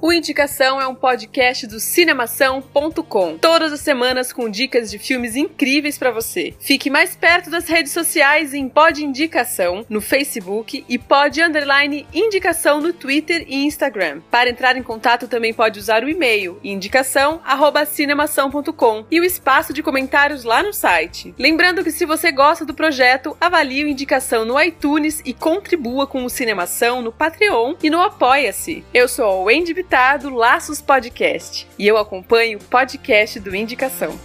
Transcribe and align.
O 0.00 0.12
Indicação 0.12 0.80
é 0.80 0.86
um 0.86 0.94
podcast 0.94 1.66
do 1.66 1.80
cinemação.com. 1.80 3.36
Todas 3.36 3.72
as 3.72 3.80
semanas 3.80 4.32
com 4.32 4.48
dicas 4.48 4.92
de 4.92 4.96
filmes 4.96 5.34
incríveis 5.34 5.98
pra 5.98 6.12
você. 6.12 6.54
Fique 6.60 6.88
mais 6.88 7.16
perto 7.16 7.50
das 7.50 7.66
redes 7.66 7.90
sociais 7.90 8.54
em 8.54 8.68
Pod 8.68 9.04
Indicação 9.04 9.84
no 9.88 10.00
Facebook 10.00 10.84
e 10.88 10.96
Pod 10.98 11.42
Underline 11.42 12.06
Indicação 12.14 12.80
no 12.80 12.92
Twitter 12.92 13.44
e 13.48 13.64
Instagram. 13.64 14.20
Para 14.30 14.50
entrar 14.50 14.76
em 14.76 14.84
contato 14.84 15.26
também 15.26 15.52
pode 15.52 15.80
usar 15.80 16.04
o 16.04 16.08
e-mail 16.08 16.60
indicação@cinemação.com 16.62 19.04
e 19.10 19.18
o 19.18 19.24
espaço 19.24 19.72
de 19.72 19.82
comentários 19.82 20.44
lá 20.44 20.62
no 20.62 20.72
site. 20.72 21.34
Lembrando 21.36 21.82
que 21.82 21.90
se 21.90 22.06
você 22.06 22.30
gosta 22.30 22.64
do 22.64 22.72
projeto, 22.72 23.36
avalie 23.40 23.82
o 23.82 23.88
Indicação 23.88 24.44
no 24.44 24.60
iTunes 24.60 25.20
e 25.24 25.34
contribua 25.34 26.06
com 26.06 26.24
o 26.24 26.30
Cinemação 26.30 27.02
no 27.02 27.10
Patreon 27.10 27.74
e 27.82 27.90
no 27.90 28.00
Apoia-se. 28.00 28.84
Eu 28.94 29.08
sou 29.08 29.24
a 29.24 29.42
Wendy 29.42 29.74
Bittar 29.74 29.88
do 30.18 30.30
Laços 30.32 30.80
Podcast 30.80 31.66
e 31.76 31.84
eu 31.86 31.96
acompanho 31.98 32.58
o 32.58 32.62
podcast 32.64 33.40
do 33.40 33.54
Indicação. 33.54 34.16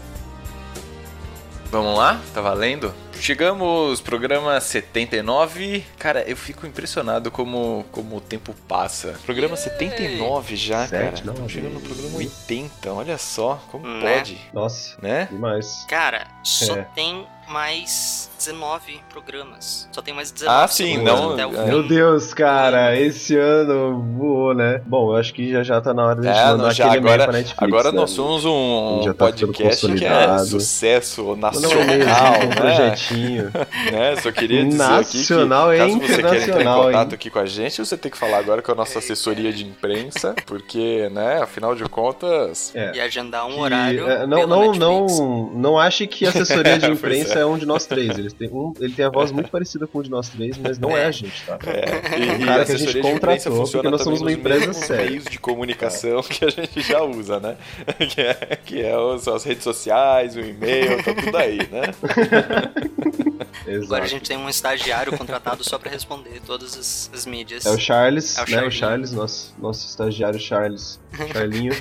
Vamos 1.72 1.98
lá? 1.98 2.22
Tá 2.32 2.42
valendo? 2.42 2.94
Chegamos, 3.20 4.00
programa 4.00 4.62
79. 4.62 5.84
Cara, 5.98 6.22
eu 6.30 6.38
fico 6.38 6.68
impressionado 6.68 7.32
como, 7.32 7.84
como 7.92 8.18
o 8.18 8.22
tempo 8.22 8.54
passa. 8.68 9.16
Programa 9.26 9.56
79 9.56 10.56
já, 10.56 10.86
Sete, 10.86 11.24
cara. 11.24 11.34
não, 11.40 11.50
Chegando 11.50 11.74
no 11.76 11.82
programa 11.82 12.18
80, 12.18 12.94
olha 12.94 13.18
só, 13.18 13.60
como 13.72 13.88
Né? 13.88 14.18
pode, 14.18 14.40
Nossa, 14.54 14.96
né? 15.02 15.28
demais. 15.32 15.86
Cara, 15.88 16.28
só 16.44 16.76
É. 16.78 16.84
tem 16.94 17.26
mais 17.48 18.30
19 18.40 19.00
programas. 19.10 19.88
Só 19.92 20.02
tem 20.02 20.14
mais 20.14 20.30
19 20.32 20.64
Ah, 20.64 20.68
sim, 20.68 20.98
não- 20.98 21.34
até 21.34 21.46
o 21.46 21.54
é. 21.54 21.64
fim. 21.64 21.70
Meu 21.70 21.88
Deus, 21.88 22.34
cara, 22.34 23.00
esse 23.00 23.38
ano 23.38 24.02
voou, 24.18 24.54
né? 24.54 24.82
Bom, 24.86 25.12
eu 25.14 25.18
acho 25.18 25.34
que 25.34 25.52
já 25.52 25.64
já 25.64 25.80
tá 25.80 25.94
na 25.94 26.06
hora 26.06 26.22
de 26.22 26.28
a 26.28 26.34
gente 26.34 26.42
É, 26.42 26.52
mandar 26.52 26.74
já 26.74 26.86
aquele 26.88 27.00
agora, 27.00 27.24
pra 27.24 27.34
Netflix, 27.34 27.64
agora 27.64 27.92
né? 27.92 27.98
nós 27.98 28.10
somos 28.12 28.44
um 28.46 29.02
Já 29.04 29.14
tá 29.14 29.26
podcast 29.26 29.88
que 29.94 30.06
é 30.06 30.38
sucesso 30.40 31.36
nacional, 31.36 31.82
um 31.82 32.48
né? 32.50 32.56
projetinho. 32.56 33.52
né? 33.92 34.16
Só 34.22 34.32
queria 34.32 34.66
dizer 34.66 34.78
Nacional 34.78 35.70
aqui 35.70 35.80
que 36.00 36.00
caso 36.00 36.00
você 36.00 36.16
queira 36.24 36.38
entrar 36.44 36.62
em 36.62 36.66
contato 36.84 37.10
hein? 37.10 37.14
aqui 37.16 37.30
com 37.30 37.40
a 37.40 37.46
gente, 37.46 37.78
você 37.86 37.98
tem 37.98 38.12
que 38.12 38.18
falar 38.18 38.38
agora 38.40 38.62
com 38.62 38.72
a 38.72 38.76
nossa 38.76 39.00
assessoria 39.00 39.54
de 39.54 39.64
imprensa, 39.66 40.36
porque, 40.46 41.10
né, 41.12 41.42
afinal 41.42 41.76
de 41.76 41.84
contas, 41.86 42.74
É. 42.76 42.92
E 42.96 43.00
agendar 43.00 43.46
um 43.48 43.54
que, 43.54 43.60
horário. 43.62 44.10
é, 44.10 44.28
não, 44.28 44.38
pela 44.40 44.48
não, 44.48 44.60
Netflix. 44.72 44.80
não, 45.20 45.50
não 45.54 45.80
ache 45.80 46.08
que 46.08 46.26
a 46.26 46.30
assessoria 46.30 46.78
de 46.78 46.88
Pois 46.94 46.98
imprensa 46.98 47.33
é. 47.40 47.42
é. 47.42 47.46
um 47.46 47.58
de 47.58 47.66
nós 47.66 47.86
três. 47.86 48.18
Ele 48.18 48.30
tem, 48.32 48.50
um, 48.50 48.74
ele 48.80 48.94
tem 48.94 49.06
a 49.06 49.10
voz 49.10 49.32
muito 49.32 49.50
parecida 49.50 49.88
com 49.88 50.00
o 50.00 50.04
de 50.04 50.10
nós 50.10 50.30
três, 50.30 50.58
mas 50.58 50.78
não 50.78 50.96
é, 50.96 51.06
a 51.06 51.12
gente, 51.12 51.44
tá? 51.46 51.58
é, 51.68 52.20
e, 52.20 52.30
O 52.30 52.42
e 52.42 52.46
cara 52.46 52.62
a 52.62 52.66
que 52.66 52.72
a 52.72 52.78
gente 52.78 53.02
contratou, 53.02 53.68
porque 53.68 53.90
nós 53.90 54.02
somos 54.02 54.22
uma 54.22 54.32
empresa 54.32 54.74
séria. 54.74 55.06
meios 55.06 55.26
de 55.26 55.40
comunicação 55.40 56.22
que 56.24 56.46
a 56.46 56.50
gente 56.50 56.82
já 56.82 57.02
usa, 57.04 57.40
né? 57.40 57.58
Que 58.14 58.22
é, 58.22 58.34
que 58.64 58.82
é 58.82 58.98
os, 58.98 59.28
as 59.28 59.44
redes 59.44 59.64
sociais, 59.64 60.36
o 60.36 60.40
e-mail, 60.40 61.02
tá 61.04 61.14
tudo 61.14 61.38
aí, 61.38 61.58
né? 61.58 61.84
Exato. 63.66 63.86
Agora 63.86 64.04
a 64.04 64.08
gente 64.08 64.28
tem 64.28 64.38
um 64.38 64.50
estagiário 64.50 65.18
contratado 65.18 65.64
só 65.64 65.78
pra 65.80 65.90
responder 65.90 66.42
todas 66.46 66.78
as, 66.78 67.10
as 67.14 67.26
mídias. 67.26 67.66
É 67.66 67.70
o 67.70 67.78
Charles, 67.78 68.38
É 68.38 68.42
o 68.42 68.44
né? 68.44 68.46
O 68.46 68.50
Charlinho. 68.50 68.72
Charles, 68.72 69.12
nosso, 69.14 69.56
nosso 69.58 69.88
estagiário 69.88 70.40
Charles. 70.40 71.00
Charlinho. 71.32 71.74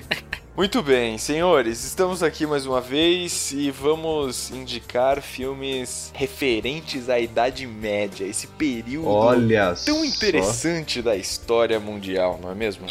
Muito 0.55 0.83
bem, 0.83 1.17
senhores, 1.17 1.83
estamos 1.83 2.23
aqui 2.23 2.47
mais 2.47 2.67
uma 2.67 2.79
vez 2.81 3.53
e 3.53 3.71
vamos 3.71 4.51
indicar 4.51 5.23
filmes 5.23 6.13
referentes 6.15 7.09
à 7.09 7.19
Idade 7.19 7.67
Média, 7.67 8.27
esse 8.27 8.47
período 8.47 9.09
Olha 9.09 9.69
tão 9.87 10.01
só. 10.01 10.05
interessante 10.05 11.01
da 11.01 11.17
história 11.17 11.81
mundial, 11.81 12.39
não 12.43 12.51
é 12.51 12.55
mesmo? 12.55 12.87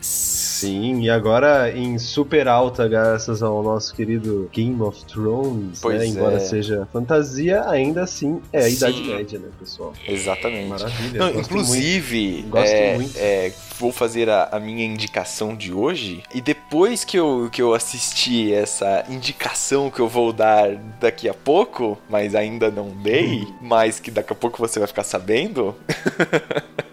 Sim, 0.00 1.02
e 1.02 1.10
agora 1.10 1.70
em 1.76 1.98
super 1.98 2.48
alta, 2.48 2.88
graças 2.88 3.42
ao 3.42 3.62
nosso 3.62 3.94
querido 3.94 4.48
Game 4.52 4.80
of 4.80 5.04
Thrones, 5.04 5.80
Pois 5.80 5.98
né? 5.98 6.06
Embora 6.06 6.36
é. 6.36 6.40
seja 6.40 6.88
fantasia, 6.90 7.68
ainda 7.68 8.02
assim 8.02 8.40
é 8.52 8.60
a 8.60 8.62
Sim. 8.62 8.76
Idade 8.76 9.02
Média, 9.02 9.38
né, 9.38 9.48
pessoal? 9.58 9.92
Exatamente. 10.08 10.68
Maravilha. 10.68 11.18
Não, 11.18 11.32
gosto 11.32 11.40
inclusive, 11.50 12.42
Gosto 12.48 12.72
é, 12.72 12.94
muito. 12.94 13.16
é, 13.16 13.52
vou 13.78 13.92
fazer 13.92 14.28
a, 14.30 14.48
a 14.52 14.60
minha 14.60 14.84
indicação 14.84 15.54
de 15.56 15.72
hoje. 15.72 16.22
E 16.34 16.40
depois 16.40 16.93
que 17.02 17.16
eu, 17.18 17.48
que 17.50 17.62
eu 17.62 17.72
assisti 17.74 18.52
essa 18.52 19.04
indicação 19.08 19.90
que 19.90 20.00
eu 20.00 20.08
vou 20.08 20.32
dar 20.32 20.74
daqui 21.00 21.28
a 21.28 21.34
pouco, 21.34 21.96
mas 22.10 22.34
ainda 22.34 22.70
não 22.70 22.90
dei, 22.90 23.40
Uhum. 23.44 23.54
mas 23.62 23.98
que 23.98 24.10
daqui 24.10 24.32
a 24.34 24.36
pouco 24.36 24.58
você 24.58 24.78
vai 24.78 24.86
ficar 24.86 25.02
sabendo. 25.04 25.74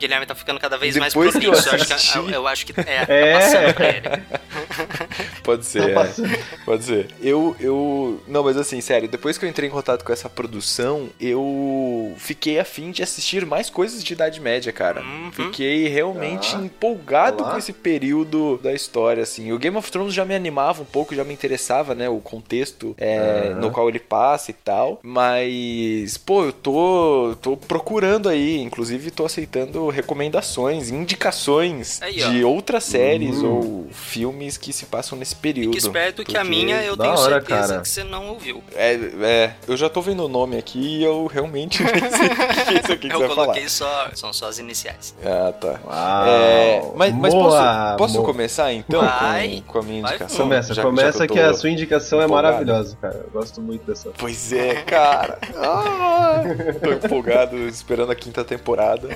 Guilherme 0.00 0.26
tá 0.26 0.34
ficando 0.34 0.58
cada 0.58 0.76
vez 0.76 0.96
mais 0.96 1.12
Depois 1.12 1.32
que 1.36 1.44
eu 1.46 1.52
prolixo. 1.52 1.68
Eu 1.68 1.74
acho 1.76 1.86
que, 1.86 1.92
assisti- 1.92 2.18
eu, 2.18 2.30
eu 2.30 2.48
acho 2.48 2.66
que 2.66 2.74
é, 2.80 3.04
É. 3.08 3.32
tá 3.32 3.38
passando 3.40 3.74
pra 3.74 3.88
ele. 3.88 4.08
Pode 5.42 5.66
ser, 5.66 5.94
Tá 5.94 6.02
é. 6.04 6.38
Pode 6.64 6.84
ser. 6.84 7.08
Eu, 7.20 7.56
eu. 7.60 8.20
Não, 8.26 8.42
mas 8.44 8.56
assim, 8.56 8.80
sério, 8.80 9.08
depois 9.08 9.36
que 9.38 9.44
eu 9.44 9.48
entrei 9.48 9.68
em 9.68 9.72
contato 9.72 10.04
com 10.04 10.12
essa 10.12 10.28
produção, 10.28 11.08
eu 11.20 12.14
fiquei 12.18 12.58
afim 12.58 12.90
de 12.90 13.02
assistir 13.02 13.44
mais 13.46 13.68
coisas 13.70 14.02
de 14.02 14.12
Idade 14.12 14.40
Média, 14.40 14.72
cara. 14.72 15.02
Uhum. 15.02 15.30
Fiquei 15.32 15.88
realmente 15.88 16.54
Ah, 16.56 16.60
empolgado 16.60 17.42
olá. 17.42 17.52
com 17.52 17.58
esse 17.58 17.72
período 17.72 18.58
da 18.62 18.72
história, 18.72 19.22
assim. 19.22 19.52
O 19.52 19.58
Game 19.58 19.76
of 19.76 19.90
Thrones 19.90 20.14
já 20.14 20.24
me 20.24 20.34
animava 20.34 20.82
um 20.82 20.86
pouco, 20.86 21.14
já 21.14 21.24
me 21.24 21.32
interessava, 21.34 21.94
né? 21.94 22.08
O 22.08 22.18
contexto 22.18 22.94
é, 22.98 23.50
Aham. 23.52 23.60
no 23.60 23.70
qual 23.70 23.88
ele 23.88 23.98
passa 24.00 24.50
e 24.50 24.54
tal. 24.54 25.00
Mas, 25.02 26.16
pô, 26.18 26.44
eu 26.44 26.52
tô, 26.52 27.36
tô 27.40 27.56
procurando 27.56 28.28
aí. 28.28 28.58
Inclusive, 28.60 29.10
tô 29.10 29.24
aceitando 29.24 29.88
recomendações, 29.90 30.90
indicações 30.90 32.00
Aí, 32.02 32.14
de 32.16 32.44
outras 32.44 32.84
séries 32.84 33.38
Hum. 33.38 33.50
ou 33.50 33.88
filmes 33.92 34.56
que 34.56 34.72
se 34.72 34.86
passam 34.86 35.16
nesse 35.18 35.34
período. 35.36 35.72
Fique 35.74 35.78
esperto 35.78 36.24
que 36.24 36.36
a 36.36 36.44
minha 36.44 36.82
eu 36.82 36.96
tenho 36.96 37.10
hora, 37.12 37.34
certeza 37.40 37.68
cara. 37.68 37.80
que 37.82 37.88
você 37.88 38.04
não 38.04 38.28
ouviu. 38.30 38.62
É, 38.74 38.94
é, 39.22 39.52
eu 39.68 39.76
já 39.76 39.88
tô 39.88 40.00
vendo 40.00 40.24
o 40.24 40.28
nome 40.28 40.56
aqui 40.56 40.98
e 40.98 41.04
eu 41.04 41.26
realmente 41.26 41.82
nem 41.84 42.10
sei 42.10 42.26
o 42.26 42.36
que 42.36 42.74
é 42.76 42.80
isso 42.82 42.92
aqui 42.92 43.08
que 43.08 43.14
eu 43.14 43.18
você 43.18 43.26
vai 43.26 43.28
falar. 43.28 43.46
coloquei 43.46 43.68
só. 43.68 44.08
São 44.14 44.32
só 44.32 44.48
as 44.48 44.58
iniciais. 44.58 45.14
Ah, 45.24 45.52
tá. 45.52 45.80
Uau. 45.84 46.26
É, 46.26 46.82
mas 46.96 47.14
mas 47.14 47.34
Moa, 47.34 47.96
posso, 47.96 48.12
posso 48.14 48.22
começar 48.22 48.72
então 48.72 49.00
Vai. 49.02 49.62
com, 49.66 49.72
com 49.74 49.78
a 49.78 49.82
minha 49.82 50.02
Vai 50.02 50.10
indicação? 50.12 50.36
fundo. 50.36 50.48
Começa, 50.50 50.74
Já- 50.74 50.82
começa 50.82 51.18
já 51.18 51.26
que, 51.26 51.34
tô- 51.40 51.46
a 51.50 51.54
sua 51.54 51.70
indicação 51.70 52.20
é 52.22 52.26
maravilhosa, 52.26 52.96
cara. 53.00 53.20
Eu 53.24 53.30
gosto 53.30 53.60
muito 53.60 53.86
dessa. 53.86 54.10
Pois 54.16 54.52
é, 54.52 54.74
cara. 54.82 55.38
Ah, 55.62 56.42
tô 56.82 56.92
empolgado, 56.92 57.56
esperando 57.68 58.10
a 58.12 58.14
quinta 58.14 58.44
temporada. 58.44 59.08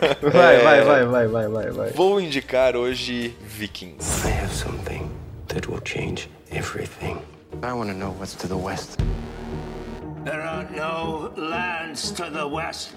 Vai, 0.32 0.56
É, 0.56 0.64
vai, 0.64 0.84
vai, 0.84 1.04
vai, 1.06 1.28
vai, 1.28 1.48
vai, 1.48 1.70
vai. 1.70 1.90
Vou 1.90 2.20
indicar 2.20 2.74
hoje 2.76 3.34
Vikings. 3.46 4.24
I 4.24 4.30
have 4.30 4.52
something 4.54 5.10
that 5.48 5.68
will 5.68 5.82
change 5.84 6.28
everything. 6.50 7.18
I 7.62 7.72
want 7.72 7.90
to 7.90 7.94
know 7.94 8.12
what's 8.18 8.34
to 8.36 8.46
the 8.48 8.56
west. 8.56 8.98
There 10.24 10.40
are 10.40 10.66
no 10.70 11.32
lands 11.36 12.10
to 12.12 12.30
the 12.30 12.46
west. 12.46 12.92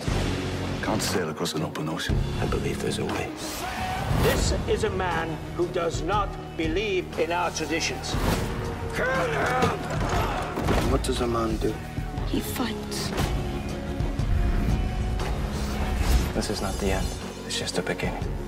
Can't 0.81 1.01
sail 1.01 1.29
across 1.29 1.53
an 1.55 1.63
open 1.63 1.89
ocean. 1.89 2.15
I 2.41 2.45
believe 2.45 2.81
there's 2.81 2.99
a 2.99 3.05
way. 3.05 3.29
This 4.23 4.53
is 4.69 4.83
a 4.85 4.89
man 4.89 5.29
who 5.57 5.67
does 5.67 6.01
not 6.01 6.29
believe 6.57 7.05
in 7.19 7.31
our 7.31 7.51
traditions. 7.51 8.13
What 10.91 11.03
does 11.03 11.21
a 11.21 11.27
man 11.27 11.57
do? 11.57 11.73
He 12.27 12.39
fights. 12.39 13.11
This 16.33 16.49
is 16.49 16.61
not 16.61 16.73
the 16.75 16.91
end. 16.91 17.07
It's 17.45 17.59
just 17.59 17.75
the 17.75 17.83
beginning. 17.83 18.42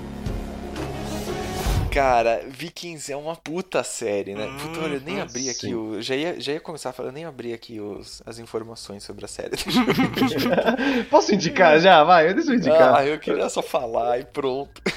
Cara, 1.90 2.42
Vikings 2.48 3.10
é 3.10 3.16
uma 3.16 3.34
puta 3.36 3.82
série, 3.82 4.34
né? 4.34 4.48
Puta, 4.48 4.80
olha, 4.80 4.96
eu 4.96 5.00
nem 5.00 5.16
Uhum, 5.16 5.20
abri 5.20 5.48
aqui 5.48 5.74
o. 5.74 6.02
Já 6.02 6.14
ia, 6.14 6.38
já 6.40 6.52
ia 6.52 6.60
começar 6.60 6.92
falando, 6.92 7.14
nem 7.14 7.24
abri 7.24 7.52
aqui 7.54 7.80
os, 7.80 8.22
as 8.26 8.38
informações 8.38 9.02
sobre 9.02 9.24
a 9.24 9.28
série. 9.28 9.56
Posso 11.10 11.34
indicar 11.34 11.80
já? 11.80 12.04
Vai, 12.04 12.32
deixa 12.34 12.52
eu 12.52 12.56
indicar. 12.56 12.96
Ah, 12.96 13.06
eu 13.06 13.18
queria 13.18 13.48
só 13.48 13.62
falar 13.62 14.20
e 14.20 14.24
pronto. 14.24 14.82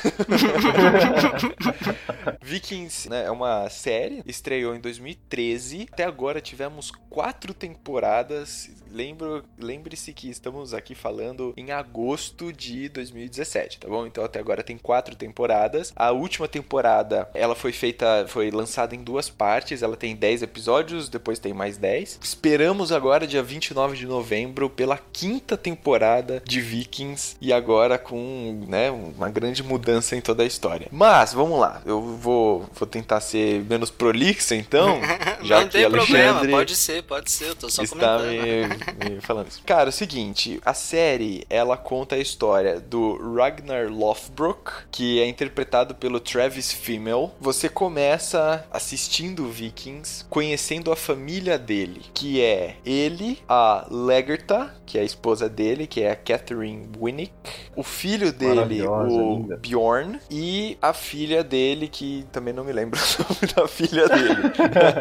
Vikings 2.41 3.09
né, 3.09 3.25
é 3.25 3.31
uma 3.31 3.69
série, 3.69 4.21
estreou 4.25 4.75
em 4.75 4.79
2013. 4.79 5.87
Até 5.91 6.03
agora 6.03 6.41
tivemos 6.41 6.91
quatro 7.09 7.53
temporadas. 7.53 8.69
Lembro, 8.91 9.43
lembre-se 9.57 10.13
que 10.13 10.29
estamos 10.29 10.73
aqui 10.73 10.95
falando 10.95 11.53
em 11.55 11.71
agosto 11.71 12.51
de 12.51 12.89
2017, 12.89 13.79
tá 13.79 13.87
bom? 13.87 14.05
Então 14.07 14.23
até 14.23 14.39
agora 14.39 14.63
tem 14.63 14.77
quatro 14.77 15.15
temporadas. 15.15 15.93
A 15.95 16.11
última 16.11 16.47
temporada 16.47 16.88
temporada, 16.89 17.29
ela 17.33 17.55
foi 17.55 17.71
feita, 17.71 18.25
foi 18.27 18.49
lançada 18.49 18.95
em 18.95 19.03
duas 19.03 19.29
partes, 19.29 19.83
ela 19.83 19.95
tem 19.95 20.15
10 20.15 20.43
episódios, 20.43 21.09
depois 21.09 21.39
tem 21.39 21.53
mais 21.53 21.77
10. 21.77 22.19
Esperamos 22.21 22.91
agora, 22.91 23.27
dia 23.27 23.43
29 23.43 23.95
de 23.95 24.05
novembro, 24.05 24.69
pela 24.69 24.97
quinta 24.97 25.55
temporada 25.55 26.41
de 26.45 26.59
Vikings, 26.59 27.35
e 27.39 27.53
agora 27.53 27.97
com, 27.97 28.65
né, 28.67 28.89
uma 28.89 29.29
grande 29.29 29.63
mudança 29.63 30.15
em 30.15 30.21
toda 30.21 30.43
a 30.43 30.45
história. 30.45 30.87
Mas, 30.91 31.33
vamos 31.33 31.59
lá, 31.59 31.81
eu 31.85 32.01
vou, 32.01 32.67
vou 32.73 32.87
tentar 32.87 33.21
ser 33.21 33.63
menos 33.65 33.89
prolixo, 33.89 34.53
então, 34.53 34.99
já 35.43 35.61
não 35.61 35.67
que 35.67 35.77
tem 35.77 35.89
problema, 35.89 36.29
Alexandre 36.29 36.51
pode 36.51 36.75
ser, 36.75 37.03
pode 37.03 37.31
ser, 37.31 37.49
eu 37.49 37.55
tô 37.55 37.69
só 37.69 37.83
está 37.83 38.17
comentando. 38.17 39.05
me, 39.05 39.09
me 39.15 39.21
falando 39.21 39.47
isso. 39.47 39.61
Cara, 39.65 39.89
é 39.89 39.89
o 39.89 39.93
seguinte, 39.93 40.59
a 40.65 40.73
série, 40.73 41.45
ela 41.49 41.77
conta 41.77 42.15
a 42.15 42.19
história 42.19 42.79
do 42.79 43.35
Ragnar 43.35 43.89
Lothbrok, 43.89 44.71
que 44.91 45.19
é 45.19 45.27
interpretado 45.27 45.93
pelo 45.95 46.19
Travis 46.19 46.68
Fimmel. 46.75 47.33
Você 47.39 47.69
começa 47.69 48.65
assistindo 48.71 49.47
Vikings, 49.49 50.25
conhecendo 50.29 50.91
a 50.91 50.95
família 50.95 51.57
dele, 51.57 52.01
que 52.13 52.41
é 52.41 52.77
ele, 52.85 53.39
a 53.47 53.85
Lagertha, 53.89 54.73
que 54.85 54.97
é 54.97 55.01
a 55.01 55.03
esposa 55.03 55.47
dele, 55.49 55.87
que 55.87 56.01
é 56.01 56.11
a 56.11 56.15
Catherine 56.15 56.89
Winnick, 56.99 57.31
o 57.75 57.83
filho 57.83 58.31
dele, 58.33 58.81
o 58.87 59.03
linda. 59.05 59.57
Bjorn, 59.57 60.19
e 60.29 60.77
a 60.81 60.93
filha 60.93 61.43
dele, 61.43 61.87
que 61.87 62.25
também 62.31 62.53
não 62.53 62.63
me 62.63 62.71
lembro 62.73 62.99
o 63.19 63.23
nome 63.33 63.53
da 63.53 63.67
filha 63.67 64.07
dele. 64.09 64.53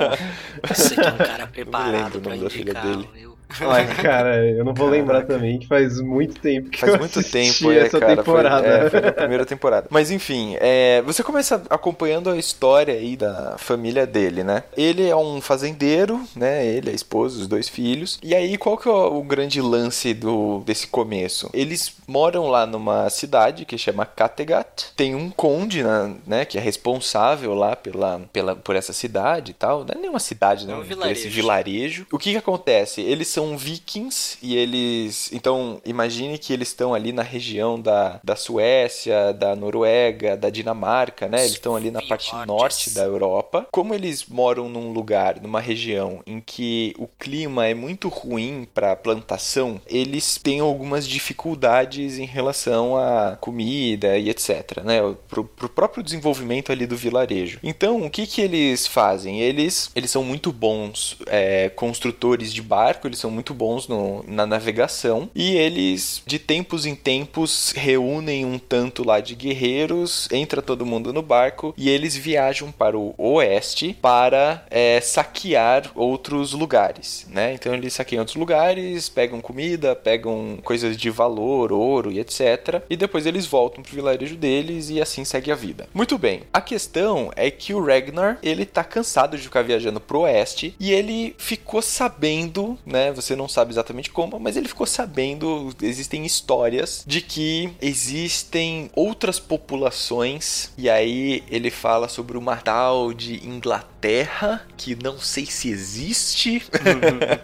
Você 0.68 0.98
que 0.98 1.08
é 1.08 1.12
um 1.12 1.20
cara 1.20 1.46
lembro 1.52 1.52
preparado 1.52 2.16
o 2.16 2.20
pra 2.20 2.36
nome 2.36 2.44
da 2.44 2.50
filha 2.50 2.72
indicar, 2.72 2.82
dele. 2.82 3.08
viu? 3.12 3.37
Ai, 3.60 3.86
cara, 3.94 4.46
eu 4.46 4.64
não 4.64 4.74
vou 4.74 4.88
lembrar 4.88 5.22
Caraca. 5.22 5.34
também 5.34 5.58
que 5.58 5.66
faz 5.66 6.00
muito 6.00 6.40
tempo 6.40 6.70
que 6.70 6.78
Faz 6.78 6.92
eu 6.92 6.98
muito 6.98 7.22
tempo, 7.22 7.72
é, 7.72 7.78
essa 7.78 7.98
cara. 7.98 8.16
temporada. 8.16 8.62
Foi, 8.62 8.86
é, 8.86 8.90
foi 8.90 9.00
na 9.00 9.12
primeira 9.12 9.46
temporada. 9.46 9.86
Mas 9.90 10.10
enfim, 10.10 10.56
é, 10.60 11.02
você 11.02 11.22
começa 11.22 11.62
acompanhando 11.70 12.30
a 12.30 12.36
história 12.36 12.94
aí 12.94 13.16
da 13.16 13.56
família 13.58 14.06
dele, 14.06 14.44
né? 14.44 14.64
Ele 14.76 15.06
é 15.06 15.16
um 15.16 15.40
fazendeiro, 15.40 16.20
né? 16.36 16.66
Ele, 16.66 16.90
a 16.90 16.92
esposa, 16.92 17.40
os 17.40 17.46
dois 17.46 17.68
filhos. 17.68 18.18
E 18.22 18.34
aí, 18.34 18.56
qual 18.58 18.76
que 18.76 18.88
é 18.88 18.92
o 18.92 19.22
grande 19.22 19.60
lance 19.60 20.12
do, 20.12 20.60
desse 20.60 20.86
começo? 20.86 21.48
Eles 21.52 21.92
moram 22.06 22.48
lá 22.48 22.66
numa 22.66 23.08
cidade 23.10 23.64
que 23.64 23.78
chama 23.78 24.04
Kattegat. 24.04 24.92
Tem 24.96 25.14
um 25.14 25.30
conde, 25.30 25.82
né, 25.82 26.14
né, 26.26 26.44
que 26.44 26.58
é 26.58 26.60
responsável 26.60 27.54
lá 27.54 27.74
pela, 27.76 28.20
pela, 28.32 28.54
por 28.56 28.76
essa 28.76 28.92
cidade 28.92 29.52
e 29.52 29.54
tal. 29.54 29.84
Não 29.84 29.94
é 29.94 29.98
nenhuma 29.98 30.20
cidade, 30.20 30.66
né? 30.66 30.72
É 30.72 30.76
um 30.76 30.80
por 30.80 31.10
esse 31.10 31.28
vilarejo. 31.28 31.30
vilarejo. 31.30 32.06
O 32.12 32.18
que 32.18 32.32
que 32.32 32.36
acontece? 32.36 33.00
Eles 33.00 33.28
são 33.38 33.56
vikings 33.56 34.36
e 34.42 34.56
eles... 34.56 35.30
Então, 35.32 35.80
imagine 35.84 36.36
que 36.38 36.52
eles 36.52 36.68
estão 36.68 36.92
ali 36.92 37.12
na 37.12 37.22
região 37.22 37.80
da, 37.80 38.18
da 38.24 38.34
Suécia, 38.34 39.32
da 39.32 39.54
Noruega, 39.54 40.36
da 40.36 40.50
Dinamarca, 40.50 41.28
né? 41.28 41.42
Eles 41.42 41.52
estão 41.52 41.76
ali 41.76 41.88
na 41.88 42.02
parte 42.02 42.34
norte 42.44 42.90
da 42.90 43.04
Europa. 43.04 43.68
Como 43.70 43.94
eles 43.94 44.26
moram 44.26 44.68
num 44.68 44.90
lugar, 44.92 45.40
numa 45.40 45.60
região 45.60 46.20
em 46.26 46.40
que 46.40 46.96
o 46.98 47.06
clima 47.06 47.64
é 47.64 47.74
muito 47.74 48.08
ruim 48.08 48.66
para 48.74 48.96
plantação, 48.96 49.80
eles 49.86 50.36
têm 50.42 50.58
algumas 50.58 51.06
dificuldades 51.06 52.18
em 52.18 52.26
relação 52.26 52.96
à 52.96 53.36
comida 53.40 54.18
e 54.18 54.30
etc, 54.30 54.82
né? 54.82 54.98
Pro, 55.28 55.44
pro 55.44 55.68
próprio 55.68 56.02
desenvolvimento 56.02 56.72
ali 56.72 56.88
do 56.88 56.96
vilarejo. 56.96 57.60
Então, 57.62 58.04
o 58.04 58.10
que 58.10 58.26
que 58.26 58.40
eles 58.40 58.88
fazem? 58.88 59.40
Eles, 59.40 59.92
eles 59.94 60.10
são 60.10 60.24
muito 60.24 60.50
bons 60.50 61.18
é, 61.26 61.68
construtores 61.68 62.52
de 62.52 62.62
barco, 62.62 63.06
eles 63.06 63.20
são 63.20 63.27
muito 63.30 63.54
bons 63.54 63.86
no- 63.88 64.24
na 64.26 64.46
navegação 64.46 65.30
e 65.34 65.56
eles, 65.56 66.22
de 66.26 66.38
tempos 66.38 66.86
em 66.86 66.94
tempos, 66.94 67.72
reúnem 67.76 68.44
um 68.44 68.58
tanto 68.58 69.04
lá 69.06 69.20
de 69.20 69.34
guerreiros, 69.34 70.28
entra 70.32 70.60
todo 70.62 70.86
mundo 70.86 71.12
no 71.12 71.22
barco 71.22 71.74
e 71.76 71.88
eles 71.88 72.16
viajam 72.16 72.70
para 72.72 72.96
o 72.98 73.14
oeste 73.18 73.96
para 74.00 74.64
é, 74.70 75.00
saquear 75.00 75.90
outros 75.94 76.52
lugares, 76.52 77.26
né? 77.30 77.52
Então 77.54 77.74
eles 77.74 77.92
saqueiam 77.94 78.20
outros 78.20 78.36
lugares, 78.36 79.08
pegam 79.08 79.40
comida, 79.40 79.94
pegam 79.94 80.58
coisas 80.62 80.96
de 80.96 81.10
valor, 81.10 81.72
ouro 81.72 82.10
e 82.10 82.18
etc. 82.20 82.82
E 82.88 82.96
depois 82.96 83.26
eles 83.26 83.46
voltam 83.46 83.82
pro 83.82 83.94
vilarejo 83.94 84.36
deles 84.36 84.90
e 84.90 85.00
assim 85.00 85.24
segue 85.24 85.50
a 85.50 85.54
vida. 85.54 85.88
Muito 85.94 86.16
bem. 86.18 86.42
A 86.52 86.60
questão 86.60 87.30
é 87.36 87.50
que 87.50 87.74
o 87.74 87.84
Ragnar, 87.84 88.38
ele 88.42 88.64
tá 88.64 88.84
cansado 88.84 89.36
de 89.36 89.42
ficar 89.42 89.62
viajando 89.62 90.00
pro 90.00 90.20
oeste 90.20 90.74
e 90.78 90.92
ele 90.92 91.34
ficou 91.38 91.82
sabendo, 91.82 92.78
né? 92.86 93.12
Você 93.18 93.34
não 93.34 93.48
sabe 93.48 93.72
exatamente 93.72 94.10
como, 94.10 94.38
mas 94.38 94.56
ele 94.56 94.68
ficou 94.68 94.86
sabendo, 94.86 95.74
existem 95.82 96.24
histórias 96.24 97.02
de 97.04 97.20
que 97.20 97.72
existem 97.82 98.90
outras 98.94 99.40
populações 99.40 100.72
e 100.78 100.88
aí 100.88 101.42
ele 101.50 101.68
fala 101.68 102.08
sobre 102.08 102.38
uma 102.38 102.56
tal 102.56 103.12
de 103.12 103.44
Inglaterra 103.44 104.64
que 104.76 104.94
não 105.02 105.18
sei 105.18 105.46
se 105.46 105.68
existe. 105.68 106.62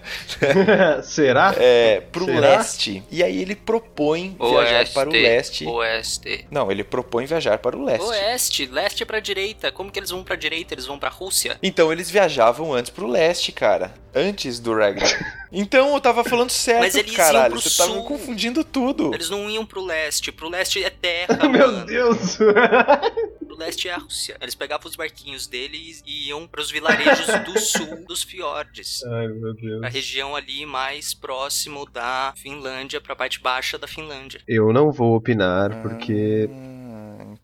Será? 1.02 1.54
É, 1.58 2.00
pro 2.00 2.24
Será? 2.24 2.38
leste. 2.40 3.02
E 3.10 3.22
aí 3.24 3.42
ele 3.42 3.56
propõe 3.56 4.36
viajar 4.38 4.88
para 4.92 5.08
o 5.08 5.12
leste. 5.12 5.66
Oeste. 5.66 6.46
Não, 6.50 6.70
ele 6.70 6.84
propõe 6.84 7.26
viajar 7.26 7.58
para 7.58 7.76
o 7.76 7.84
leste. 7.84 8.06
Oeste, 8.06 8.66
leste 8.66 9.04
pra 9.04 9.18
direita. 9.18 9.72
Como 9.72 9.90
que 9.90 9.98
eles 9.98 10.10
vão 10.10 10.22
pra 10.22 10.36
direita? 10.36 10.74
Eles 10.74 10.86
vão 10.86 10.98
pra 10.98 11.08
Rússia? 11.10 11.58
Então 11.60 11.92
eles 11.92 12.08
viajavam 12.10 12.72
antes 12.72 12.90
pro 12.90 13.08
leste, 13.08 13.50
cara. 13.50 13.92
Antes 14.14 14.60
do 14.60 14.72
Ragnar. 14.72 15.10
então 15.54 15.94
eu 15.94 16.00
tava 16.00 16.24
falando 16.24 16.50
certo, 16.50 16.80
Mas 16.80 16.94
eles 16.94 17.10
iam 17.12 17.16
caralho. 17.16 17.52
pro 17.52 17.60
Você 17.62 17.70
sul. 17.70 18.04
confundindo 18.04 18.62
tudo. 18.64 19.14
Eles 19.14 19.30
não 19.30 19.48
iam 19.48 19.64
pro 19.64 19.84
leste. 19.84 20.30
Pro 20.32 20.48
leste 20.48 20.82
é 20.82 20.90
terra, 20.90 21.36
Meu 21.48 21.70
mano. 21.72 21.86
Deus! 21.86 22.36
Pro 22.36 23.56
leste 23.56 23.88
é 23.88 23.92
a 23.92 23.98
Rússia. 23.98 24.36
Eles 24.40 24.54
pegavam 24.54 24.88
os 24.88 24.96
barquinhos 24.96 25.46
deles 25.46 26.02
e 26.06 26.28
iam 26.28 26.46
pros 26.46 26.70
vilarejos 26.70 27.26
do 27.44 27.58
sul 27.60 28.04
dos 28.06 28.22
fiordes. 28.22 29.02
Ai, 29.04 29.28
meu 29.28 29.54
Deus. 29.54 29.82
A 29.82 29.88
região 29.88 30.34
ali 30.34 30.66
mais 30.66 31.14
próximo 31.14 31.86
da 31.92 32.32
Finlândia, 32.36 33.00
pra 33.00 33.14
parte 33.16 33.40
baixa 33.40 33.78
da 33.78 33.86
Finlândia. 33.86 34.40
Eu 34.48 34.72
não 34.72 34.90
vou 34.92 35.14
opinar 35.16 35.80
porque 35.82 36.48
Ah, 36.50 36.83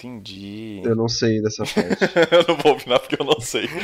entendi. 0.06 0.80
eu 0.84 0.94
não 0.96 1.08
sei 1.08 1.40
dessa 1.42 1.64
parte. 1.64 1.80
eu 2.30 2.44
não 2.48 2.56
vou 2.56 2.72
opinar 2.72 2.98
porque 3.00 3.16
eu 3.20 3.24
não 3.24 3.40
sei. 3.40 3.68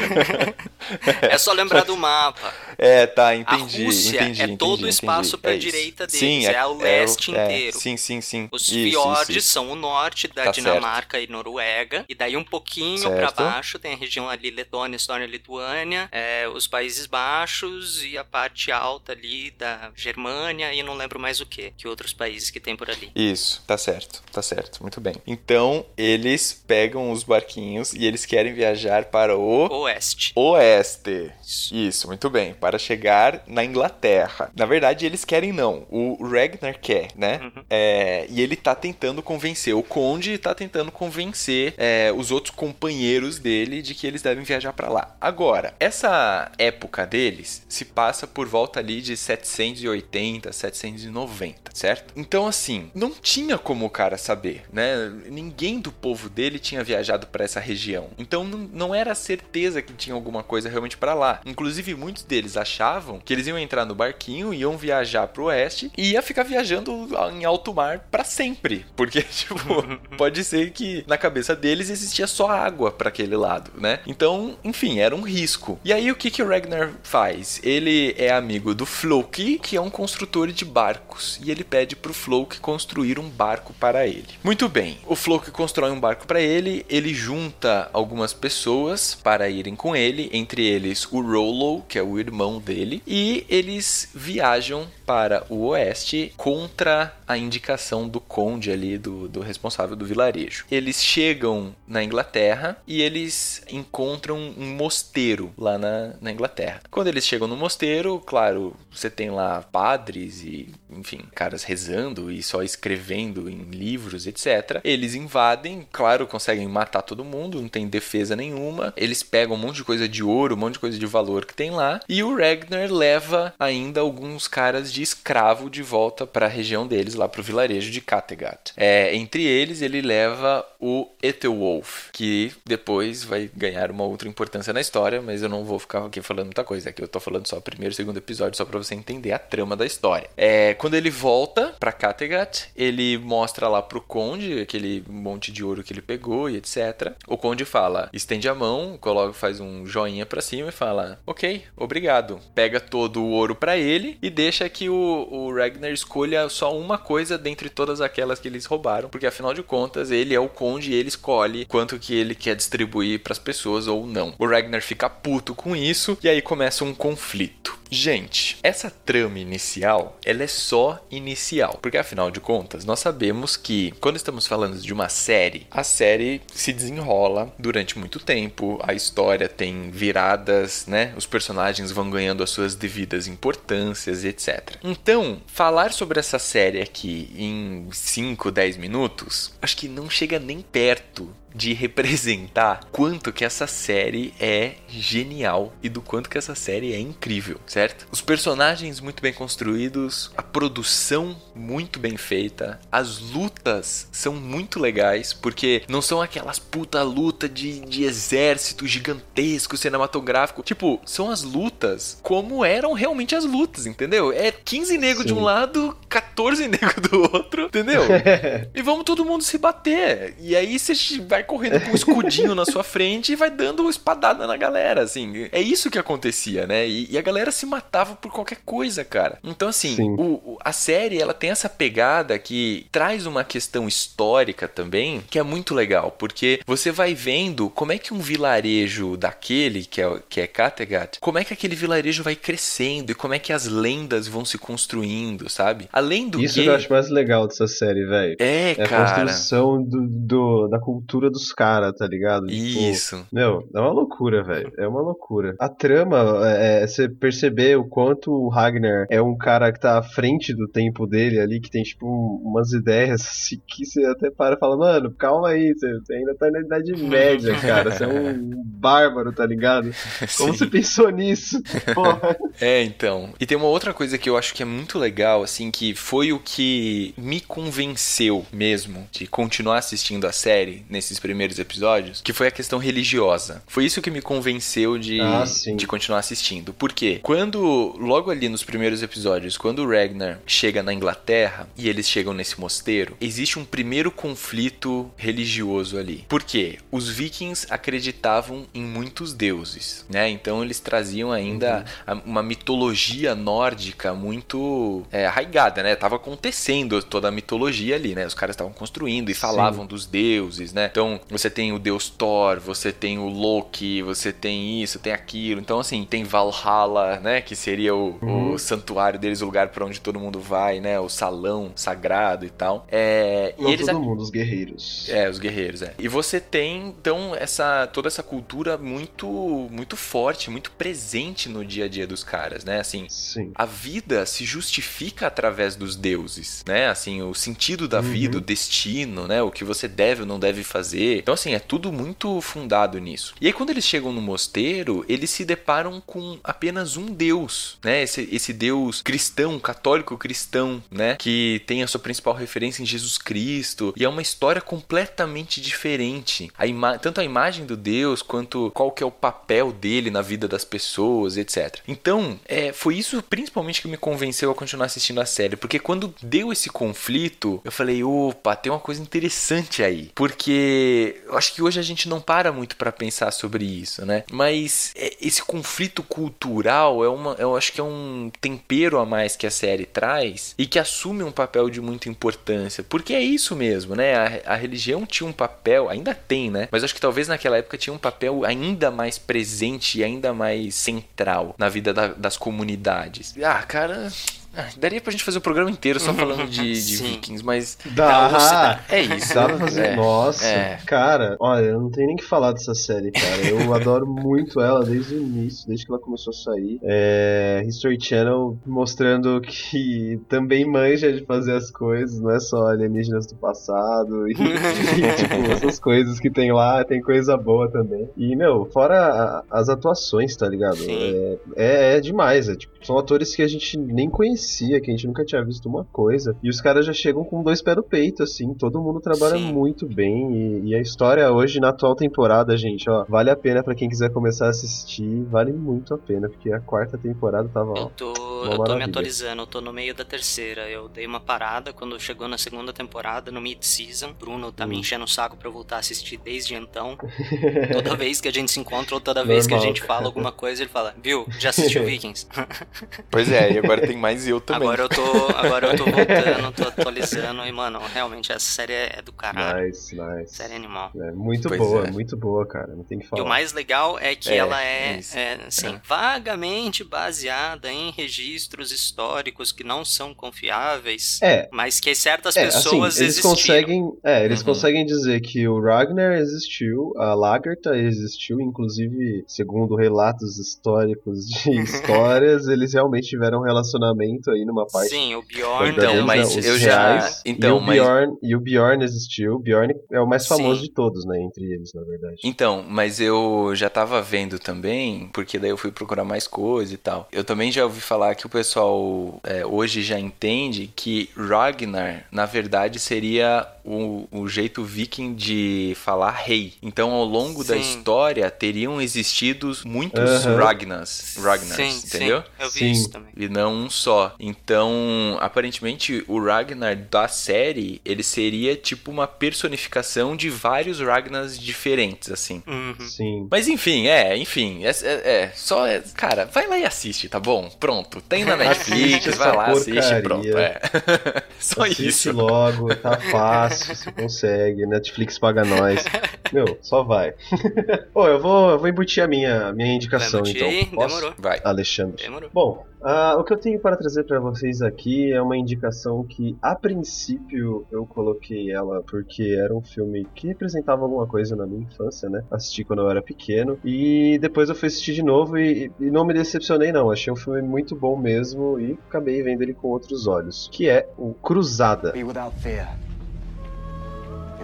É 1.22 1.36
só 1.38 1.52
lembrar 1.52 1.82
do 1.84 1.96
mapa. 1.96 2.54
é, 2.78 3.06
tá, 3.06 3.34
entendi. 3.34 3.82
a 3.82 3.86
Rússia 3.86 4.16
entendi, 4.16 4.40
é 4.40 4.44
entendi, 4.44 4.56
todo 4.58 4.70
o 4.70 4.74
entendi. 4.74 4.88
espaço 4.90 5.36
pra 5.38 5.50
É 5.52 5.54
isso. 5.56 5.66
direita 5.66 6.06
deles. 6.06 6.20
Sim, 6.20 6.46
é, 6.46 6.64
o 6.64 6.76
leste 6.78 7.34
é, 7.34 7.44
inteiro. 7.44 7.78
Sim, 7.78 7.96
sim, 7.96 8.20
sim. 8.20 8.48
Os 8.52 8.62
Isso, 8.68 8.90
fiordes 8.90 9.36
isso, 9.36 9.48
são 9.48 9.70
o 9.70 9.74
norte 9.74 10.28
da 10.28 10.44
Tá 10.44 10.50
Dinamarca 10.52 11.18
e 11.18 11.26
Noruega. 11.26 12.04
E 12.08 12.14
daí 12.14 12.36
um 12.36 12.44
pouquinho 12.44 13.02
pra 13.10 13.16
Certo. 13.28 13.42
baixo 13.42 13.78
tem 13.78 13.94
a 13.94 13.96
região 13.96 14.28
ali 14.28 14.50
Letônia, 14.50 14.96
Estônia, 14.96 15.26
Lituânia, 15.26 16.08
é, 16.12 16.48
os 16.48 16.66
Países 16.69 17.06
Baixos 17.06 18.04
e 18.04 18.16
a 18.16 18.22
parte 18.24 18.70
alta 18.70 19.12
ali 19.12 19.50
da 19.52 19.90
Germânia 19.96 20.72
e 20.72 20.82
não 20.82 20.94
lembro 20.94 21.19
mais 21.19 21.41
o 21.41 21.46
que, 21.46 21.72
que 21.76 21.88
outros 21.88 22.12
países 22.12 22.50
que 22.50 22.60
tem 22.60 22.76
por 22.76 22.88
ali. 22.91 23.10
Isso, 23.14 23.62
tá 23.67 23.76
certo, 23.76 24.22
tá 24.31 24.41
certo, 24.43 24.81
muito 24.82 25.00
bem. 25.00 25.14
Então, 25.26 25.84
eles 26.06 26.53
pegam 26.67 27.10
os 27.10 27.25
barquinhos 27.25 27.93
e 27.93 28.05
eles 28.06 28.25
querem 28.25 28.53
viajar 28.53 29.06
para 29.06 29.36
o 29.36 29.69
Oeste. 29.82 30.32
oeste. 30.36 31.32
Isso, 31.72 32.06
muito 32.06 32.31
bem, 32.31 32.55
para 32.55 32.79
chegar 32.79 33.43
na 33.46 33.65
Inglaterra. 33.65 34.51
Na 34.55 34.67
verdade, 34.67 35.05
eles 35.05 35.25
querem 35.25 35.53
não, 35.53 35.86
o 35.91 36.25
Ragnar 36.25 36.79
quer, 36.81 37.08
né? 37.17 37.41
Uhum. 37.43 37.65
É, 37.69 38.27
e 38.31 38.41
ele 38.41 38.55
tá 38.55 38.75
tentando 38.75 39.22
convencer, 39.22 39.75
o 39.75 39.82
Conde 39.82 40.39
tá 40.39 40.55
tentando 40.55 40.93
convencer 40.93 41.75
é, 41.77 42.13
os 42.15 42.31
outros 42.31 42.55
companheiros 42.55 43.39
dele 43.39 43.82
de 43.82 43.94
que 43.94 44.06
eles 44.06 44.22
devem 44.22 44.44
viajar 44.44 44.72
para 44.72 44.89
lá. 44.89 45.17
Agora, 45.20 45.75
essa 45.81 46.53
época 46.58 47.06
deles 47.06 47.65
se 47.69 47.84
passa 47.84 48.27
por 48.27 48.46
volta 48.46 48.79
ali 48.79 49.01
de 49.01 49.17
780, 49.17 50.53
790, 50.53 51.72
certo? 51.75 52.13
Então, 52.17 52.46
assim, 52.46 52.91
não 52.94 53.10
tinha 53.10 53.58
como 53.58 53.86
o 53.86 53.91
cara 53.91 54.17
saber, 54.17 54.65
né? 54.72 55.13
Ninguém 55.29 55.81
do 55.81 55.95
povo 56.00 56.29
dele 56.29 56.58
tinha 56.58 56.84
viajado 56.84 57.26
para 57.26 57.44
essa 57.44 57.60
região. 57.60 58.08
Então, 58.19 58.44
não, 58.44 58.94
era 58.94 59.15
certeza 59.15 59.82
que 59.82 59.93
tinha 59.93 60.15
alguma 60.15 60.43
coisa 60.43 60.69
realmente 60.69 60.96
para 60.96 61.15
lá. 61.15 61.41
Inclusive, 61.44 61.94
muitos 61.94 62.22
deles 62.22 62.56
achavam 62.56 63.20
que 63.24 63.32
eles 63.32 63.46
iam 63.46 63.58
entrar 63.58 63.84
no 63.84 63.94
barquinho, 63.94 64.55
iam 64.55 64.76
viajar 64.76 65.29
pro 65.29 65.44
oeste 65.44 65.91
e 65.96 66.12
ia 66.12 66.22
ficar 66.22 66.43
viajando 66.43 67.08
em 67.32 67.44
alto 67.44 67.74
mar 67.74 68.00
para 68.10 68.24
sempre. 68.24 68.86
Porque, 68.94 69.22
tipo, 69.22 69.56
pode 70.17 70.44
ser 70.44 70.70
que 70.70 71.05
na 71.06 71.19
cabeça 71.19 71.55
deles 71.55 71.91
existia 71.91 72.26
só 72.26 72.50
água 72.50 72.91
para 72.91 73.08
aquele 73.08 73.36
lado, 73.36 73.70
né? 73.79 74.00
Então, 74.06 74.56
enfim, 74.62 74.98
era 74.98 75.15
um 75.15 75.22
risco. 75.22 75.79
E 75.84 75.93
aí, 75.93 76.10
o 76.10 76.17
que, 76.17 76.31
que 76.31 76.43
o 76.43 76.48
Ragnar 76.48 76.93
faz? 77.03 77.60
Ele 77.62 78.15
é 78.19 78.31
amigo 78.31 78.74
do 78.74 78.86
Floki, 78.86 79.58
que 79.58 79.76
é 79.76 79.81
um 79.81 79.91
construtor 79.91 80.48
de 80.48 80.65
barcos, 80.65 81.41
e 81.43 81.50
ele 81.50 81.65
pede 81.65 81.96
pro 81.96 82.15
Floki 82.15 82.60
construir 82.60 83.19
um 83.19 83.29
barco 83.29 83.72
para 83.74 84.06
ele. 84.06 84.29
Muito 84.43 84.69
bem, 84.69 84.98
o 85.06 85.17
Floki 85.17 85.50
constrói 85.76 85.90
um 85.90 86.00
barco 86.00 86.26
para 86.26 86.40
ele, 86.40 86.86
ele 86.88 87.12
junta 87.12 87.90
algumas 87.92 88.32
pessoas 88.32 89.14
para 89.14 89.50
irem 89.50 89.76
com 89.76 89.94
ele, 89.94 90.30
entre 90.32 90.64
eles 90.64 91.06
o 91.12 91.20
Rollo, 91.20 91.82
que 91.82 91.98
é 91.98 92.02
o 92.02 92.18
irmão 92.18 92.58
dele, 92.58 93.02
e 93.06 93.44
eles 93.46 94.08
viajam 94.14 94.88
para 95.04 95.44
o 95.50 95.66
oeste 95.66 96.32
contra 96.36 97.14
a 97.28 97.36
indicação 97.36 98.08
do 98.08 98.20
conde 98.20 98.70
ali, 98.70 98.96
do, 98.96 99.28
do 99.28 99.40
responsável 99.40 99.94
do 99.94 100.06
vilarejo. 100.06 100.64
Eles 100.70 101.02
chegam 101.02 101.74
na 101.86 102.02
Inglaterra 102.02 102.78
e 102.86 103.02
eles 103.02 103.62
encontram 103.70 104.36
um 104.36 104.74
mosteiro 104.74 105.52
lá 105.58 105.76
na, 105.76 106.14
na 106.20 106.32
Inglaterra. 106.32 106.80
Quando 106.90 107.08
eles 107.08 107.24
chegam 107.24 107.46
no 107.46 107.56
mosteiro, 107.56 108.18
claro, 108.24 108.74
você 108.90 109.10
tem 109.10 109.30
lá 109.30 109.62
padres 109.62 110.42
e, 110.42 110.70
enfim, 110.90 111.20
caras 111.34 111.64
rezando 111.64 112.31
e 112.31 112.43
só 112.43 112.62
escrevendo 112.62 113.48
em 113.48 113.62
livros, 113.70 114.26
etc. 114.26 114.81
Eles 114.84 115.14
invadem, 115.14 115.86
claro, 115.93 116.26
conseguem 116.26 116.69
matar 116.69 117.02
todo 117.02 117.24
mundo, 117.24 117.60
não 117.60 117.69
tem 117.69 117.88
defesa 117.88 118.36
nenhuma. 118.36 118.93
Eles 118.96 119.22
pegam 119.22 119.56
um 119.56 119.58
monte 119.58 119.76
de 119.76 119.84
coisa 119.84 120.08
de 120.08 120.22
ouro, 120.22 120.55
um 120.55 120.58
monte 120.58 120.74
de 120.74 120.78
coisa 120.81 120.98
de 120.98 121.06
valor 121.06 121.44
que 121.44 121.55
tem 121.55 121.70
lá. 121.70 122.00
E 122.08 122.22
o 122.22 122.36
Ragnar 122.36 122.93
leva 122.93 123.55
ainda 123.58 124.00
alguns 124.00 124.48
caras 124.48 124.93
de 124.93 125.02
escravo 125.02 125.69
de 125.69 125.82
volta 125.82 126.26
para 126.26 126.46
a 126.46 126.48
região 126.48 126.86
deles, 126.86 127.14
lá 127.14 127.28
para 127.28 127.40
o 127.40 127.44
vilarejo 127.44 127.90
de 127.90 128.00
Kattegat. 128.00 128.72
É, 128.76 129.14
entre 129.14 129.43
eles, 129.43 129.82
ele 129.82 130.00
leva 130.00 130.64
o 130.81 131.08
Ethelwolf, 131.22 132.10
que 132.12 132.52
depois 132.64 133.24
vai 133.24 133.50
ganhar 133.55 133.90
uma 133.90 134.05
outra 134.05 134.28
importância 134.28 134.72
na 134.72 134.81
história, 134.81 135.20
mas 135.20 135.43
eu 135.43 135.48
não 135.48 135.64
vou 135.64 135.78
ficar 135.78 136.05
aqui 136.05 136.20
falando 136.22 136.46
muita 136.46 136.64
coisa. 136.64 136.90
Aqui 136.90 137.02
eu 137.02 137.08
tô 137.08 137.19
falando 137.19 137.46
só 137.46 137.58
o 137.58 137.62
primeiro 137.62 137.93
e 137.93 137.96
segundo 137.96 138.16
episódio, 138.16 138.56
só 138.56 138.64
para 138.64 138.78
você 138.78 138.94
entender 138.94 139.32
a 139.32 139.38
trama 139.38 139.76
da 139.76 139.84
história. 139.84 140.28
É, 140.36 140.74
quando 140.76 140.94
ele 140.94 141.10
volta 141.10 141.74
para 141.78 141.92
Kattegat, 141.92 142.68
ele 142.76 143.18
mostra 143.18 143.68
lá 143.68 143.82
pro 143.82 144.00
conde 144.00 144.60
aquele 144.60 145.04
monte 145.08 145.50
de 145.50 145.64
ouro 145.64 145.82
que 145.82 145.92
ele 145.92 146.02
pegou 146.02 146.48
e 146.48 146.56
etc. 146.56 147.12
O 147.26 147.36
conde 147.36 147.64
fala, 147.64 148.08
estende 148.12 148.48
a 148.48 148.54
mão, 148.54 148.96
coloca, 149.00 149.32
faz 149.32 149.60
um 149.60 149.86
joinha 149.86 150.26
para 150.26 150.40
cima 150.40 150.68
e 150.68 150.72
fala, 150.72 151.18
ok, 151.26 151.64
obrigado. 151.76 152.40
Pega 152.54 152.80
todo 152.80 153.22
o 153.22 153.30
ouro 153.30 153.54
para 153.54 153.76
ele 153.76 154.18
e 154.22 154.30
deixa 154.30 154.68
que 154.68 154.88
o, 154.88 155.28
o 155.30 155.54
Ragnar 155.54 155.90
escolha 155.90 156.48
só 156.48 156.76
uma 156.76 156.98
coisa 156.98 157.38
dentre 157.38 157.68
todas 157.68 158.00
aquelas 158.00 158.38
que 158.38 158.48
eles 158.48 158.66
roubaram, 158.66 159.08
porque 159.08 159.26
afinal 159.26 159.54
de 159.54 159.62
contas 159.62 160.10
ele 160.10 160.34
é 160.34 160.40
o 160.40 160.48
conde 160.48 160.92
e 160.92 160.94
ele 160.94 161.08
escolhe 161.08 161.64
quanto 161.66 161.98
que 161.98 162.14
ele 162.14 162.34
quer 162.34 162.54
distribuir 162.54 163.20
para 163.20 163.32
as 163.32 163.38
pessoas 163.38 163.86
ou 163.86 164.06
não. 164.06 164.34
O 164.38 164.46
Ragnar 164.46 164.82
fica 164.82 165.08
puto 165.08 165.54
com 165.54 165.74
isso 165.74 166.18
e 166.22 166.28
aí 166.28 166.42
começa 166.42 166.84
um 166.84 166.94
conflito. 166.94 167.76
Gente, 167.90 168.58
essa 168.62 168.90
trama 168.90 169.38
inicial, 169.38 170.19
ela 170.24 170.43
é 170.43 170.46
só 170.46 171.05
inicial, 171.10 171.78
porque 171.81 171.96
afinal 171.96 172.31
de 172.31 172.40
contas, 172.40 172.84
nós 172.84 173.00
sabemos 173.00 173.56
que 173.56 173.93
quando 174.00 174.16
estamos 174.16 174.46
falando 174.46 174.78
de 174.78 174.93
uma 174.93 175.08
série, 175.08 175.66
a 175.70 175.84
série 175.84 176.40
se 176.52 176.72
desenrola 176.72 177.55
durante 177.58 177.98
muito 177.98 178.19
tempo, 178.19 178.78
a 178.82 178.93
história 178.93 179.48
tem 179.48 179.90
viradas, 179.90 180.86
né? 180.86 181.14
Os 181.16 181.26
personagens 181.26 181.90
vão 181.93 182.10
ganhando 182.10 182.43
as 182.43 182.50
suas 182.50 182.74
devidas 182.74 183.28
importâncias, 183.28 184.24
etc. 184.24 184.76
Então, 184.82 185.40
falar 185.46 185.93
sobre 185.93 186.19
essa 186.19 186.38
série 186.38 186.81
aqui 186.81 187.31
em 187.36 187.88
5, 187.93 188.50
10 188.50 188.76
minutos, 188.76 189.52
acho 189.62 189.76
que 189.76 189.88
não 189.88 190.10
chega 190.10 190.38
nem 190.38 190.60
perto 190.60 191.32
de 191.56 191.72
representar 191.72 192.81
quanto 192.93 193.32
que 193.32 193.44
essa 193.44 193.67
série 193.67 194.34
é 194.39 194.75
genial 194.89 195.72
e 195.82 195.89
do 195.89 196.03
quanto 196.03 196.29
que 196.29 196.36
essa 196.36 196.55
série 196.55 196.93
é 196.93 197.01
incrível, 197.01 197.58
certo? 197.67 198.06
Os 198.13 198.20
personagens 198.20 199.01
muito 199.01 199.22
bem 199.22 199.32
construídos, 199.32 200.31
a 200.36 200.43
produção 200.43 201.41
muito 201.55 201.98
bem 201.98 202.19
feita, 202.19 202.79
as 202.93 203.19
lutas 203.19 204.06
são 204.13 204.34
muito 204.34 204.79
legais, 204.79 205.32
porque 205.32 205.82
não 205.89 206.03
são 206.03 206.20
aquelas 206.20 206.58
puta 206.58 207.03
luta 207.03 207.48
de, 207.48 207.81
de 207.81 208.05
exército 208.05 208.86
gigantesco, 208.86 209.77
cinematográfico. 209.77 210.63
Tipo, 210.63 211.01
são 211.06 211.31
as 211.31 211.43
lutas 211.43 212.19
como 212.22 212.65
eram 212.65 212.93
realmente 212.93 213.34
as 213.34 213.44
lutas, 213.44 213.86
entendeu? 213.86 214.31
É 214.32 214.53
15 214.53 214.98
negros 214.98 215.25
de 215.25 215.32
um 215.32 215.41
lado, 215.41 215.96
14 216.08 216.69
negros 216.69 217.08
do 217.08 217.22
outro, 217.22 217.67
entendeu? 217.67 218.03
e 218.75 218.82
vamos 218.82 219.05
todo 219.05 219.25
mundo 219.25 219.43
se 219.43 219.56
bater. 219.56 220.34
E 220.39 220.55
aí 220.55 220.79
você 220.79 220.93
vai 221.20 221.45
correndo 221.46 221.81
com 221.84 221.93
um 221.93 221.94
escudinho 221.94 222.55
na 222.55 222.65
sua 222.65 222.82
frente 222.84 223.32
e 223.32 223.36
vai 223.36 223.50
dando 223.50 223.88
espadada 223.88 224.46
na 224.46 224.56
galera, 224.56 225.03
assim. 225.03 225.48
É 225.53 225.60
isso 225.60 225.91
que 225.91 225.98
acontecia, 225.98 226.67
né? 226.67 226.86
E, 226.86 227.08
e 227.10 227.19
a 227.19 227.22
galera 227.22 227.50
se 227.50 227.65
matava 227.67 228.15
por 228.17 228.31
qualquer 228.32 228.58
coisa, 228.65 229.05
cara. 229.05 229.38
Então, 229.43 229.69
assim, 229.69 229.96
o, 230.19 230.58
a 230.65 230.72
série, 230.72 231.20
ela 231.20 231.32
tem 231.34 231.50
essa 231.50 231.69
pegada 231.69 232.38
que 232.38 232.86
traz 232.93 233.26
uma 233.26 233.44
questão 233.44 233.86
histórica 233.88 234.67
também, 234.69 235.22
que 235.31 235.38
é 235.38 235.43
muito 235.43 235.74
legal, 235.74 236.10
porque 236.19 236.60
você 236.67 236.91
vai 236.91 237.15
vendo 237.15 237.70
como 237.70 237.93
é 237.93 237.98
que 237.98 238.12
um 238.12 238.19
vilarejo 238.20 239.17
daquele, 239.17 239.84
que 239.84 240.00
é, 240.00 240.19
que 240.29 240.41
é 240.41 240.46
Kattegat, 240.46 241.19
como 241.20 241.38
é 241.38 241.44
que 241.44 241.53
aquele 241.53 241.76
vilarejo 241.76 242.22
vai 242.22 242.34
crescendo 242.34 243.10
e 243.12 243.15
como 243.15 243.34
é 243.34 243.38
que 243.38 243.53
as 243.53 243.67
lendas 243.67 244.26
vão 244.26 244.44
se 244.44 244.58
construindo, 244.58 245.48
sabe? 245.48 245.88
Além 245.93 246.29
do 246.29 246.41
Isso 246.43 246.55
que... 246.60 246.67
eu 246.67 246.74
acho 246.74 246.91
mais 246.91 247.08
legal 247.10 247.46
dessa 247.46 247.67
série, 247.67 248.05
velho. 248.05 248.36
É, 248.41 248.74
É 248.79 248.82
a 248.84 248.88
cara. 248.88 249.20
construção 249.24 249.82
do, 249.82 250.06
do- 250.06 250.69
da 250.69 250.79
cultura 250.79 251.25
dos 251.30 251.52
caras, 251.52 251.94
tá 251.96 252.06
ligado? 252.06 252.46
Tipo, 252.46 252.80
Isso. 252.80 253.26
Meu, 253.32 253.68
é 253.74 253.80
uma 253.80 253.92
loucura, 253.92 254.42
velho. 254.42 254.72
É 254.78 254.86
uma 254.86 255.00
loucura. 255.00 255.54
A 255.58 255.68
trama, 255.68 256.18
é, 256.48 256.82
é 256.82 256.86
você 256.86 257.08
perceber 257.08 257.76
o 257.78 257.84
quanto 257.88 258.30
o 258.32 258.48
Ragnar 258.48 259.06
é 259.10 259.20
um 259.20 259.36
cara 259.36 259.72
que 259.72 259.80
tá 259.80 259.98
à 259.98 260.02
frente 260.02 260.54
do 260.54 260.68
tempo 260.68 261.06
dele 261.06 261.38
ali, 261.40 261.60
que 261.60 261.70
tem, 261.70 261.82
tipo, 261.82 262.06
um- 262.06 262.48
umas 262.48 262.72
ideias 262.72 263.20
assim, 263.26 263.60
que 263.66 263.84
você 263.84 264.04
até 264.06 264.30
para 264.30 264.56
e 264.56 264.58
fala, 264.58 264.76
mano, 264.76 265.10
calma 265.12 265.48
aí, 265.48 265.72
você 265.74 265.86
você 265.96 266.14
ainda 266.14 266.34
tá 266.34 266.50
na 266.50 266.60
Idade 266.60 266.92
Média, 267.02 267.54
cara. 267.60 267.90
Você 267.90 268.04
é 268.04 268.08
um 268.08 268.62
bárbaro, 268.64 269.32
tá 269.32 269.46
ligado? 269.46 269.90
Como 270.36 270.52
Sim. 270.52 270.58
você 270.58 270.66
pensou 270.66 271.10
nisso? 271.10 271.62
Porra. 271.94 272.36
É, 272.60 272.82
então. 272.82 273.30
E 273.40 273.46
tem 273.46 273.56
uma 273.56 273.66
outra 273.66 273.92
coisa 273.92 274.18
que 274.18 274.28
eu 274.28 274.36
acho 274.36 274.54
que 274.54 274.62
é 274.62 274.66
muito 274.66 274.98
legal, 274.98 275.42
assim, 275.42 275.70
que 275.70 275.94
foi 275.94 276.32
o 276.32 276.38
que 276.38 277.14
me 277.16 277.40
convenceu 277.40 278.44
mesmo 278.52 279.06
de 279.12 279.26
continuar 279.26 279.78
assistindo 279.78 280.26
a 280.26 280.32
série 280.32 280.84
nesses 280.88 281.16
primeiros 281.19 281.58
episódios, 281.58 282.20
que 282.23 282.32
foi 282.32 282.46
a 282.49 282.51
questão 282.51 282.79
religiosa. 282.79 283.63
Foi 283.67 283.85
isso 283.85 284.01
que 284.03 284.11
me 284.11 284.20
convenceu 284.23 284.99
de, 284.99 285.20
Ah, 285.20 285.46
sim. 285.46 285.77
de 285.77 285.87
continuar 285.87 286.19
assistindo. 286.20 286.73
Por 286.73 286.93
quê? 286.93 287.20
Quando, 287.23 287.94
logo 287.99 288.31
ali 288.31 288.49
nos 288.49 288.63
primeiros 288.65 289.03
episódios, 289.03 289.56
quando 289.56 289.81
o 289.82 289.89
Ragnar 289.91 290.39
chega 290.46 290.82
na 290.82 290.93
Inglaterra 290.93 291.69
e 291.77 291.89
eles 291.89 292.08
chegam 292.08 292.32
nesse 292.32 292.58
mosteiro, 292.61 293.17
existe 293.20 293.58
um 293.58 293.65
primeiro 293.65 294.11
conflito 294.11 295.11
religioso 295.17 295.99
ali. 295.99 296.25
Por 296.29 296.43
quê? 296.43 296.79
Os 296.91 297.08
vikings 297.08 297.67
acreditavam 297.70 298.67
em 298.75 298.82
muitos 298.82 299.32
deuses, 299.32 300.05
né? 300.08 300.29
Então 300.29 300.63
eles 300.63 300.81
traziam 300.81 301.32
ainda 301.32 301.85
a- 302.06 302.15
uma 302.25 302.43
mitologia 302.43 303.35
nórdica 303.35 304.13
muito 304.15 305.03
é, 305.11 305.27
arraigada, 305.27 305.82
né? 305.82 305.94
Tava 305.96 306.17
acontecendo 306.17 307.03
toda 307.03 307.29
a 307.29 307.31
mitologia 307.31 307.96
ali, 307.96 308.15
né? 308.15 308.27
Os 308.27 308.35
caras 308.35 308.55
estavam 308.55 308.73
construindo 308.73 309.31
e 309.31 309.35
falavam 309.35 309.85
dos 309.87 310.06
deuses, 310.06 310.73
né? 310.73 310.89
Então 310.91 311.06
você 311.29 311.48
tem 311.51 311.72
o 311.72 311.79
deus 311.79 312.08
Thor, 312.08 312.60
você 312.60 312.93
tem 312.93 313.19
o 313.19 313.29
Loki, 313.29 314.03
você 314.03 314.32
tem 314.32 314.82
isso, 314.82 314.98
tem 314.98 315.13
aquilo. 315.13 315.60
Então 315.60 315.79
assim, 315.81 316.05
tem 316.05 316.25
Valhalla, 316.25 317.19
né? 317.20 317.41
Que 317.41 317.55
seria 317.56 317.94
o, 317.94 318.19
o 318.55 318.58
santuário 318.58 319.19
deles, 319.19 319.41
o 319.43 319.46
lugar 319.46 319.69
para 319.69 319.84
onde 319.84 320.01
todo 320.01 320.19
mundo 320.20 320.41
vai, 320.41 320.81
né? 320.81 320.98
O 321.01 321.08
salão 321.08 321.72
sagrado 321.77 322.44
e 322.46 322.51
tal. 322.51 322.86
É, 322.89 323.55
e 323.58 323.63
Não 323.63 323.70
eles 323.72 323.86
todo 323.86 324.01
mundo, 324.01 324.22
os 324.22 324.31
guerreiros. 324.31 325.08
é, 325.08 325.29
os 325.29 325.39
guerreiros, 325.39 325.82
é. 325.82 325.94
E 325.98 326.08
você 326.08 326.41
tem, 326.41 326.89
então, 326.89 327.34
essa 327.34 327.86
toda 327.93 328.08
essa 328.08 328.22
cultura 328.22 328.77
muito 328.79 329.27
muito 329.70 329.96
forte, 329.96 330.51
muito 330.51 330.70
presente 330.72 331.48
no 331.48 331.65
dia 331.65 331.84
a 331.86 331.89
dia 331.89 332.06
dos 332.06 332.22
caras, 332.25 332.65
né? 332.65 332.81
Assim, 332.81 333.06
Sim. 333.08 333.51
a 333.55 333.65
vida 333.67 334.25
se 334.27 334.44
justifica 334.44 335.27
através 335.27 335.77
dos 335.77 335.96
deuses, 335.96 336.63
né? 336.67 336.89
Assim, 336.89 337.22
o 337.22 337.34
sentido 337.34 337.89
da 337.89 338.01
vida, 338.01 338.39
o 338.39 338.41
destino, 338.41 339.27
né? 339.27 339.43
O 339.43 339.51
que 339.51 339.65
você 339.65 339.89
deve 339.89 340.22
ou 340.22 340.27
não 340.27 340.39
deve 340.39 340.63
fazer. 340.63 340.95
Então, 340.96 341.34
assim, 341.34 341.55
é 341.55 341.58
tudo 341.58 341.93
muito 341.93 342.41
fundado 342.41 342.98
nisso. 342.98 343.34
E 343.41 343.46
aí, 343.46 343.53
quando 343.53 343.70
eles 343.70 343.84
chegam 343.84 344.12
no 344.12 344.20
mosteiro, 344.20 345.05
eles 345.08 345.31
se 345.31 345.44
deparam 345.44 346.03
com 346.05 346.38
apenas 346.43 346.96
um 346.96 347.06
deus, 347.06 347.79
né? 347.82 348.03
Esse, 348.03 348.29
esse 348.32 348.53
deus 348.53 349.03
cristão, 349.03 349.58
católico 349.58 350.17
cristão, 350.17 350.82
né? 350.91 351.17
Que 351.17 351.62
tem 351.67 351.82
a 351.82 351.86
sua 351.86 352.00
principal 352.00 352.34
referência 352.34 352.82
em 352.82 352.86
Jesus 352.86 353.19
Cristo. 353.19 353.93
E 353.96 354.05
é 354.05 354.08
uma 354.08 354.22
história 354.22 354.60
completamente 354.60 355.60
diferente. 355.60 356.50
A 356.56 356.67
tanto 356.98 357.20
a 357.20 357.24
imagem 357.24 357.65
do 357.65 357.76
Deus, 357.76 358.22
quanto 358.22 358.70
qual 358.74 358.91
que 358.91 359.03
é 359.03 359.06
o 359.06 359.10
papel 359.10 359.72
dele 359.72 360.10
na 360.10 360.22
vida 360.22 360.48
das 360.48 360.65
pessoas, 360.65 361.36
etc. 361.36 361.79
Então, 361.86 362.38
é, 362.46 362.72
foi 362.72 362.96
isso 362.96 363.22
principalmente 363.22 363.81
que 363.81 363.88
me 363.88 363.96
convenceu 363.96 364.50
a 364.50 364.55
continuar 364.55 364.86
assistindo 364.86 365.20
a 365.20 365.26
série, 365.26 365.56
porque 365.56 365.79
quando 365.79 366.15
deu 366.22 366.53
esse 366.53 366.69
conflito, 366.69 367.60
eu 367.65 367.72
falei, 367.72 368.03
opa, 368.03 368.55
tem 368.56 368.70
uma 368.70 368.81
coisa 368.81 369.00
interessante 369.00 369.82
aí. 369.82 370.10
Porque 370.15 370.85
eu 371.26 371.36
acho 371.36 371.55
que 371.55 371.62
hoje 371.62 371.78
a 371.78 371.82
gente 371.82 372.08
não 372.08 372.20
para 372.20 372.52
muito 372.52 372.76
para 372.76 372.93
pensar 372.93 373.31
sobre 373.31 373.64
isso, 373.64 374.05
né? 374.05 374.24
Mas 374.31 374.93
é, 374.96 375.16
esse 375.20 375.43
conflito 375.43 376.02
cultural 376.02 377.05
é 377.05 377.08
uma, 377.08 377.34
eu 377.38 377.56
acho 377.56 377.72
que 377.72 377.81
é 377.81 377.84
um 377.84 378.31
tempero 378.40 378.98
a 378.98 379.06
mais 379.06 379.36
que 379.36 379.46
a 379.46 379.50
série 379.50 379.86
traz 379.86 380.55
e 380.58 380.66
que 380.66 380.78
assume 380.78 381.22
um 381.22 381.32
papel 381.32 381.70
de 381.70 381.81
muita 381.81 382.08
importância. 382.08 382.84
Porque 382.84 383.12
é 383.14 383.20
isso 383.20 383.55
mesmo, 383.55 383.94
né? 383.94 384.14
A, 384.14 384.52
a 384.52 384.56
religião 384.56 385.06
tinha 385.06 385.28
um 385.28 385.32
papel, 385.32 385.88
ainda 385.88 386.14
tem, 386.14 386.50
né? 386.50 386.69
Mas 386.70 386.84
acho 386.84 386.94
que 386.94 387.00
talvez 387.00 387.28
naquela 387.28 387.58
época 387.58 387.78
tinha 387.78 387.94
um 387.94 387.98
papel 387.98 388.44
ainda 388.44 388.90
mais 388.90 389.19
presente 389.19 389.98
e 389.98 390.05
ainda 390.05 390.32
mais 390.32 390.74
central 390.74 391.55
na 391.58 391.69
vida 391.69 391.93
da, 391.93 392.08
das 392.08 392.36
comunidades. 392.36 393.34
Ah, 393.43 393.62
cara, 393.62 394.12
ah, 394.56 394.69
daria 394.77 395.01
pra 395.01 395.10
gente 395.10 395.25
fazer 395.25 395.39
o 395.39 395.41
um 395.41 395.43
programa 395.43 395.70
inteiro 395.70 396.01
só 396.01 396.13
falando 396.15 396.46
de, 396.48 396.72
de 396.86 396.96
Vikings, 396.96 397.44
mas. 397.44 397.79
Dá, 397.94 398.81
é 398.89 399.03
isso. 399.03 399.34
Dá 399.34 399.46
pra 399.46 399.58
fazer. 399.58 399.86
É, 399.86 399.96
Nossa, 399.96 400.44
é. 400.46 400.79
cara, 400.86 401.36
olha, 401.41 401.67
eu 401.67 401.81
não 401.81 401.91
tenho 401.91 402.06
nem 402.08 402.17
que 402.17 402.25
falar 402.25 402.53
dessa 402.53 402.75
série, 402.75 403.10
cara. 403.10 403.43
Eu 403.48 403.72
adoro 403.75 404.06
muito 404.06 404.60
ela 404.60 404.84
desde 404.84 405.15
o 405.15 405.22
início, 405.22 405.67
desde 405.67 405.84
que 405.86 405.93
ela 405.93 406.01
começou 406.01 406.31
a 406.31 406.34
sair. 406.34 406.79
É, 406.82 407.63
History 407.67 407.98
Channel 408.01 408.56
mostrando 408.67 409.41
que 409.41 410.20
também 410.29 410.65
manja 410.65 411.13
de 411.13 411.25
fazer 411.25 411.53
as 411.55 411.70
coisas, 411.70 412.20
não 412.20 412.31
é 412.31 412.41
só 412.41 412.69
alienígenas 412.69 413.27
do 413.27 413.34
passado 413.36 414.29
e, 414.29 414.32
e 414.34 415.15
tipo, 415.17 415.53
essas 415.53 415.79
coisas 415.79 416.19
que 416.19 416.31
tem 416.31 416.53
lá, 416.53 416.84
tem 416.84 417.01
coisa 417.01 417.36
boa 417.36 417.70
também. 417.70 418.08
E, 418.17 418.34
meu, 418.36 418.67
fora 418.72 418.96
a- 418.98 419.44
as 419.51 419.69
atuações, 419.69 420.36
tá 420.36 420.48
ligado? 420.48 420.79
É, 420.89 421.36
é, 421.56 421.96
é 421.96 422.01
demais, 422.01 422.48
é 422.48 422.55
tipo, 422.56 422.75
são 422.84 422.98
atores 422.98 423.34
que 423.34 423.43
a 423.43 423.48
gente 423.48 423.77
nem 423.79 424.08
conhecia, 424.08 424.45
que 424.81 424.91
a 424.91 424.94
gente 424.94 425.06
nunca 425.06 425.24
tinha 425.24 425.44
visto 425.44 425.69
uma 425.69 425.84
coisa. 425.84 426.36
E 426.43 426.48
os 426.48 426.60
caras 426.60 426.86
já 426.86 426.93
chegam 426.93 427.24
com 427.24 427.43
dois 427.43 427.62
pés 427.62 427.76
no 427.76 427.82
peito, 427.82 428.22
assim. 428.22 428.55
Todo 428.55 428.81
mundo 428.81 429.00
trabalha 429.00 429.36
Sim. 429.36 429.53
muito 429.53 429.86
bem. 429.86 430.32
E, 430.32 430.70
e 430.70 430.74
a 430.74 430.81
história 430.81 431.31
hoje, 431.31 431.60
na 431.60 431.70
atual 431.70 431.94
temporada, 431.94 432.56
gente, 432.56 432.88
ó, 432.88 433.05
vale 433.08 433.31
a 433.31 433.36
pena 433.36 433.62
pra 433.62 433.74
quem 433.74 433.88
quiser 433.88 434.10
começar 434.10 434.46
a 434.46 434.50
assistir. 434.50 435.24
Vale 435.24 435.53
muito 435.53 435.94
a 435.94 435.98
pena, 435.98 436.29
porque 436.29 436.53
a 436.53 436.60
quarta 436.60 436.96
temporada 436.96 437.48
tava, 437.48 437.74
Eu 437.76 437.91
tô, 437.96 438.12
eu 438.44 438.50
tô 438.50 438.52
me 438.52 438.58
maravilha. 438.58 438.86
atualizando, 438.86 439.43
eu 439.43 439.46
tô 439.46 439.60
no 439.60 439.72
meio 439.72 439.94
da 439.94 440.05
terceira. 440.05 440.69
Eu 440.69 440.88
dei 440.88 441.06
uma 441.06 441.20
parada 441.20 441.72
quando 441.72 441.98
chegou 442.00 442.28
na 442.28 442.38
segunda 442.38 442.72
temporada, 442.72 443.31
no 443.31 443.40
mid-season. 443.40 444.12
Bruno 444.12 444.52
tá 444.52 444.64
Hum. 444.64 444.69
me 444.69 444.78
enchendo 444.78 445.05
o 445.05 445.08
saco 445.08 445.36
pra 445.36 445.48
eu 445.48 445.52
voltar 445.52 445.76
a 445.76 445.78
assistir 445.81 446.16
desde 446.19 446.55
então. 446.55 446.96
Toda 447.72 447.94
vez 447.96 448.20
que 448.20 448.28
a 448.28 448.32
gente 448.32 448.50
se 448.50 448.60
encontra 448.60 448.94
ou 448.94 449.00
toda 449.00 449.24
vez 449.24 449.46
que 449.46 449.55
a 449.55 449.56
Normal. 449.56 449.74
gente 449.74 449.86
fala 449.86 450.06
alguma 450.06 450.31
coisa, 450.32 450.62
ele 450.62 450.70
fala, 450.70 450.94
viu, 451.02 451.26
já 451.38 451.50
assistiu 451.50 451.84
Vikings? 451.86 452.26
Pois 453.10 453.31
é, 453.31 453.52
e 453.52 453.58
agora 453.58 453.86
tem 453.86 453.96
mais 453.96 454.26
eu 454.28 454.40
também. 454.40 454.62
agora 454.69 454.82
eu 454.82 454.88
tô. 454.88 455.02
Agora 455.36 455.66
eu 455.69 455.76
tô 455.76 455.84
voltando, 455.84 456.52
tô 456.52 456.62
atualizando 456.69 457.44
e, 457.46 457.52
mano, 457.52 457.81
realmente 457.93 458.32
essa 458.32 458.40
série 458.48 458.72
é 458.72 459.00
do 459.02 459.12
caralho. 459.12 459.66
Nice, 459.66 459.94
nice. 459.96 460.34
Série 460.34 460.55
animal. 460.55 460.90
É 460.96 461.10
muito 461.12 461.48
Pois 461.48 461.60
boa, 461.60 461.86
é. 461.86 461.90
muito 461.90 462.16
boa, 462.16 462.46
cara. 462.46 462.74
Não 462.74 462.84
tem 462.84 462.98
que 462.98 463.05
E 463.05 463.08
falar. 463.08 463.22
o 463.22 463.26
mais 463.28 463.52
legal 463.52 463.98
é 463.98 464.14
que 464.14 464.31
É, 464.31 464.36
ela 464.36 464.62
é, 464.62 464.98
isso. 464.98 465.16
é, 465.16 465.38
assim, 465.46 465.81
vagamente 465.84 466.82
baseada 466.84 467.70
em 467.70 467.90
registros 467.90 468.25
históricos 468.70 469.52
que 469.52 469.62
não 469.64 469.84
são 469.84 470.14
confiáveis, 470.14 471.18
É, 471.22 471.48
mas 471.52 471.80
que 471.80 471.94
certas 471.94 472.36
É, 472.36 472.46
pessoas 472.46 472.94
assim, 472.94 473.04
eles 473.04 473.16
existiram. 473.18 473.30
conseguem, 473.34 473.92
é, 474.04 474.24
eles 474.24 474.40
Uhum. 474.40 474.46
conseguem 474.46 474.84
dizer 474.86 475.20
que 475.20 475.46
o 475.48 475.60
Ragnar 475.60 476.14
existiu, 476.18 476.92
a 476.96 477.14
Lagertha 477.14 477.76
existiu, 477.76 478.40
inclusive, 478.40 479.24
segundo 479.26 479.74
relatos 479.76 480.38
históricos 480.38 481.26
de 481.26 481.50
histórias, 481.62 482.48
eles 482.48 482.72
realmente 482.72 483.08
tiveram 483.08 483.40
um 483.40 483.44
relacionamento 483.44 484.30
aí 484.30 484.44
numa 484.44 484.66
parte 484.66 484.90
Sim, 484.90 485.14
o 485.14 485.22
Bjorn. 485.22 485.70
Então, 485.70 486.02
mas 486.06 486.36
eu 486.44 486.58
já- 486.58 486.96
reais, 486.96 487.22
então, 487.24 487.56
e 487.56 487.60
o 487.60 487.62
mas- 487.62 487.76
Bjorn, 487.76 488.16
e 488.22 488.36
o 488.36 488.40
Bjorn 488.40 488.84
existiu. 488.84 489.34
O 489.34 489.38
Bjorn 489.38 489.74
é 489.92 490.00
o 490.00 490.06
mais 490.06 490.26
famoso 490.26 490.60
Sim. 490.60 490.66
de 490.68 490.72
todos, 490.72 491.04
né, 491.04 491.20
entre 491.20 491.44
eles, 491.52 491.72
na 491.74 491.82
verdade. 491.82 492.16
Então, 492.24 492.64
mas 492.68 493.00
eu 493.00 493.52
já 493.54 493.68
tava 493.70 494.00
vendo 494.02 494.38
também, 494.38 495.08
porque 495.12 495.38
daí 495.38 495.50
eu 495.50 495.56
fui 495.56 495.70
procurar 495.70 496.04
mais 496.04 496.26
coisa 496.26 496.72
e 496.72 496.76
tal. 496.76 497.08
Eu 497.12 497.24
também 497.24 497.50
já 497.52 497.64
ouvi 497.64 497.80
falar 497.80 498.14
que 498.17 498.27
o 498.27 498.29
pessoal 498.29 499.20
é, 499.23 499.44
hoje 499.46 499.82
já 499.82 499.99
entende 499.99 500.70
que 500.75 501.11
Ragnar, 501.17 502.05
na 502.11 502.27
verdade, 502.27 502.81
seria 502.81 503.46
o, 503.67 504.08
o 504.13 504.29
jeito 504.29 504.63
viking 504.65 505.15
de 505.15 505.73
falar 505.77 506.13
rei. 506.13 506.55
Então, 506.63 506.93
ao 506.93 507.05
longo 507.05 507.44
da 507.44 507.55
Sim. 507.55 507.61
história, 507.61 508.31
teriam 508.31 508.81
existido 508.81 509.53
muitos 509.65 510.27
Aham. 510.27 510.37
Ragnars, 510.37 511.17
Ragnars, 511.17 511.55
sim, 511.55 511.82
entendeu? 511.85 512.23
Sim, 512.23 512.29
eu 512.38 512.51
vi 512.51 512.59
Sim. 512.61 512.70
isso 512.70 512.90
também. 512.90 513.12
E 513.16 513.29
não 513.29 513.55
um 513.55 513.70
só. 513.70 514.14
Então, 514.20 515.16
aparentemente, 515.20 516.05
o 516.07 516.23
Ragnar 516.23 516.77
da 516.90 517.09
série, 517.09 517.81
ele 517.85 518.03
seria 518.03 518.55
tipo 518.57 518.90
uma 518.90 519.07
personificação 519.07 520.16
de 520.16 520.29
vários 520.31 520.81
Ragnars 520.81 521.38
diferentes, 521.38 522.11
assim. 522.11 522.42
Uhum. 522.46 522.75
Sim. 522.81 523.29
Mas 523.31 523.49
enfim, 523.49 523.87
é, 523.88 524.16
enfim, 524.16 524.64
é, 524.64 524.70
é, 524.70 525.23
é, 525.25 525.33
só 525.35 525.66
é, 525.66 525.81
cara, 525.94 526.25
vai 526.27 526.46
lá 526.46 526.59
e 526.59 526.64
assiste, 526.64 527.09
tá 527.09 527.18
bom? 527.18 527.49
Pronto, 527.59 528.01
tem 528.03 528.25
na 528.25 528.37
Netflix, 528.37 529.09
Assiste 529.09 529.11
vai 529.12 529.33
lá, 529.33 529.51
assiste, 529.51 529.96
porcaria. 529.96 530.03
pronto, 530.03 530.37
é. 530.38 530.61
Só 531.38 531.64
Assiste 531.64 531.87
isso. 531.87 532.12
logo, 532.12 532.74
tá 532.76 532.98
fácil, 532.98 533.55
você 533.64 533.92
consegue. 533.92 534.66
Netflix 534.66 535.18
paga 535.18 535.44
nós. 535.44 535.84
Meu, 536.32 536.58
só 536.60 536.82
vai. 536.82 537.14
Pô, 537.92 538.06
eu 538.06 538.20
vou, 538.20 538.50
eu 538.50 538.58
vou 538.58 538.68
embutir 538.68 539.02
a 539.02 539.06
minha, 539.06 539.52
minha 539.52 539.74
indicação, 539.74 540.22
Vai, 540.22 540.32
então. 540.32 540.48
Buti, 540.48 540.74
Posso? 540.74 540.96
demorou. 540.96 541.14
Vai. 541.18 541.40
Alexandre. 541.44 542.02
Demorou. 542.02 542.30
Bom, 542.32 542.66
ah, 542.82 543.16
o 543.18 543.24
que 543.24 543.32
eu 543.32 543.36
tenho 543.36 543.58
para 543.58 543.76
trazer 543.76 544.04
para 544.04 544.20
vocês 544.20 544.62
aqui 544.62 545.12
é 545.12 545.20
uma 545.20 545.36
indicação 545.36 546.04
que, 546.04 546.36
a 546.40 546.54
princípio, 546.54 547.66
eu 547.70 547.86
coloquei 547.86 548.52
ela 548.52 548.82
porque 548.82 549.36
era 549.38 549.54
um 549.54 549.62
filme 549.62 550.06
que 550.14 550.28
representava 550.28 550.82
alguma 550.82 551.06
coisa 551.06 551.34
na 551.34 551.46
minha 551.46 551.62
infância, 551.62 552.08
né? 552.08 552.22
Assisti 552.30 552.64
quando 552.64 552.82
eu 552.82 552.90
era 552.90 553.02
pequeno 553.02 553.58
e 553.64 554.18
depois 554.20 554.48
eu 554.48 554.54
fui 554.54 554.68
assistir 554.68 554.94
de 554.94 555.02
novo 555.02 555.38
e, 555.38 555.70
e 555.80 555.90
não 555.90 556.04
me 556.04 556.14
decepcionei, 556.14 556.70
não. 556.70 556.90
Achei 556.90 557.12
um 557.12 557.16
filme 557.16 557.42
muito 557.42 557.74
bom 557.74 557.96
mesmo 557.96 558.60
e 558.60 558.78
acabei 558.88 559.22
vendo 559.22 559.42
ele 559.42 559.54
com 559.54 559.68
outros 559.68 560.06
olhos, 560.06 560.48
que 560.52 560.68
é 560.68 560.88
o 560.96 561.12
Cruzada. 561.14 561.92
Be 561.92 562.04
without 562.04 562.36
fear 562.40 562.68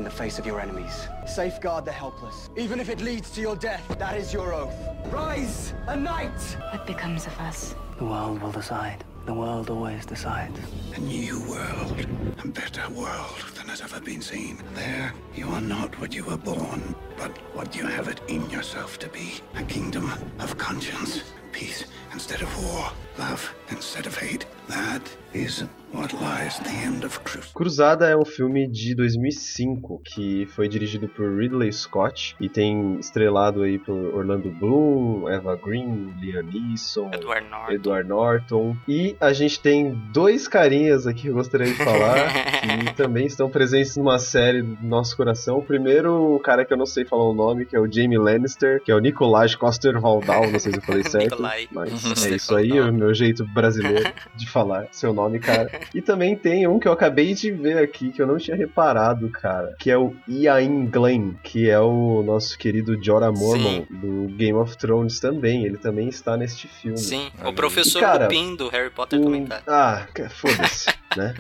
in 0.03 0.05
the 0.05 0.11
face 0.11 0.41
of 0.41 0.45
your 0.45 0.61
enemies. 0.61 1.07
Safeguard 1.29 1.85
the 1.85 1.93
helpless. 1.93 2.51
Even 2.57 2.81
if 2.81 2.89
it 2.89 3.01
leads 3.01 3.31
to 3.31 3.41
your 3.41 3.55
death, 3.55 3.87
that 4.01 4.17
is 4.17 4.33
your 4.33 4.53
oath. 4.53 4.75
Rise, 5.13 5.75
a 5.87 5.95
knight! 5.95 6.41
What 6.73 6.89
becomes 6.89 7.29
of 7.29 7.39
us? 7.39 7.77
The 7.99 8.05
world 8.05 8.43
will 8.43 8.51
decide. 8.51 9.05
The 9.27 9.33
world 9.33 9.71
always 9.71 10.05
decides. 10.05 10.59
A 10.97 10.99
new 10.99 11.39
world, 11.49 12.05
a 12.43 12.49
better 12.49 12.89
world 12.91 13.45
than 13.55 13.69
has 13.69 13.81
ever 13.81 14.01
been 14.01 14.21
seen. 14.21 14.61
There, 14.75 15.15
you 15.37 15.47
are 15.51 15.61
not 15.61 15.97
what 16.01 16.13
you 16.13 16.25
were 16.25 16.37
born, 16.37 16.97
but 17.17 17.31
what 17.55 17.77
you 17.77 17.87
have 17.87 18.09
it 18.09 18.21
in 18.27 18.51
yourself 18.51 18.99
to 18.99 19.09
be. 19.09 19.35
A 19.55 19.63
kingdom 19.63 20.11
of 20.41 20.59
conscience, 20.59 21.23
peace 21.53 21.85
instead 22.13 22.43
of 22.43 22.51
war, 22.65 22.91
love 23.21 23.55
instead 23.69 24.07
of 24.07 24.19
hate. 24.19 24.47
That 24.67 25.09
is 25.33 25.63
what 25.95 26.15
lies 26.15 26.61
at 26.61 26.65
the 26.65 26.85
end 26.85 27.05
of 27.05 27.19
truth. 27.21 27.53
Cruzada 27.55 28.09
é 28.09 28.17
um 28.17 28.25
filme 28.25 28.67
de 28.69 28.95
2005 28.95 30.03
que 30.05 30.47
foi 30.47 30.69
dirigido 30.69 31.09
por 31.09 31.35
Ridley 31.37 31.73
Scott 31.73 32.37
e 32.41 32.49
tem 32.49 32.99
estrelado 32.99 33.63
aí 33.63 33.79
por 33.79 33.97
Orlando 34.15 34.51
Bloom, 34.51 35.29
Eva 35.29 35.57
Green, 35.57 36.15
Liam 36.21 36.43
Neeson, 36.43 37.11
Edward 37.13 37.49
Norton. 37.49 37.73
Edward 37.73 38.09
Norton. 38.09 38.77
E 38.87 39.17
a 39.21 39.33
gente 39.33 39.61
tem 39.61 39.95
dois 40.13 40.47
carinhas 40.47 41.07
aqui 41.07 41.23
que 41.23 41.29
eu 41.29 41.35
gostaria 41.35 41.69
de 41.69 41.75
falar 41.75 42.33
que 42.85 42.95
também 42.95 43.27
estão 43.27 43.49
presentes 43.49 43.97
numa 43.97 44.19
série 44.19 44.61
do 44.63 44.87
nosso 44.87 45.17
coração. 45.17 45.59
O 45.59 45.63
primeiro, 45.63 46.35
o 46.35 46.41
cara 46.41 46.65
que 46.65 46.73
eu 46.73 46.77
não 46.77 46.87
sei 46.87 47.05
falar 47.05 47.25
o 47.25 47.33
nome, 47.33 47.65
que 47.65 47.77
é 47.77 47.81
o 47.81 47.91
Jamie 47.91 48.19
Lannister, 48.19 48.83
que 48.83 48.91
é 48.91 48.95
o 48.95 48.99
Nicolás 48.99 49.55
Coster-Waldau, 49.55 50.51
não 50.51 50.59
sei 50.59 50.73
se 50.73 50.79
eu 50.79 50.83
falei 50.83 51.05
certo. 51.09 51.41
Mas 51.41 52.27
é 52.27 52.35
isso 52.35 52.55
aí, 52.57 52.81
o 52.81 52.93
meu 52.93 53.15
jeito 53.15 53.47
brasileiro 53.47 54.13
de 54.35 54.49
falar 54.51 54.89
seu 54.91 55.15
nome, 55.15 55.39
cara. 55.39 55.71
E 55.95 56.01
também 56.03 56.37
tem 56.37 56.67
um 56.67 56.79
que 56.79 56.89
eu 56.89 56.93
acabei 56.93 57.35
de 57.35 57.51
ver 57.51 57.79
aqui, 57.79 58.11
que 58.11 58.21
eu 58.21 58.27
não 58.27 58.39
tinha 58.39 58.57
reparado, 58.57 59.29
cara, 59.31 59.75
que 59.79 59.91
é 59.91 59.97
o 59.99 60.15
Ian 60.29 60.87
Glenn, 60.87 61.35
que 61.43 61.69
é 61.69 61.81
o 61.81 62.23
nosso 62.23 62.57
querido 62.59 63.03
Jorah 63.03 63.33
Mormon 63.33 63.85
Sim. 63.85 63.87
do 63.91 64.29
Game 64.35 64.59
of 64.59 64.77
Thrones 64.77 65.21
também. 65.21 65.65
Ele 65.65 65.77
também 65.79 66.09
está 66.09 66.37
neste 66.37 66.69
filme. 66.69 66.99
Sim, 66.99 67.31
o 67.45 67.53
professor 67.53 67.99
E, 67.99 68.03
cara, 68.03 68.25
Lupin 68.25 68.57
do 68.57 68.69
Harry 68.69 68.91
Potter 68.91 69.21
O- 69.21 69.25
também 69.25 69.47
tá. 69.47 69.61
Ah, 69.67 70.07
foda-se, 70.31 70.87
né? 71.17 71.35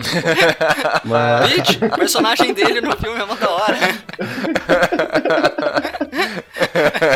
Mas... 1.04 1.52
Bitch, 1.52 1.82
o 1.82 1.96
personagem 1.96 2.52
dele 2.52 2.80
no 2.80 2.96
filme 2.96 3.18
é 3.18 3.24
uma 3.24 3.36
da 3.36 3.50
hora. 3.50 3.78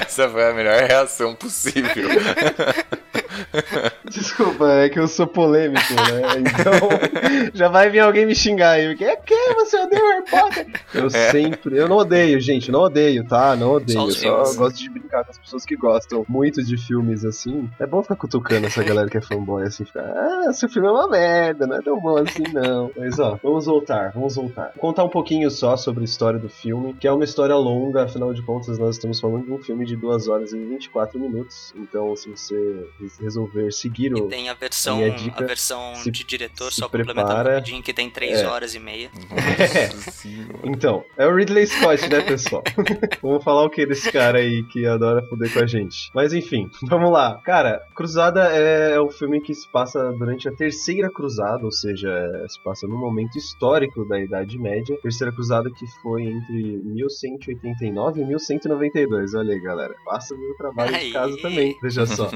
Essa 0.07 0.29
foi 0.29 0.51
a 0.51 0.55
melhor 0.55 0.81
reação 0.83 1.35
possível. 1.35 2.09
Desculpa, 4.11 4.71
é 4.73 4.89
que 4.89 4.99
eu 4.99 5.09
sou 5.09 5.27
polêmico, 5.27 5.93
né? 5.95 6.39
Então 6.41 6.73
já 7.55 7.69
vai 7.69 7.91
vir 7.91 8.01
alguém 8.01 8.27
me 8.27 8.35
xingar 8.35 8.71
aí. 8.73 8.89
Porque 8.89 9.05
é 9.05 9.17
que 9.17 9.55
você 9.55 9.77
odeia 9.79 10.03
o 10.03 10.09
Harry 10.09 10.25
Potter? 10.31 10.67
Eu 10.95 11.07
É. 11.07 11.31
sempre. 11.31 11.77
Eu 11.79 11.89
não 11.89 11.97
odeio, 11.97 12.41
gente. 12.41 12.71
Não 12.71 12.81
odeio, 12.81 13.27
tá? 13.27 13.57
Não 13.57 13.73
odeio. 13.73 14.11
Só 14.11 14.45
só 14.45 14.55
gosto 14.59 14.79
de 14.79 14.91
brincar 14.91 15.25
com 15.25 15.31
as 15.31 15.39
pessoas 15.39 15.65
que 15.65 15.77
gostam 15.77 16.25
muito 16.29 16.63
de 16.65 16.77
filmes 16.77 17.25
assim. 17.25 17.69
É 17.79 17.87
bom 17.87 18.03
ficar 18.03 18.17
cutucando 18.17 18.67
essa 18.67 18.83
galera 18.83 19.09
que 19.09 19.19
é 19.19 19.21
fanboy 19.21 19.63
assim, 19.65 19.85
ficar, 19.85 20.03
ah, 20.05 20.53
seu 20.53 20.69
filme 20.69 20.89
é 20.89 20.91
uma 20.91 21.09
merda, 21.09 21.67
não 21.67 21.77
é 21.77 21.83
tão 21.83 21.99
bom 22.01 22.17
assim, 22.19 22.45
não. 22.53 22.91
Mas 22.97 23.19
ó, 23.19 23.39
vamos 23.43 23.67
voltar, 23.67 24.13
vamos 24.15 24.37
voltar. 24.37 24.73
Vou 24.75 24.81
contar 24.81 25.05
um 25.05 25.09
pouquinho 25.09 25.51
só 25.51 25.77
sobre 25.77 26.03
a 26.03 26.05
história 26.05 26.39
do 26.39 26.49
filme, 26.49 26.95
que 26.95 27.07
é 27.07 27.13
uma 27.13 27.25
história 27.25 27.55
longa, 27.57 28.05
afinal 28.05 28.33
de 28.33 28.43
contas, 28.43 28.79
nós 28.79 28.97
estamos 28.97 29.21
falando 29.21 29.45
de 29.47 29.53
um 29.53 29.59
filme 29.59 29.85
de 29.85 29.97
2 29.97 30.29
horas 30.29 30.53
e 30.53 30.59
24 30.59 31.19
minutos. 31.19 31.73
Então, 31.77 32.15
se 32.17 32.29
você 32.31 32.87
resolver 33.21 33.73
seguir 33.73 33.96
E 33.99 34.13
o. 34.13 34.29
tem 34.29 34.49
a 34.49 34.55
versão, 34.55 34.97
minha 34.99 35.11
dica, 35.11 35.43
a 35.45 35.47
versão 35.47 35.95
se- 35.97 36.11
de 36.11 36.25
diretor, 36.25 36.73
só 36.73 36.85
complementando 36.87 37.27
prepara. 37.27 37.55
rapidinho, 37.57 37.83
que 37.83 37.93
tem 37.93 38.11
3 38.11 38.41
É. 38.41 38.47
horas 38.47 38.75
e 38.75 38.79
meia. 38.79 39.11
Então, 40.65 41.05
é 41.17 41.27
o 41.27 41.35
Ridley 41.35 41.67
Scott, 41.67 42.09
né, 42.09 42.21
pessoal? 42.21 42.63
vamos 43.23 43.45
falar 43.45 43.65
o 43.65 43.71
que 43.71 43.87
desse 43.87 44.11
cara 44.11 44.39
aí 44.39 44.63
que 44.65 44.87
adora 44.87 45.23
foder 45.29 45.53
com 45.53 45.61
a 45.61 45.67
gente. 45.67 46.11
Mas 46.15 46.33
enfim, 46.33 46.69
vamos 46.89 47.11
lá. 47.11 47.41
Cara, 47.45 47.81
Cruzada 47.95 48.41
é 48.53 48.99
o 49.01 49.09
filme 49.11 49.41
que 49.41 49.55
se 49.55 49.71
passa 49.71 50.13
durante 50.13 50.49
a 50.49 50.53
Terceira 50.53 51.11
Cruzada, 51.11 51.65
ou 51.65 51.73
seja, 51.73 52.09
é- 52.11 52.49
se 52.49 52.61
passa 52.63 52.87
num 52.87 52.99
momento 52.99 53.37
histórico 53.39 54.05
da 54.09 54.19
Idade 54.21 54.59
Média. 54.59 54.97
Terceira 55.03 55.33
Cruzada 55.33 55.71
que 55.71 55.87
foi 56.03 56.23
entre 56.25 56.81
1189 56.85 58.21
e 58.21 58.25
1192. 58.25 59.35
Olha 59.35 59.55
aí, 59.55 59.61
galera. 59.61 59.95
Faça 60.05 60.35
o 60.35 60.39
meu 60.39 60.55
trabalho 60.57 60.99
de 60.99 61.13
casa 61.13 61.37
também, 61.41 61.77
veja 61.83 62.07
só. 62.07 62.31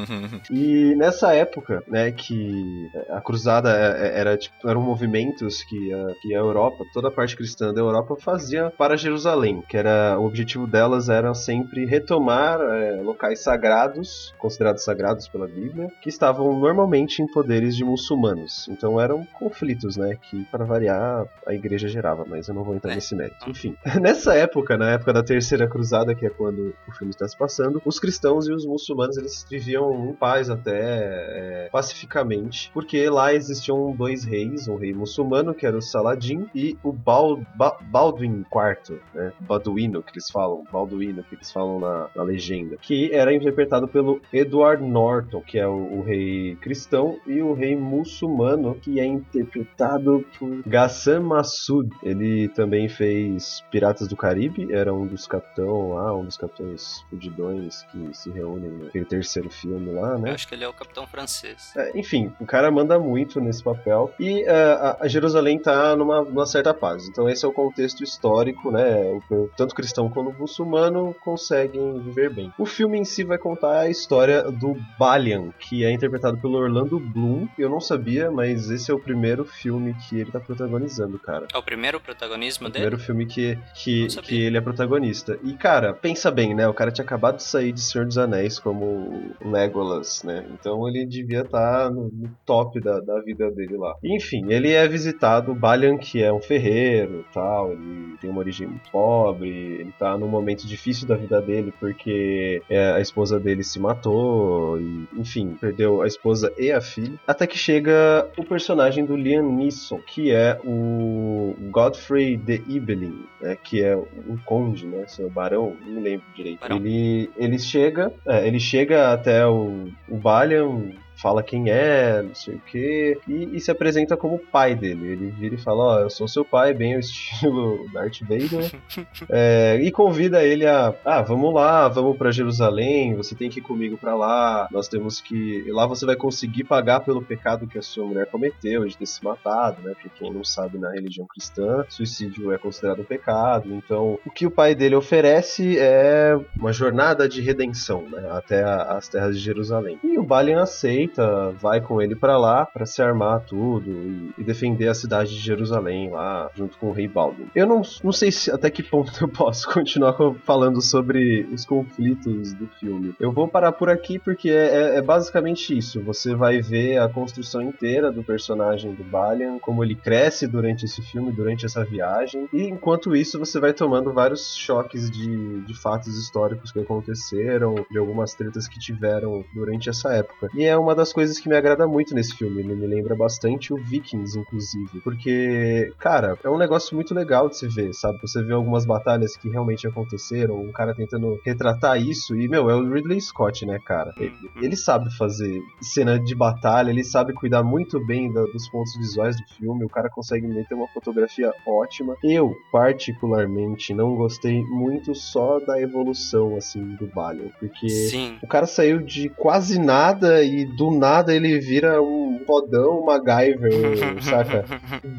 E 0.50 0.94
nessa 0.96 1.32
época, 1.34 1.49
né, 1.88 2.12
que 2.12 2.88
a 3.10 3.20
cruzada 3.20 3.70
é- 3.70 4.18
era 4.20 4.36
tipo, 4.36 4.68
eram 4.68 4.80
movimentos 4.82 5.62
que 5.64 5.92
a, 5.92 6.06
que 6.20 6.34
a 6.34 6.38
Europa, 6.38 6.84
toda 6.92 7.08
a 7.08 7.10
parte 7.10 7.36
cristã 7.36 7.72
da 7.72 7.80
Europa 7.80 8.14
fazia 8.20 8.70
para 8.76 8.96
Jerusalém, 8.96 9.62
que 9.68 9.76
era 9.76 10.18
o 10.18 10.26
objetivo 10.26 10.66
delas 10.66 11.08
era 11.08 11.32
sempre 11.34 11.84
retomar 11.86 12.60
é, 12.60 13.00
locais 13.02 13.42
sagrados, 13.42 14.32
considerados 14.38 14.84
sagrados 14.84 15.28
pela 15.28 15.46
Bíblia, 15.46 15.88
que 16.02 16.08
estavam 16.08 16.58
normalmente 16.58 17.22
em 17.22 17.26
poderes 17.26 17.74
de 17.76 17.84
muçulmanos. 17.84 18.68
Então 18.68 19.00
eram 19.00 19.24
conflitos, 19.38 19.96
né, 19.96 20.16
que 20.30 20.44
para 20.50 20.64
variar 20.64 21.24
a 21.46 21.54
igreja 21.54 21.88
gerava, 21.88 22.24
mas 22.26 22.48
eu 22.48 22.54
não 22.54 22.64
vou 22.64 22.74
entrar 22.74 22.92
É. 22.92 22.94
nesse 22.96 23.14
mérito. 23.16 23.48
Enfim, 23.48 23.74
nessa 24.00 24.34
época, 24.34 24.76
na 24.76 24.92
época 24.92 25.12
da 25.12 25.22
Terceira 25.22 25.68
Cruzada, 25.68 26.14
que 26.14 26.26
é 26.26 26.30
quando 26.30 26.74
o 26.88 26.92
filme 26.92 27.10
está 27.10 27.26
se 27.26 27.36
passando, 27.36 27.80
os 27.84 27.98
cristãos 27.98 28.46
e 28.48 28.52
os 28.52 28.66
muçulmanos 28.66 29.16
eles 29.16 29.46
viviam 29.50 30.08
em 30.10 30.14
paz 30.14 30.50
até 30.50 31.39
é, 31.40 31.68
pacificamente, 31.72 32.70
porque 32.72 33.08
lá 33.08 33.32
existiam 33.34 33.92
dois 33.92 34.24
reis, 34.24 34.68
um 34.68 34.76
rei 34.76 34.92
muçulmano 34.92 35.54
que 35.54 35.66
era 35.66 35.76
o 35.76 35.82
Saladin 35.82 36.46
e 36.54 36.76
o 36.82 36.92
Bal, 36.92 37.40
Ba- 37.54 37.78
IV, 37.92 39.00
né? 39.14 39.32
Balduino 39.40 40.02
que 40.02 40.12
eles 40.12 40.30
falam, 40.30 40.64
Balduino 40.70 41.22
que 41.24 41.34
eles 41.34 41.50
falam 41.50 41.80
na, 41.80 42.08
na 42.14 42.22
legenda, 42.22 42.76
que 42.80 43.12
era 43.12 43.32
interpretado 43.34 43.88
pelo 43.88 44.20
Edward 44.32 44.82
Norton, 44.84 45.40
que 45.40 45.58
é 45.58 45.66
o, 45.66 45.98
o 45.98 46.02
rei 46.02 46.56
cristão 46.60 47.18
e 47.26 47.40
o 47.40 47.52
rei 47.54 47.76
muçulmano 47.76 48.74
que 48.74 49.00
é 49.00 49.04
interpretado 49.06 50.24
por 50.38 50.62
Ghassan 50.66 51.20
Massoud. 51.20 51.88
Ele 52.02 52.48
também 52.48 52.88
fez 52.88 53.62
Piratas 53.70 54.08
do 54.08 54.16
Caribe, 54.16 54.72
era 54.72 54.92
um 54.92 55.06
dos 55.06 55.26
capitão 55.26 55.94
lá, 55.94 56.14
um 56.14 56.24
dos 56.24 56.36
capitães 56.36 57.02
fudidões 57.08 57.82
que 57.84 58.14
se 58.16 58.30
reúnem 58.30 58.70
naquele 58.70 59.04
terceiro 59.04 59.50
filme 59.50 59.92
lá, 59.92 60.18
né? 60.18 60.30
Eu 60.30 60.34
acho 60.34 60.48
que 60.48 60.54
ele 60.54 60.64
é 60.64 60.68
o 60.68 60.72
capitão 60.72 61.06
francês. 61.06 61.29
É, 61.76 61.98
enfim, 61.98 62.32
o 62.40 62.46
cara 62.46 62.70
manda 62.70 62.98
muito 62.98 63.40
nesse 63.40 63.62
papel. 63.62 64.12
E 64.18 64.42
é, 64.42 64.50
a, 64.52 64.96
a 65.00 65.08
Jerusalém 65.08 65.58
tá 65.58 65.94
numa, 65.96 66.22
numa 66.22 66.46
certa 66.46 66.72
paz. 66.74 67.08
Então 67.08 67.28
esse 67.28 67.44
é 67.44 67.48
o 67.48 67.52
contexto 67.52 68.02
histórico, 68.02 68.70
né? 68.70 69.20
O- 69.30 69.48
tanto 69.56 69.74
cristão 69.74 70.08
quanto 70.08 70.32
muçulmano 70.38 71.14
conseguem 71.20 71.98
viver 72.00 72.30
bem. 72.32 72.52
O 72.58 72.66
filme 72.66 72.98
em 72.98 73.04
si 73.04 73.24
vai 73.24 73.38
contar 73.38 73.80
a 73.80 73.88
história 73.90 74.42
do 74.50 74.76
Balian, 74.98 75.50
que 75.58 75.84
é 75.84 75.90
interpretado 75.92 76.36
pelo 76.38 76.58
Orlando 76.58 76.98
Bloom. 76.98 77.46
Eu 77.58 77.68
não 77.68 77.80
sabia, 77.80 78.30
mas 78.30 78.70
esse 78.70 78.90
é 78.90 78.94
o 78.94 78.98
primeiro 78.98 79.44
filme 79.44 79.94
que 80.08 80.18
ele 80.20 80.30
tá 80.30 80.40
protagonizando, 80.40 81.18
cara. 81.18 81.46
É 81.52 81.58
o 81.58 81.62
primeiro 81.62 82.00
protagonismo 82.00 82.66
O 82.66 82.70
dele? 82.70 82.84
primeiro 82.86 82.98
filme 83.04 83.26
que, 83.26 83.58
que, 83.74 84.06
que 84.22 84.42
ele 84.42 84.56
é 84.56 84.60
protagonista. 84.60 85.38
E, 85.42 85.52
cara, 85.54 85.92
pensa 85.94 86.30
bem, 86.30 86.54
né? 86.54 86.66
O 86.68 86.74
cara 86.74 86.90
tinha 86.90 87.04
acabado 87.04 87.36
de 87.36 87.42
sair 87.44 87.72
de 87.72 87.80
Senhor 87.80 88.06
dos 88.06 88.18
Anéis 88.18 88.58
como 88.58 89.32
Legolas, 89.44 90.22
né? 90.22 90.46
Então 90.52 90.88
ele 90.88 91.04
devia 91.22 91.42
estar 91.42 91.90
no, 91.90 92.04
no 92.04 92.30
top 92.44 92.80
da, 92.80 93.00
da 93.00 93.20
vida 93.20 93.50
dele 93.50 93.76
lá. 93.76 93.94
Enfim, 94.02 94.46
ele 94.48 94.72
é 94.72 94.86
visitado, 94.86 95.54
Balian, 95.54 95.96
que 95.96 96.22
é 96.22 96.32
um 96.32 96.40
ferreiro 96.40 97.24
tal, 97.32 97.72
ele 97.72 98.16
tem 98.20 98.30
uma 98.30 98.40
origem 98.40 98.66
muito 98.66 98.90
pobre, 98.90 99.48
ele 99.48 99.92
tá 99.98 100.16
num 100.16 100.28
momento 100.28 100.66
difícil 100.66 101.06
da 101.06 101.16
vida 101.16 101.40
dele 101.40 101.72
porque 101.78 102.62
é, 102.68 102.92
a 102.92 103.00
esposa 103.00 103.38
dele 103.38 103.62
se 103.62 103.78
matou, 103.78 104.80
e, 104.80 105.08
enfim, 105.16 105.56
perdeu 105.60 106.02
a 106.02 106.06
esposa 106.06 106.52
e 106.58 106.70
a 106.70 106.80
filha. 106.80 107.18
Até 107.26 107.46
que 107.46 107.58
chega 107.58 108.28
o 108.36 108.44
personagem 108.44 109.04
do 109.04 109.16
Liam 109.16 109.50
Neeson, 109.50 109.98
que 109.98 110.30
é 110.30 110.58
o 110.64 111.54
Godfrey 111.70 112.36
de 112.36 112.62
Ibelin, 112.68 113.24
né, 113.40 113.56
que 113.56 113.82
é 113.82 113.96
um 113.96 114.36
conde, 114.44 114.86
né, 114.86 115.04
seu 115.06 115.30
barão, 115.30 115.76
não 115.84 115.94
me 115.94 116.00
lembro 116.00 116.26
direito. 116.34 116.60
Barão. 116.60 116.76
Ele, 116.76 117.30
ele 117.36 117.58
chega, 117.58 118.12
é, 118.26 118.46
ele 118.46 118.60
chega 118.60 119.12
até 119.12 119.46
o, 119.46 119.88
o 120.08 120.16
Balian, 120.16 120.92
fala 121.20 121.42
quem 121.42 121.70
é, 121.70 122.22
não 122.22 122.34
sei 122.34 122.54
o 122.54 122.60
que, 122.60 123.18
e, 123.28 123.56
e 123.56 123.60
se 123.60 123.70
apresenta 123.70 124.16
como 124.16 124.38
pai 124.38 124.74
dele. 124.74 125.06
Ele 125.12 125.30
vira 125.30 125.54
e 125.54 125.58
fala, 125.58 125.82
ó, 125.82 125.98
eu 126.00 126.10
sou 126.10 126.26
seu 126.28 126.44
pai, 126.44 126.72
bem 126.72 126.94
ao 126.94 127.00
estilo 127.00 127.86
Darth 127.92 128.20
Vader, 128.22 128.70
é, 129.28 129.78
e 129.82 129.90
convida 129.90 130.42
ele 130.42 130.66
a, 130.66 130.94
ah, 131.04 131.22
vamos 131.22 131.52
lá, 131.54 131.88
vamos 131.88 132.16
pra 132.16 132.30
Jerusalém, 132.30 133.14
você 133.14 133.34
tem 133.34 133.50
que 133.50 133.58
ir 133.60 133.62
comigo 133.62 133.96
pra 133.98 134.14
lá, 134.14 134.68
nós 134.70 134.88
temos 134.88 135.20
que, 135.20 135.64
lá 135.68 135.86
você 135.86 136.06
vai 136.06 136.16
conseguir 136.16 136.64
pagar 136.64 137.00
pelo 137.00 137.22
pecado 137.22 137.66
que 137.66 137.78
a 137.78 137.82
sua 137.82 138.06
mulher 138.06 138.26
cometeu 138.26 138.86
de 138.86 138.96
ter 138.96 139.06
se 139.06 139.22
matado, 139.24 139.82
né, 139.82 139.92
porque 139.94 140.08
quem 140.18 140.32
não 140.32 140.44
sabe 140.44 140.78
na 140.78 140.90
religião 140.90 141.26
cristã, 141.26 141.84
suicídio 141.88 142.52
é 142.52 142.58
considerado 142.58 143.00
um 143.00 143.04
pecado, 143.04 143.72
então 143.72 144.18
o 144.24 144.30
que 144.30 144.46
o 144.46 144.50
pai 144.50 144.74
dele 144.74 144.94
oferece 144.94 145.78
é 145.78 146.38
uma 146.58 146.72
jornada 146.72 147.28
de 147.28 147.40
redenção, 147.40 148.02
né, 148.10 148.28
até 148.30 148.62
a- 148.62 148.96
as 148.96 149.08
terras 149.08 149.36
de 149.36 149.42
Jerusalém. 149.44 149.98
E 150.02 150.18
o 150.18 150.22
Balian 150.22 150.62
aceita, 150.62 151.09
vai 151.58 151.80
com 151.80 152.00
ele 152.00 152.14
pra 152.14 152.36
lá 152.38 152.66
pra 152.66 152.86
se 152.86 153.02
armar 153.02 153.40
tudo 153.44 153.90
e, 153.90 154.30
e 154.38 154.44
defender 154.44 154.88
a 154.88 154.94
cidade 154.94 155.30
de 155.30 155.40
Jerusalém 155.40 156.10
lá, 156.10 156.50
junto 156.54 156.76
com 156.78 156.88
o 156.88 156.92
rei 156.92 157.08
Baldwin. 157.08 157.46
Eu 157.54 157.66
não, 157.66 157.82
não 158.02 158.12
sei 158.12 158.30
se 158.32 158.50
até 158.50 158.70
que 158.70 158.82
ponto 158.82 159.12
eu 159.20 159.28
posso 159.28 159.68
continuar 159.72 160.12
co- 160.14 160.36
falando 160.44 160.80
sobre 160.82 161.48
os 161.52 161.64
conflitos 161.64 162.52
do 162.54 162.66
filme. 162.78 163.14
Eu 163.18 163.32
vou 163.32 163.48
parar 163.48 163.72
por 163.72 163.88
aqui 163.88 164.18
porque 164.18 164.50
é, 164.50 164.66
é- 164.94 164.96
é 164.98 165.02
basicamente 165.02 165.76
isso. 165.76 166.00
Você 166.02 166.34
vai 166.34 166.60
ver 166.60 166.98
a 166.98 167.08
construção 167.08 167.62
inteira 167.62 168.10
do 168.12 168.22
personagem 168.22 168.92
do 168.94 169.04
Balian, 169.04 169.58
como 169.58 169.82
ele 169.84 169.94
cresce 169.94 170.46
durante 170.46 170.84
esse 170.84 171.02
filme, 171.02 171.32
durante 171.32 171.66
essa 171.66 171.84
viagem. 171.84 172.48
E 172.52 172.64
enquanto 172.64 173.14
isso, 173.14 173.38
você 173.38 173.58
vai 173.60 173.72
tomando 173.72 174.12
vários 174.12 174.54
choques 174.56 175.10
de, 175.10 175.60
de 175.62 175.74
fatos 175.80 176.16
históricos 176.16 176.72
que 176.72 176.78
aconteceram, 176.80 177.74
de 177.90 177.98
algumas 177.98 178.34
tretas 178.34 178.66
que 178.68 178.78
tiveram 178.78 179.44
durante 179.54 179.88
essa 179.88 180.12
época. 180.14 180.48
E 180.54 180.64
é 180.64 180.76
uma 180.76 180.94
das 181.00 181.12
coisas 181.12 181.38
que 181.38 181.48
me 181.48 181.56
agrada 181.56 181.86
muito 181.86 182.14
nesse 182.14 182.34
filme. 182.36 182.60
Ele 182.60 182.74
me 182.74 182.86
lembra 182.86 183.14
bastante 183.16 183.72
o 183.72 183.76
Vikings, 183.76 184.38
inclusive. 184.38 185.00
Porque, 185.02 185.92
cara, 185.98 186.36
é 186.44 186.48
um 186.48 186.58
negócio 186.58 186.94
muito 186.94 187.14
legal 187.14 187.48
de 187.48 187.56
se 187.56 187.66
ver, 187.68 187.92
sabe? 187.94 188.18
Você 188.22 188.42
vê 188.42 188.52
algumas 188.52 188.84
batalhas 188.86 189.36
que 189.36 189.48
realmente 189.48 189.86
aconteceram, 189.86 190.60
um 190.60 190.72
cara 190.72 190.94
tentando 190.94 191.38
retratar 191.44 192.00
isso. 192.00 192.36
E, 192.36 192.48
meu, 192.48 192.68
é 192.70 192.74
o 192.74 192.92
Ridley 192.92 193.20
Scott, 193.20 193.64
né, 193.66 193.78
cara? 193.84 194.12
Ele, 194.18 194.34
ele 194.62 194.76
sabe 194.76 195.14
fazer 195.16 195.60
cena 195.80 196.18
de 196.18 196.34
batalha, 196.34 196.90
ele 196.90 197.04
sabe 197.04 197.32
cuidar 197.32 197.62
muito 197.62 198.04
bem 198.04 198.32
da- 198.32 198.42
dos 198.44 198.68
pontos 198.68 198.94
visuais 198.96 199.36
do 199.36 199.44
filme. 199.56 199.84
O 199.84 199.88
cara 199.88 200.08
consegue 200.10 200.46
meter 200.46 200.74
uma 200.74 200.88
fotografia 200.88 201.52
ótima. 201.66 202.16
Eu, 202.22 202.54
particularmente, 202.70 203.94
não 203.94 204.14
gostei 204.16 204.62
muito 204.64 205.14
só 205.14 205.58
da 205.60 205.80
evolução, 205.80 206.56
assim, 206.56 206.94
do 206.96 207.06
Balion. 207.06 207.48
Porque. 207.58 207.88
Sim. 207.88 208.38
O 208.42 208.46
cara 208.46 208.66
saiu 208.66 209.00
de 209.02 209.28
quase 209.30 209.78
nada 209.78 210.42
e 210.42 210.64
do 210.64 210.89
nada 210.96 211.34
ele 211.34 211.58
vira 211.58 212.02
um 212.02 212.40
fodão 212.46 213.04
MacGyver, 213.04 213.70
saca? 214.22 214.64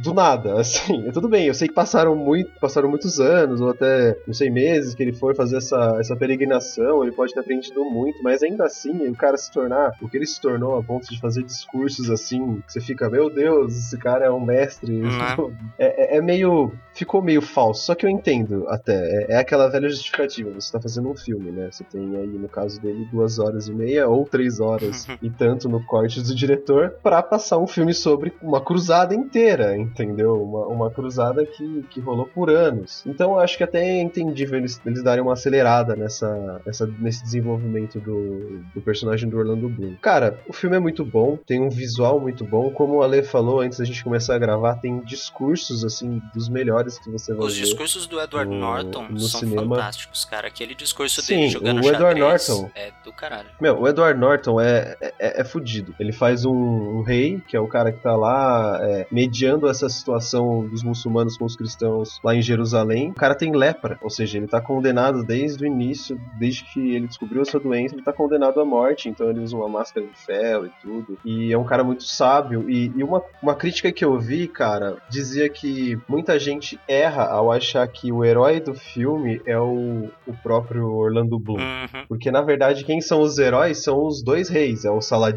Do 0.03 0.13
nada, 0.13 0.59
assim. 0.59 1.09
Tudo 1.13 1.27
bem, 1.29 1.47
eu 1.47 1.53
sei 1.53 1.67
que 1.67 1.73
passaram 1.73 2.15
muito, 2.15 2.51
passaram 2.59 2.89
muitos 2.89 3.19
anos, 3.19 3.61
ou 3.61 3.69
até, 3.69 4.15
não 4.25 4.33
sei, 4.33 4.49
meses 4.49 4.93
que 4.95 5.03
ele 5.03 5.13
foi 5.13 5.33
fazer 5.35 5.57
essa, 5.57 5.97
essa 5.99 6.15
peregrinação, 6.15 7.03
ele 7.03 7.11
pode 7.11 7.33
ter 7.33 7.39
aprendido 7.39 7.83
muito, 7.85 8.21
mas 8.23 8.41
ainda 8.43 8.65
assim, 8.65 9.07
o 9.07 9.15
cara 9.15 9.37
se 9.37 9.51
tornar 9.51 9.93
o 10.01 10.09
que 10.09 10.17
ele 10.17 10.25
se 10.27 10.39
tornou 10.41 10.77
a 10.77 10.83
ponto 10.83 11.07
de 11.09 11.19
fazer 11.19 11.43
discursos 11.43 12.09
assim, 12.09 12.61
que 12.65 12.73
você 12.73 12.81
fica, 12.81 13.09
meu 13.09 13.29
Deus, 13.29 13.75
esse 13.77 13.97
cara 13.97 14.25
é 14.25 14.31
um 14.31 14.39
mestre. 14.43 14.91
Né? 14.91 15.09
É, 15.77 16.15
é- 16.15 16.17
é 16.17 16.21
meio. 16.21 16.71
Ficou 16.93 17.21
meio 17.21 17.41
falso, 17.41 17.85
só 17.85 17.95
que 17.95 18.05
eu 18.05 18.09
entendo 18.09 18.65
até. 18.67 18.93
É, 18.93 19.33
é 19.33 19.37
aquela 19.37 19.67
velha 19.69 19.89
justificativa. 19.89 20.49
Você 20.51 20.71
tá 20.71 20.79
fazendo 20.79 21.09
um 21.09 21.15
filme, 21.15 21.51
né? 21.51 21.69
Você 21.71 21.83
tem 21.83 22.15
aí, 22.17 22.27
no 22.27 22.47
caso 22.49 22.79
dele, 22.81 23.07
duas 23.11 23.39
horas 23.39 23.67
e 23.67 23.73
meia 23.73 24.07
ou 24.07 24.25
três 24.25 24.59
horas 24.59 25.07
e 25.21 25.29
tanto 25.29 25.60
no 25.69 25.83
corte 25.85 26.21
do 26.21 26.35
diretor 26.35 26.91
para 27.03 27.21
passar 27.21 27.57
um 27.57 27.67
filme 27.67 27.93
sobre 27.93 28.33
uma 28.41 28.61
cruzada 28.61 29.13
inteira, 29.15 29.77
entendeu? 29.77 30.41
Uma, 30.41 30.65
uma 30.67 30.91
cruzada 30.91 31.45
que, 31.45 31.83
que 31.89 31.99
rolou 31.99 32.25
por 32.25 32.49
anos. 32.49 33.03
Então 33.05 33.31
eu 33.33 33.39
acho 33.39 33.57
que 33.57 33.63
até 33.63 33.79
é 33.83 34.01
entendível 34.01 34.57
eles, 34.57 34.79
eles 34.85 35.03
darem 35.03 35.23
uma 35.23 35.33
acelerada 35.33 35.95
nessa, 35.95 36.61
nessa, 36.65 36.87
nesse 36.99 37.23
desenvolvimento 37.23 37.99
do, 37.99 38.61
do 38.73 38.81
personagem 38.81 39.29
do 39.29 39.37
Orlando 39.37 39.69
Bloom. 39.69 39.95
Cara, 40.01 40.39
o 40.47 40.53
filme 40.53 40.75
é 40.75 40.79
muito 40.79 41.03
bom, 41.05 41.37
tem 41.45 41.61
um 41.61 41.69
visual 41.69 42.19
muito 42.19 42.43
bom. 42.45 42.71
Como 42.71 42.95
o 42.95 43.03
Ale 43.03 43.23
falou 43.23 43.61
antes 43.61 43.79
da 43.79 43.85
gente 43.85 44.03
começar 44.03 44.35
a 44.35 44.39
gravar, 44.39 44.75
tem 44.75 44.99
discursos, 45.01 45.83
assim, 45.83 46.21
dos 46.33 46.49
melhores 46.49 46.97
que 46.99 47.09
você 47.09 47.33
vai 47.33 47.47
Os 47.47 47.55
ver. 47.55 47.63
discursos 47.63 48.07
do 48.07 48.19
Edward 48.21 48.49
no- 48.51 48.59
Norton 48.59 49.07
no 49.09 49.19
são 49.19 49.39
cinema. 49.39 49.75
fantásticos, 49.75 50.25
cara. 50.25 50.47
Aquele 50.47 50.75
discurso 50.75 51.21
Sim, 51.21 51.35
dele 51.35 51.49
jogando 51.49 51.77
o 51.77 51.87
Edward 51.89 52.19
xadrez 52.19 52.47
Norton. 52.49 52.71
é 52.75 52.91
do 53.03 53.11
caralho. 53.13 53.49
Meu, 53.59 53.79
o 53.79 53.87
Edward 53.87 54.19
Norton 54.19 54.59
é, 54.59 54.95
é, 55.01 55.40
é 55.40 55.40
fudido. 55.43 55.93
Ele 55.99 56.11
faz 56.11 56.45
um, 56.45 56.53
um 56.53 57.01
rei, 57.01 57.41
que 57.47 57.55
é 57.55 57.59
o 57.59 57.67
cara 57.67 57.91
que 57.91 57.99
tá 57.99 58.15
lá 58.15 58.79
é, 58.81 59.07
mediando 59.11 59.67
essa 59.67 59.89
situação 59.89 60.67
dos 60.67 60.83
muçulmanos 60.83 61.37
com 61.37 61.45
os 61.45 61.55
cristãos 61.55 62.19
lá 62.23 62.35
em 62.35 62.41
Jerusalém. 62.41 63.11
O 63.11 63.15
cara 63.15 63.35
tem 63.35 63.51
lepra, 63.51 63.97
ou 64.01 64.09
seja, 64.09 64.37
ele 64.37 64.47
tá 64.47 64.61
condenado 64.61 65.23
desde 65.23 65.63
o 65.63 65.67
início, 65.67 66.19
desde 66.37 66.63
que 66.65 66.95
ele 66.95 67.07
descobriu 67.07 67.41
a 67.41 67.45
sua 67.45 67.59
doença, 67.59 67.95
ele 67.95 68.03
tá 68.03 68.13
condenado 68.13 68.59
à 68.59 68.65
morte, 68.65 69.09
então 69.09 69.29
ele 69.29 69.39
usa 69.39 69.55
uma 69.55 69.67
máscara 69.67 70.05
de 70.05 70.17
ferro 70.17 70.65
e 70.65 70.71
tudo. 70.81 71.17
E 71.25 71.51
é 71.51 71.57
um 71.57 71.63
cara 71.63 71.83
muito 71.83 72.03
sábio. 72.03 72.69
E, 72.69 72.91
e 72.95 73.03
uma, 73.03 73.23
uma 73.41 73.55
crítica 73.55 73.91
que 73.91 74.03
eu 74.03 74.17
vi, 74.19 74.47
cara, 74.47 74.97
dizia 75.09 75.49
que 75.49 75.99
muita 76.07 76.39
gente 76.39 76.79
erra 76.87 77.25
ao 77.25 77.51
achar 77.51 77.87
que 77.87 78.11
o 78.11 78.23
herói 78.23 78.59
do 78.59 78.73
filme 78.73 79.41
é 79.45 79.59
o, 79.59 80.09
o 80.27 80.33
próprio 80.43 80.91
Orlando 80.91 81.39
Bloom. 81.39 81.59
Uhum. 81.59 82.05
Porque 82.07 82.31
na 82.31 82.41
verdade 82.41 82.83
quem 82.83 83.01
são 83.01 83.21
os 83.21 83.37
heróis 83.37 83.83
são 83.83 84.05
os 84.05 84.21
dois 84.23 84.49
reis, 84.49 84.85
é 84.85 84.91
o 84.91 85.01
Saladin 85.01 85.30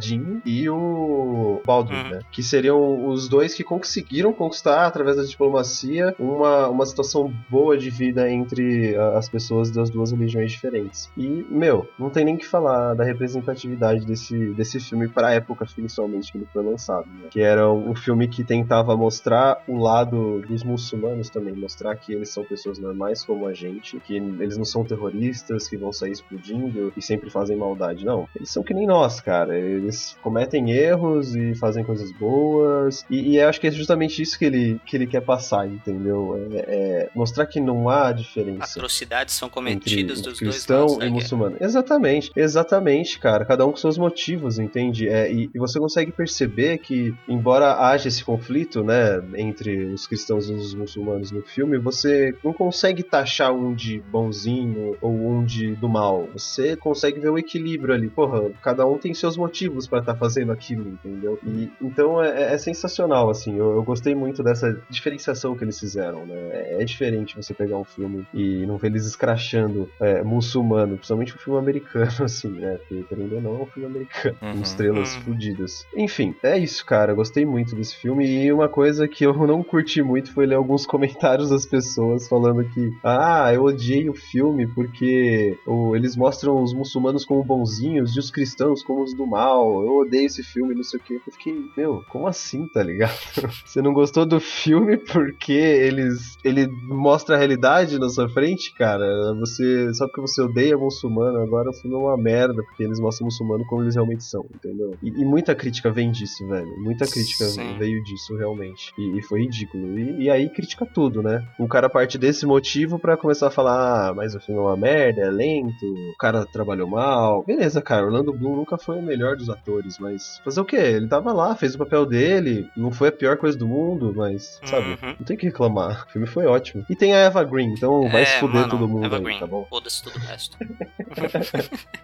e 0.45 0.69
o 0.69 1.61
Baldwin, 1.67 1.95
Uhum. 1.97 2.11
né? 2.11 2.19
Que 2.31 2.43
seriam 2.43 3.07
os 3.09 3.29
dois 3.29 3.55
que 3.55 3.63
conseguiram 3.63 4.33
conquistar 4.33 4.87
através 4.87 5.17
da 5.17 5.23
diplomacia 5.23 6.15
uma, 6.19 6.69
uma 6.69 6.87
situação 6.87 7.33
boa 7.49 7.77
de 7.77 7.91
vida 7.91 8.31
entre 8.31 8.97
as 8.97 9.29
pessoas 9.29 9.71
das 9.71 9.91
duas 9.91 10.11
religiões 10.13 10.51
diferentes. 10.51 11.11
E, 11.17 11.47
meu, 11.51 11.89
não 11.99 12.11
tem 12.11 12.25
nem 12.25 12.37
que 12.37 12.47
falar 12.47 12.95
da 12.95 13.05
representatividade 13.05 14.05
desse, 14.07 14.53
desse 14.55 14.81
filme 14.81 15.09
pra 15.09 15.33
época, 15.33 15.67
principalmente, 15.75 16.33
que 16.33 16.39
ele 16.39 16.47
foi 16.53 16.63
lançado, 16.65 17.07
né? 17.07 17.29
Que 17.31 17.41
era 17.41 17.71
um 17.71 17.95
filme 17.95 18.29
que 18.29 18.45
tentava 18.45 18.97
mostrar 18.97 19.63
o 19.69 19.77
lado 19.79 20.41
dos 20.43 20.63
muçulmanos 20.65 21.31
também, 21.31 21.55
mostrar 21.55 21.95
que 21.97 22.13
eles 22.13 22.29
são 22.31 22.45
pessoas 22.45 22.79
normais 22.79 23.25
como 23.25 23.47
a 23.47 23.53
gente, 23.53 23.99
que 24.01 24.17
eles 24.17 24.57
não 24.57 24.65
são 24.65 24.85
terroristas 24.85 25.69
que 25.69 25.77
vão 25.77 25.93
sair 25.93 26.13
explodindo 26.13 26.93
e 26.97 27.03
sempre 27.03 27.31
fazem 27.31 27.57
maldade. 27.57 28.05
Não, 28.05 28.29
eles 28.35 28.51
são 28.51 28.63
que 28.63 28.75
nem 28.75 28.87
nós, 28.87 29.21
cara. 29.21 29.57
Eles 29.85 30.17
cometem 30.23 30.71
erros 30.71 31.35
e 31.35 31.55
fazem 31.55 31.85
coisas 31.85 32.11
boas. 32.13 33.05
E, 33.11 33.33
e 33.33 33.37
eu 33.37 33.49
acho 33.49 33.61
que 33.61 33.67
é 33.67 33.71
justamente 33.71 34.21
isso 34.21 34.39
que 34.39 34.45
ele, 34.45 34.81
que 34.85 34.97
ele 34.97 35.07
quer 35.07 35.21
passar, 35.21 35.67
entendeu? 35.67 36.49
É, 36.53 36.59
é 36.59 37.11
mostrar 37.15 37.47
que 37.47 37.61
não 37.61 37.89
há 37.89 38.13
diferença 38.13 38.79
Atrocidades 38.79 39.35
são 39.35 39.47
entre 39.47 39.55
cometidas 39.55 40.21
dos 40.21 40.39
dois 40.39 40.39
cristão 40.39 40.81
lados 40.81 40.99
da 40.99 41.07
e 41.07 41.11
muçulmano. 41.11 41.57
Exatamente, 41.61 42.31
exatamente, 42.35 43.19
cara. 43.19 43.45
Cada 43.45 43.67
um 43.67 43.71
com 43.71 43.77
seus 43.77 43.99
motivos, 43.99 44.59
entende? 44.59 45.09
É, 45.09 45.31
e, 45.33 45.51
e 45.55 45.59
você 45.59 45.79
consegue 45.79 46.13
perceber 46.13 46.79
que, 46.79 47.15
embora 47.29 47.75
haja 47.75 48.09
esse 48.09 48.25
conflito, 48.25 48.83
né, 48.83 49.23
entre 49.37 49.87
os 49.87 50.07
cristãos 50.07 50.49
e 50.49 50.53
os 50.53 50.75
muçulmanos 50.75 51.31
no 51.31 51.43
filme, 51.43 51.79
você 51.79 52.35
não 52.43 52.53
consegue 52.53 53.03
taxar 53.03 53.53
um 53.53 53.75
de 53.75 54.01
bonzinho 54.01 54.97
ou 55.01 55.13
um 55.13 55.45
de 55.45 55.75
do 55.77 55.89
mal. 55.89 56.29
Você 56.33 56.77
consegue 56.77 57.21
ver 57.21 57.31
o 57.31 57.39
equilíbrio 57.39 57.95
ali. 57.95 58.09
Porra, 58.09 58.51
cada 58.63 58.87
um 58.87 58.99
tem 58.99 59.13
seus 59.15 59.37
motivos 59.37 59.74
pra 59.89 60.01
estar 60.01 60.17
fazendo 60.17 60.53
aquilo, 60.53 60.89
entendeu? 60.89 61.39
E 61.45 61.73
então 61.81 62.23
é, 62.23 62.55
é 62.55 62.59
sensacional, 62.59 63.31
assim. 63.31 63.57
Eu, 63.59 63.73
eu 63.77 63.83
gostei 63.85 64.15
muito 64.15 64.43
dessa 64.43 64.67
diferenciação 64.89 65.57
que 65.57 65.65
eles 65.65 65.79
fizeram, 65.79 66.27
né? 66.27 66.37
É, 66.53 66.83
é 66.83 66.85
diferente 66.85 67.35
você 67.37 67.55
pegar 67.55 67.79
um 67.79 67.85
filme 67.85 68.25
e 68.33 68.67
não 68.67 68.79
ver 68.79 68.89
eles 68.89 69.07
escrachando 69.07 69.91
é, 70.01 70.23
muçulmano, 70.23 70.97
principalmente 70.97 71.35
um 71.35 71.39
filme 71.39 71.59
americano, 71.59 72.11
assim, 72.25 72.51
né? 72.51 72.77
Porque, 72.79 73.05
querendo 73.09 73.35
ou 73.37 73.43
não, 73.43 73.55
é 73.55 73.63
um 73.63 73.67
filme 73.67 73.89
americano, 73.89 74.37
com 74.51 74.57
Uhum. 74.57 74.63
estrelas 74.63 75.15
Uhum. 75.17 75.23
fodidas. 75.25 75.73
Enfim, 75.97 76.35
é 76.45 76.59
isso, 76.59 76.85
cara. 76.85 77.13
Eu 77.13 77.17
Gostei 77.17 77.45
muito 77.47 77.75
desse 77.77 77.97
filme. 77.97 78.27
E 78.27 78.53
uma 78.53 78.69
coisa 78.69 79.09
que 79.09 79.25
eu 79.25 79.33
não 79.47 79.63
curti 79.63 80.03
muito 80.03 80.33
foi 80.33 80.47
ler 80.47 80.57
alguns 80.57 80.85
comentários 80.87 81.49
das 81.51 81.67
pessoas 81.67 82.29
falando 82.29 82.65
que, 82.69 82.91
ah, 83.03 83.51
eu 83.55 83.63
odiei 83.65 84.09
o 84.09 84.15
filme 84.15 84.67
porque 84.75 85.59
o- 85.67 85.95
eles 85.97 86.17
mostram 86.17 86.63
os 86.63 86.75
muçulmanos 86.75 87.25
como 87.25 87.45
bonzinhos 87.45 88.15
e 88.15 88.19
os 88.19 88.31
cristãos 88.31 88.83
como 88.83 89.03
os 89.03 89.15
do 89.15 89.27
mal. 89.27 89.64
Eu 89.83 89.97
odeio 89.99 90.27
esse 90.27 90.43
filme, 90.43 90.75
não 90.75 90.83
sei 90.83 91.01
o 91.01 91.03
que. 91.03 91.15
Eu 91.15 91.33
fiquei, 91.33 91.65
meu, 91.77 92.05
como 92.09 92.27
assim, 92.27 92.67
tá 92.69 92.83
ligado? 92.83 93.15
Você 93.65 93.81
não 93.81 93.93
gostou 93.93 94.27
do 94.27 94.41
filme 94.41 94.97
porque 94.97 95.53
eles 95.53 96.37
ele 96.45 96.67
mostra 96.89 97.37
a 97.37 97.39
realidade 97.39 97.99
na 97.99 98.09
sua 98.09 98.29
frente, 98.29 98.73
cara? 98.75 99.07
Você 99.41 99.93
só 99.95 100.07
porque 100.07 100.21
você 100.21 100.43
odeia 100.43 100.77
muçulmano, 100.77 101.41
agora 101.41 101.71
o 101.71 101.73
filme 101.73 101.97
é 101.97 101.99
uma 101.99 102.17
merda 102.17 102.63
porque 102.63 102.83
eles 102.83 103.01
mostram 103.01 103.27
muçulmano 103.27 103.65
como 103.67 103.83
eles 103.83 103.95
realmente 103.95 104.25
são, 104.25 104.45
entendeu? 104.55 104.95
E, 105.03 105.09
e 105.09 105.25
muita 105.25 105.55
crítica 105.55 105.91
vem 105.91 106.11
disso, 106.11 106.47
velho. 106.47 106.69
Muita 106.79 107.07
crítica 107.07 107.45
Sim. 107.45 107.79
veio 107.79 108.03
disso 108.05 108.37
realmente. 108.37 108.93
E, 108.99 109.19
e 109.19 109.23
foi 109.23 109.41
ridículo. 109.43 109.99
E, 109.99 110.25
e 110.25 110.31
aí 110.31 110.49
critica 110.51 110.87
tudo, 110.87 111.23
né? 111.23 111.47
O 111.59 111.69
cara 111.69 111.89
parte 111.89 112.19
desse 112.19 112.47
motivo 112.47 112.99
pra 112.99 113.17
começar 113.17 113.49
a 113.49 113.51
falar, 113.51 114.11
ah, 114.11 114.15
mas 114.15 114.35
o 114.35 114.41
filme 114.41 114.61
é 114.61 114.65
uma 114.65 114.77
merda, 114.77 115.23
é 115.23 115.31
lento, 115.31 115.87
o 115.87 116.17
cara 116.19 116.45
trabalhou 116.47 116.89
mal. 116.89 117.43
Beleza, 117.45 117.81
cara, 117.81 118.07
Orlando 118.07 118.33
Bloom 118.33 118.57
nunca 118.57 118.79
foi 118.79 118.99
o 118.99 119.03
melhor 119.03 119.37
dos 119.37 119.49
atores, 119.55 119.99
mas 119.99 120.41
fazer 120.45 120.61
o 120.61 120.65
quê? 120.65 120.77
Ele 120.77 121.09
tava 121.09 121.33
lá, 121.33 121.55
fez 121.57 121.75
o 121.75 121.79
papel 121.79 122.05
dele, 122.07 122.69
não 122.77 122.91
foi 122.93 123.09
a 123.09 123.13
pior 123.13 123.37
coisa 123.37 123.57
do 123.57 123.67
mundo, 123.67 124.13
mas, 124.15 124.61
sabe, 124.65 124.89
Uhum. 124.91 125.15
não 125.19 125.27
tem 125.27 125.37
o 125.37 125.39
que 125.39 125.47
reclamar. 125.47 126.05
O 126.09 126.13
filme 126.13 126.27
foi 126.27 126.47
ótimo. 126.47 126.85
E 126.91 126.95
tem 126.95 127.15
a 127.15 127.19
Eva 127.19 127.43
Green, 127.45 127.73
então 127.73 128.09
vai 128.09 128.23
é, 128.23 128.25
se 128.27 128.39
fuder 128.41 128.57
mano, 128.63 128.69
todo 128.71 128.89
mundo 128.89 129.07
Eva 129.07 129.17
aí, 129.17 129.23
Green. 129.23 129.39
tá 129.39 129.47
bom? 129.47 129.67
Foda-se 129.71 130.03
tudo 130.03 130.17
o 130.17 130.21
resto. 130.21 130.57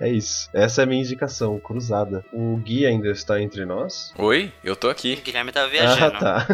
É 0.00 0.08
isso. 0.08 0.48
Essa 0.54 0.82
é 0.82 0.84
a 0.84 0.86
minha 0.86 1.02
indicação, 1.02 1.58
cruzada. 1.58 2.24
O 2.32 2.56
Gui 2.56 2.86
ainda 2.86 3.10
está 3.10 3.40
entre 3.40 3.64
nós? 3.66 4.14
Oi, 4.18 4.50
eu 4.64 4.74
tô 4.74 4.88
aqui. 4.88 5.18
O 5.20 5.24
Guilherme 5.24 5.52
tava 5.52 5.68
viajando. 5.68 6.04
Ah, 6.04 6.10
tá. 6.10 6.46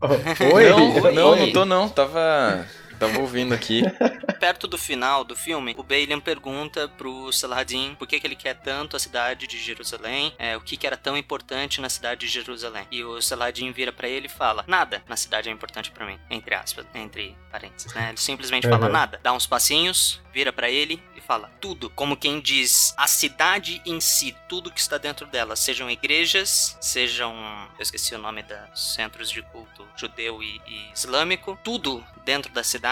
Oi? 0.54 0.68
Não, 0.70 0.92
Oi. 1.02 1.12
não, 1.14 1.36
não 1.36 1.52
tô 1.52 1.64
não. 1.64 1.88
Tava, 1.88 2.64
tava 3.00 3.18
ouvindo 3.18 3.52
aqui. 3.54 3.82
Perto 4.38 4.66
do 4.66 4.78
final 4.78 5.22
do 5.24 5.36
filme, 5.36 5.74
o 5.76 5.82
Balian 5.82 6.18
pergunta 6.20 6.88
pro 6.88 7.30
Saladin 7.32 7.94
por 7.98 8.06
que, 8.08 8.18
que 8.18 8.26
ele 8.26 8.36
quer 8.36 8.54
tanto 8.54 8.96
a 8.96 8.98
cidade 8.98 9.46
de 9.46 9.58
Jerusalém, 9.58 10.32
é, 10.38 10.56
o 10.56 10.60
que, 10.62 10.76
que 10.78 10.86
era 10.86 10.96
tão 10.96 11.14
importante 11.16 11.80
na 11.80 11.90
cidade 11.90 12.20
de 12.26 12.28
Jerusalém. 12.32 12.86
E 12.90 13.02
o 13.04 13.20
Saladin 13.20 13.70
vira 13.72 13.92
pra 13.92 14.08
ele 14.08 14.26
e 14.26 14.30
fala: 14.30 14.64
Nada 14.66 15.02
na 15.06 15.16
cidade 15.16 15.48
é 15.48 15.52
importante 15.52 15.90
pra 15.90 16.06
mim. 16.06 16.18
Entre 16.30 16.54
aspas, 16.54 16.86
entre 16.94 17.36
parênteses, 17.50 17.92
né? 17.94 18.08
Ele 18.08 18.18
simplesmente 18.18 18.68
fala 18.68 18.86
Uhum. 18.86 18.92
nada. 18.92 19.20
Dá 19.22 19.32
uns 19.32 19.46
passinhos, 19.46 20.20
vira 20.32 20.52
pra 20.52 20.70
ele 20.70 21.02
e 21.14 21.20
fala: 21.20 21.50
Tudo. 21.60 21.90
Como 21.90 22.16
quem 22.16 22.40
diz, 22.40 22.94
a 22.96 23.06
cidade 23.06 23.82
em 23.84 24.00
si, 24.00 24.34
tudo 24.48 24.70
que 24.70 24.80
está 24.80 24.96
dentro 24.96 25.26
dela, 25.26 25.54
sejam 25.54 25.90
igrejas, 25.90 26.78
sejam. 26.80 27.34
Eu 27.78 27.82
esqueci 27.82 28.14
o 28.14 28.18
nome 28.18 28.42
dos 28.42 28.94
centros 28.94 29.30
de 29.30 29.42
culto 29.42 29.86
judeu 29.96 30.42
e, 30.42 30.60
e 30.66 30.90
islâmico. 30.94 31.58
Tudo 31.62 32.02
dentro 32.24 32.52
da 32.52 32.62
cidade 32.62 32.89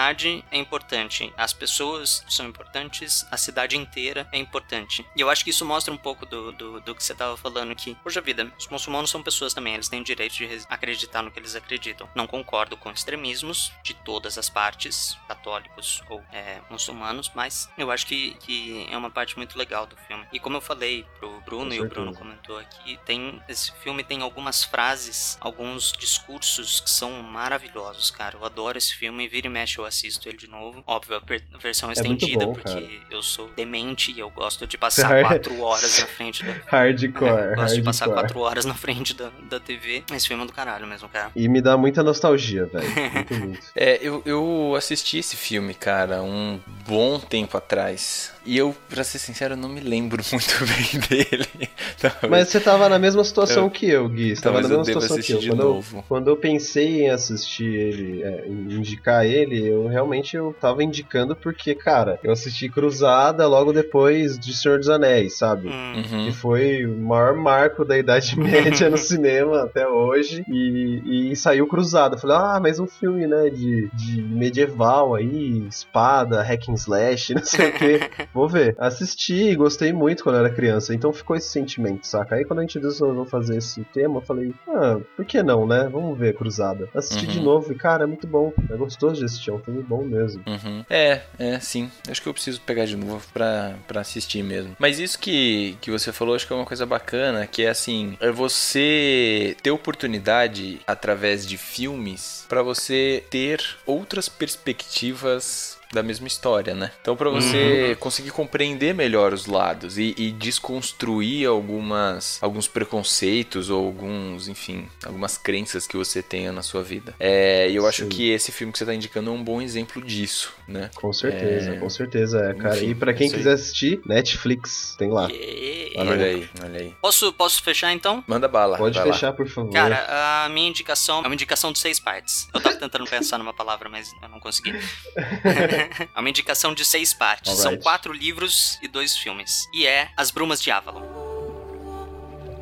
é 0.51 0.57
importante. 0.57 1.33
As 1.37 1.53
pessoas 1.53 2.23
são 2.29 2.47
importantes, 2.47 3.25
a 3.29 3.37
cidade 3.37 3.77
inteira 3.77 4.27
é 4.31 4.37
importante. 4.37 5.05
E 5.15 5.21
eu 5.21 5.29
acho 5.29 5.43
que 5.43 5.49
isso 5.49 5.65
mostra 5.65 5.93
um 5.93 5.97
pouco 5.97 6.25
do, 6.25 6.51
do, 6.51 6.79
do 6.79 6.95
que 6.95 7.03
você 7.03 7.13
estava 7.13 7.35
falando 7.35 7.71
aqui. 7.71 7.97
Poxa 8.03 8.21
vida, 8.21 8.51
os 8.57 8.67
muçulmanos 8.67 9.09
são 9.09 9.21
pessoas 9.21 9.53
também, 9.53 9.73
eles 9.73 9.89
têm 9.89 10.01
o 10.01 10.03
direito 10.03 10.35
de 10.35 10.47
acreditar 10.69 11.21
no 11.21 11.31
que 11.31 11.39
eles 11.39 11.55
acreditam. 11.55 12.09
Não 12.15 12.25
concordo 12.25 12.77
com 12.77 12.91
extremismos 12.91 13.71
de 13.83 13.93
todas 13.93 14.37
as 14.37 14.49
partes, 14.49 15.17
católicos 15.27 16.01
ou 16.09 16.23
é, 16.31 16.61
muçulmanos, 16.69 17.31
mas 17.35 17.69
eu 17.77 17.91
acho 17.91 18.05
que, 18.05 18.35
que 18.35 18.87
é 18.89 18.97
uma 18.97 19.09
parte 19.09 19.37
muito 19.37 19.57
legal 19.57 19.85
do 19.85 19.97
filme. 19.97 20.25
E 20.31 20.39
como 20.39 20.57
eu 20.57 20.61
falei 20.61 21.05
pro 21.19 21.41
Bruno, 21.41 21.73
e 21.73 21.81
o 21.81 21.89
Bruno 21.89 22.13
comentou 22.13 22.57
aqui, 22.57 22.97
tem 23.05 23.41
esse 23.47 23.71
filme 23.73 24.03
tem 24.03 24.21
algumas 24.21 24.63
frases, 24.63 25.37
alguns 25.41 25.91
discursos 25.91 26.79
que 26.79 26.89
são 26.89 27.21
maravilhosos, 27.21 28.09
cara. 28.11 28.37
Eu 28.37 28.45
adoro 28.45 28.77
esse 28.77 28.95
filme, 28.95 29.27
vira 29.27 29.47
e 29.47 29.49
mexe 29.49 29.77
eu 29.77 29.85
assisto 29.89 30.27
ele 30.29 30.37
de 30.37 30.47
novo. 30.47 30.81
Óbvio, 30.87 31.17
a 31.17 31.57
versão 31.57 31.89
É 31.89 31.93
estendida, 31.93 32.45
bom, 32.45 32.53
porque 32.53 32.71
cara. 32.71 32.87
eu 33.11 33.21
sou 33.21 33.49
demente 33.55 34.11
e 34.11 34.19
eu 34.19 34.29
gosto 34.29 34.65
de 34.65 34.77
passar 34.79 35.21
quatro 35.25 35.59
horas 35.61 35.99
na 35.99 36.05
frente 36.07 36.43
da. 36.45 36.53
Hardcore, 36.67 37.29
É, 37.29 37.51
eu 37.51 37.55
gosto 37.55 37.75
de 37.75 37.81
passar 37.83 38.05
hardcore. 38.05 38.21
quatro 38.23 38.39
horas 38.39 38.65
na 38.65 38.73
frente 38.73 39.13
da, 39.13 39.29
da 39.49 39.59
TV. 39.59 40.03
Esse 40.13 40.27
filme 40.27 40.43
é 40.43 40.45
do 40.47 40.53
caralho 40.53 40.87
mesmo, 40.87 41.09
cara. 41.09 41.31
E 41.35 41.47
me 41.49 41.61
dá 41.61 41.75
muita 41.77 42.01
nostalgia, 42.03 42.65
velho. 42.65 42.87
Muito, 43.19 43.33
muito. 43.35 43.59
É, 43.75 43.99
eu, 44.01 44.21
eu 44.25 44.73
assisti 44.77 45.17
esse 45.17 45.35
filme, 45.35 45.73
cara, 45.73 46.21
um 46.23 46.59
bom 46.87 47.19
tempo 47.19 47.57
atrás. 47.57 48.31
E 48.45 48.57
eu, 48.57 48.75
pra 48.87 49.03
ser 49.03 49.19
sincero, 49.19 49.55
não 49.55 49.69
me 49.69 49.79
lembro 49.81 50.23
muito 50.31 50.55
bem 50.65 50.99
dele. 51.07 51.69
Talvez- 51.99 52.29
Mas 52.29 52.47
você 52.49 52.59
tava 52.59 52.87
na 52.89 52.97
mesma 52.97 53.23
situação 53.23 53.63
Eu- 53.65 53.69
que 53.69 53.87
eu, 53.89 54.07
Gui. 54.09 54.35
Você 54.35 54.41
tava 54.41 54.61
na 54.61 54.67
mesma 54.69 54.85
situação 54.85 55.17
que 55.19 55.31
eu. 55.33 55.39
de 55.39 55.47
Quando, 55.49 55.61
eu. 55.61 55.67
novo. 55.73 56.05
quando 56.07 56.27
eu 56.29 56.37
pensei 56.37 57.03
em 57.03 57.09
assistir 57.09 57.65
ele, 57.73 58.23
é, 58.23 58.45
em 58.47 58.73
indicar 58.73 59.25
ele, 59.25 59.67
eu, 59.67 59.78
eu 59.83 59.87
realmente 59.87 60.35
eu 60.35 60.55
tava 60.59 60.83
indicando 60.83 61.35
porque, 61.35 61.73
cara, 61.75 62.19
eu 62.23 62.31
assisti 62.31 62.69
Cruzada 62.69 63.47
logo 63.47 63.71
depois 63.73 64.37
de 64.37 64.55
Senhor 64.55 64.77
dos 64.79 64.89
Anéis, 64.89 65.37
sabe? 65.37 65.67
Hum. 65.69 65.95
Uhum. 65.97 66.25
Que 66.25 66.31
foi 66.31 66.85
o 66.85 66.95
maior 66.97 67.35
marco 67.35 67.83
da 67.85 67.97
Idade 67.97 68.37
Média 68.39 68.89
no 68.89 68.97
cinema 68.97 69.63
até 69.63 69.87
hoje. 69.87 70.43
E, 70.47 71.31
e 71.31 71.35
saiu 71.35 71.67
Cruzada. 71.67 72.15
Eu 72.15 72.19
falei, 72.19 72.37
ah, 72.37 72.59
mais 72.61 72.79
um 72.79 72.87
filme, 72.87 73.25
né? 73.27 73.49
De, 73.49 73.89
de 73.93 74.21
medieval 74.23 75.15
aí, 75.15 75.65
espada, 75.67 76.41
hack 76.41 76.69
and 76.69 76.73
slash, 76.75 77.33
não 77.33 77.43
sei 77.43 77.69
o 77.69 77.73
quê. 77.73 77.99
Vou 78.33 78.47
ver. 78.47 78.75
Assisti, 78.77 79.55
gostei 79.55 79.93
muito 79.93 80.23
quando 80.23 80.35
eu 80.35 80.45
era 80.45 80.53
criança. 80.53 80.93
Então 80.93 81.11
ficou 81.13 81.35
esse 81.35 81.49
sentimento, 81.49 82.05
saca? 82.05 82.35
Aí 82.35 82.45
quando 82.45 82.59
a 82.59 82.61
gente 82.63 82.79
resolveu 82.79 83.25
fazer 83.25 83.57
esse 83.57 83.83
tema, 83.85 84.17
eu 84.17 84.21
falei, 84.21 84.53
ah, 84.67 84.97
por 85.15 85.25
que 85.25 85.41
não, 85.43 85.65
né? 85.67 85.89
Vamos 85.91 86.17
ver 86.17 86.35
Cruzada. 86.35 86.87
Assisti 86.93 87.25
de 87.27 87.39
Uhum. 87.39 87.45
novo 87.45 87.71
e, 87.71 87.75
cara, 87.75 88.03
é 88.03 88.07
muito 88.07 88.27
bom. 88.27 88.51
É 88.69 88.75
gostoso 88.75 89.15
de 89.15 89.25
assistir, 89.25 89.49
é 89.49 89.53
um 89.53 89.59
filme 89.69 89.83
bom 89.83 90.03
mesmo. 90.03 90.43
Uhum. 90.47 90.83
É, 90.89 91.21
é, 91.37 91.59
sim. 91.59 91.89
Acho 92.09 92.21
que 92.21 92.27
eu 92.27 92.33
preciso 92.33 92.59
pegar 92.61 92.85
de 92.85 92.95
novo 92.95 93.25
pra, 93.33 93.75
pra 93.87 94.01
assistir 94.01 94.43
mesmo. 94.43 94.75
Mas 94.79 94.99
isso 94.99 95.19
que, 95.19 95.77
que 95.79 95.91
você 95.91 96.11
falou, 96.11 96.35
acho 96.35 96.47
que 96.47 96.53
é 96.53 96.55
uma 96.55 96.65
coisa 96.65 96.85
bacana, 96.85 97.45
que 97.45 97.63
é 97.63 97.69
assim, 97.69 98.17
é 98.19 98.31
você 98.31 99.55
ter 99.61 99.71
oportunidade 99.71 100.79
através 100.87 101.45
de 101.45 101.57
filmes 101.57 102.45
pra 102.49 102.63
você 102.63 103.23
ter 103.29 103.63
outras 103.85 104.27
perspectivas 104.27 105.78
da 105.91 106.03
mesma 106.03 106.27
história, 106.27 106.73
né? 106.75 106.91
Então 107.01 107.15
pra 107.15 107.29
você 107.29 107.95
conseguir 107.99 108.31
compreender 108.31 108.93
melhor 108.93 109.33
os 109.33 109.45
lados 109.47 109.97
e, 109.97 110.13
e 110.17 110.31
desconstruir 110.31 111.47
algumas 111.47 112.37
alguns 112.41 112.67
preconceitos 112.67 113.69
ou 113.69 113.85
alguns, 113.85 114.47
enfim, 114.47 114.87
algumas 115.05 115.37
crenças 115.37 115.87
que 115.87 115.97
você 115.97 116.21
tenha 116.21 116.51
na 116.51 116.61
sua 116.61 116.83
vida. 116.83 117.15
É, 117.19 117.69
e 117.69 117.75
eu 117.75 117.87
acho 117.87 118.03
Sim. 118.03 118.09
que 118.09 118.29
esse 118.29 118.51
filme 118.51 118.71
que 118.71 118.79
você 118.79 118.85
tá 118.85 118.93
indicando 118.93 119.29
é 119.29 119.33
um 119.33 119.43
bom 119.43 119.61
exemplo 119.61 120.01
disso, 120.01 120.53
né? 120.67 120.89
Com 120.95 121.11
certeza, 121.11 121.71
É. 121.75 121.77
com 121.79 121.89
certeza 121.89 122.39
é, 122.39 122.53
cara. 122.53 122.77
Enfim, 122.77 122.89
e 122.89 122.95
pra 122.95 123.13
quem 123.13 123.29
quiser 123.31 123.53
assistir, 123.53 123.99
Netflix, 124.05 124.95
tem 124.97 125.09
lá. 125.09 125.27
E- 125.31 125.79
Olha 125.97 126.11
Olha 126.11 126.25
aí, 126.25 126.49
olha 126.63 126.79
aí. 126.81 126.93
Posso, 127.01 127.33
posso 127.33 127.63
fechar 127.63 127.91
então? 127.91 128.23
Manda 128.27 128.47
bala. 128.47 128.77
Pode 128.77 128.97
vai 128.97 129.07
lá. 129.07 129.13
fechar, 129.13 129.33
por 129.33 129.47
favor. 129.49 129.71
Cara, 129.73 130.05
a 130.45 130.49
minha 130.49 130.69
indicação 130.69 131.19
é 131.23 131.27
uma 131.27 131.33
indicação 131.33 131.71
de 131.73 131.79
seis 131.79 131.99
partes. 131.99 132.47
Eu 132.53 132.61
tava 132.61 132.75
tentando 132.75 133.05
pensar 133.05 133.37
numa 133.37 133.53
palavra, 133.53 133.89
mas 133.89 134.11
eu 134.21 134.29
não 134.29 134.39
consegui. 134.39 134.71
é 136.15 136.19
uma 136.19 136.29
indicação 136.29 136.73
de 136.73 136.83
seis 136.83 137.13
partes. 137.13 137.53
São 137.57 137.77
quatro 137.77 138.11
livros 138.13 138.77
e 138.81 138.87
dois 138.87 139.17
filmes. 139.17 139.67
E 139.73 139.87
é 139.87 140.09
As 140.17 140.31
Brumas 140.31 140.61
de 140.61 140.71
Avalon. 140.71 141.01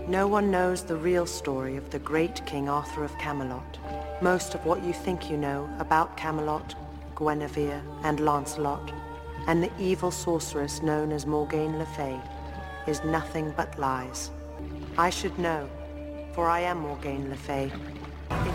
No 0.08 0.28
one 0.28 0.50
knows 0.50 0.84
the 0.84 0.96
real 0.96 1.26
story 1.26 1.78
of 1.78 1.90
the 1.90 2.00
great 2.00 2.42
King 2.46 2.70
Arthur 2.70 3.04
of 3.04 3.14
Camelot. 3.18 3.78
Most 4.22 4.56
of 4.56 4.66
what 4.66 4.82
you 4.86 4.94
think 4.94 5.30
you 5.30 5.38
know 5.38 5.68
about 5.80 6.16
Camelot, 6.16 6.76
Guinevere, 7.16 7.82
and 8.04 8.22
Lancelot, 8.22 8.94
and 9.48 9.62
the 9.62 9.72
evil 9.78 10.10
sorceress 10.10 10.82
known 10.82 11.12
as 11.12 11.26
Morgane 11.26 11.78
Le 11.78 11.86
Fay, 11.86 12.18
is 12.88 13.04
nothing 13.04 13.54
but 13.58 13.78
lies. 13.78 14.32
I 14.98 15.10
should 15.10 15.38
know, 15.38 15.68
for 16.34 16.48
I 16.48 16.62
am 16.62 16.84
Morgane 16.84 17.30
Le 17.30 17.36
Fay. 17.36 17.72